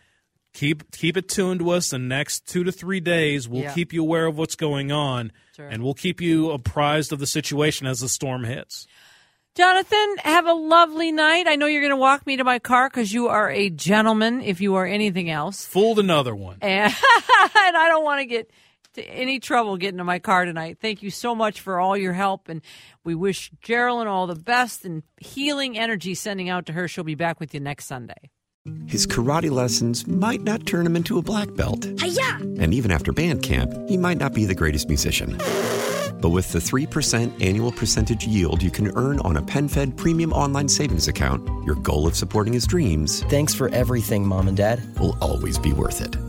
Keep 0.54 0.92
keep 0.92 1.16
it 1.18 1.28
tuned 1.30 1.60
to 1.60 1.70
us 1.72 1.90
the 1.90 2.00
next 2.00 2.48
two 2.48 2.64
to 2.64 2.72
three 2.72 3.00
days. 3.00 3.48
We'll 3.48 3.64
Yeah. 3.64 3.74
keep 3.74 3.94
you 3.94 4.02
aware 4.02 4.26
of 4.26 4.38
what's 4.38 4.56
going 4.56 4.92
on, 4.92 5.32
Sure. 5.56 5.68
and 5.68 5.84
we'll 5.84 5.94
keep 5.94 6.22
you 6.22 6.52
apprised 6.52 7.12
of 7.12 7.20
the 7.20 7.28
situation 7.28 7.86
as 7.88 8.00
the 8.00 8.10
storm 8.10 8.44
hits. 8.46 8.88
Jonathan, 9.56 10.16
have 10.24 10.46
a 10.46 10.54
lovely 10.54 11.12
night. 11.12 11.48
I 11.48 11.56
know 11.56 11.66
you're 11.66 11.82
going 11.82 11.90
to 11.92 11.96
walk 11.98 12.26
me 12.26 12.38
to 12.38 12.44
my 12.44 12.60
car 12.60 12.90
because 12.90 13.12
you 13.12 13.28
are 13.28 13.50
a 13.50 13.70
gentleman, 13.70 14.42
if 14.42 14.62
you 14.62 14.76
are 14.76 14.86
anything 14.86 15.30
else. 15.30 15.66
Fooled 15.66 16.00
another 16.00 16.34
one. 16.36 16.58
And, 16.62 16.94
and 16.94 17.78
I 17.78 17.88
don't 17.90 18.04
want 18.06 18.22
to 18.22 18.26
get 18.26 18.50
to 18.94 19.04
any 19.04 19.40
trouble 19.40 19.78
getting 19.78 19.98
to 19.98 20.04
my 20.04 20.20
car 20.20 20.46
tonight. 20.46 20.78
Thank 20.82 21.04
you 21.04 21.12
so 21.12 21.36
much 21.36 21.62
for 21.62 21.80
all 21.80 21.96
your 21.98 22.14
help. 22.14 22.50
And 22.50 22.62
we 23.04 23.16
wish 23.16 23.52
Geraldine 23.62 24.08
all 24.08 24.28
the 24.28 24.36
best 24.36 24.86
and 24.86 25.04
healing 25.20 25.78
energy 25.78 26.16
sending 26.16 26.50
out 26.50 26.66
to 26.68 26.74
her. 26.74 26.88
She'll 26.88 27.04
be 27.04 27.16
back 27.16 27.40
with 27.40 27.54
you 27.54 27.60
next 27.60 27.86
Sunday. 27.86 28.32
His 28.88 29.08
karate 29.08 29.50
lessons 29.50 30.06
might 30.06 30.42
not 30.42 30.66
turn 30.66 30.86
him 30.86 30.96
into 30.96 31.18
a 31.18 31.22
black 31.22 31.54
belt. 31.56 31.86
And 31.86 32.74
even 32.74 32.92
after 32.92 33.12
band 33.12 33.42
camp, 33.42 33.74
he 33.88 33.98
might 33.98 34.18
not 34.18 34.34
be 34.34 34.46
the 34.46 34.54
greatest 34.54 34.88
musician. 34.90 35.38
But 36.22 36.30
with 36.30 36.52
the 36.52 36.60
3% 36.60 37.42
annual 37.44 37.72
percentage 37.72 38.28
yield 38.28 38.62
you 38.62 38.70
can 38.70 38.92
earn 38.98 39.22
on 39.22 39.38
a 39.38 39.42
PenFed 39.42 39.96
premium 39.96 40.34
online 40.34 40.68
savings 40.68 41.08
account, 41.08 41.48
your 41.66 41.76
goal 41.76 42.06
of 42.06 42.16
supporting 42.16 42.52
his 42.54 42.68
dreams 42.68 43.24
Thanks 43.30 43.54
for 43.54 43.70
everything, 43.70 44.28
Mom 44.28 44.50
and 44.50 44.58
Dad. 44.58 44.82
will 45.00 45.18
always 45.22 45.58
be 45.58 45.72
worth 45.72 46.02
it. 46.02 46.29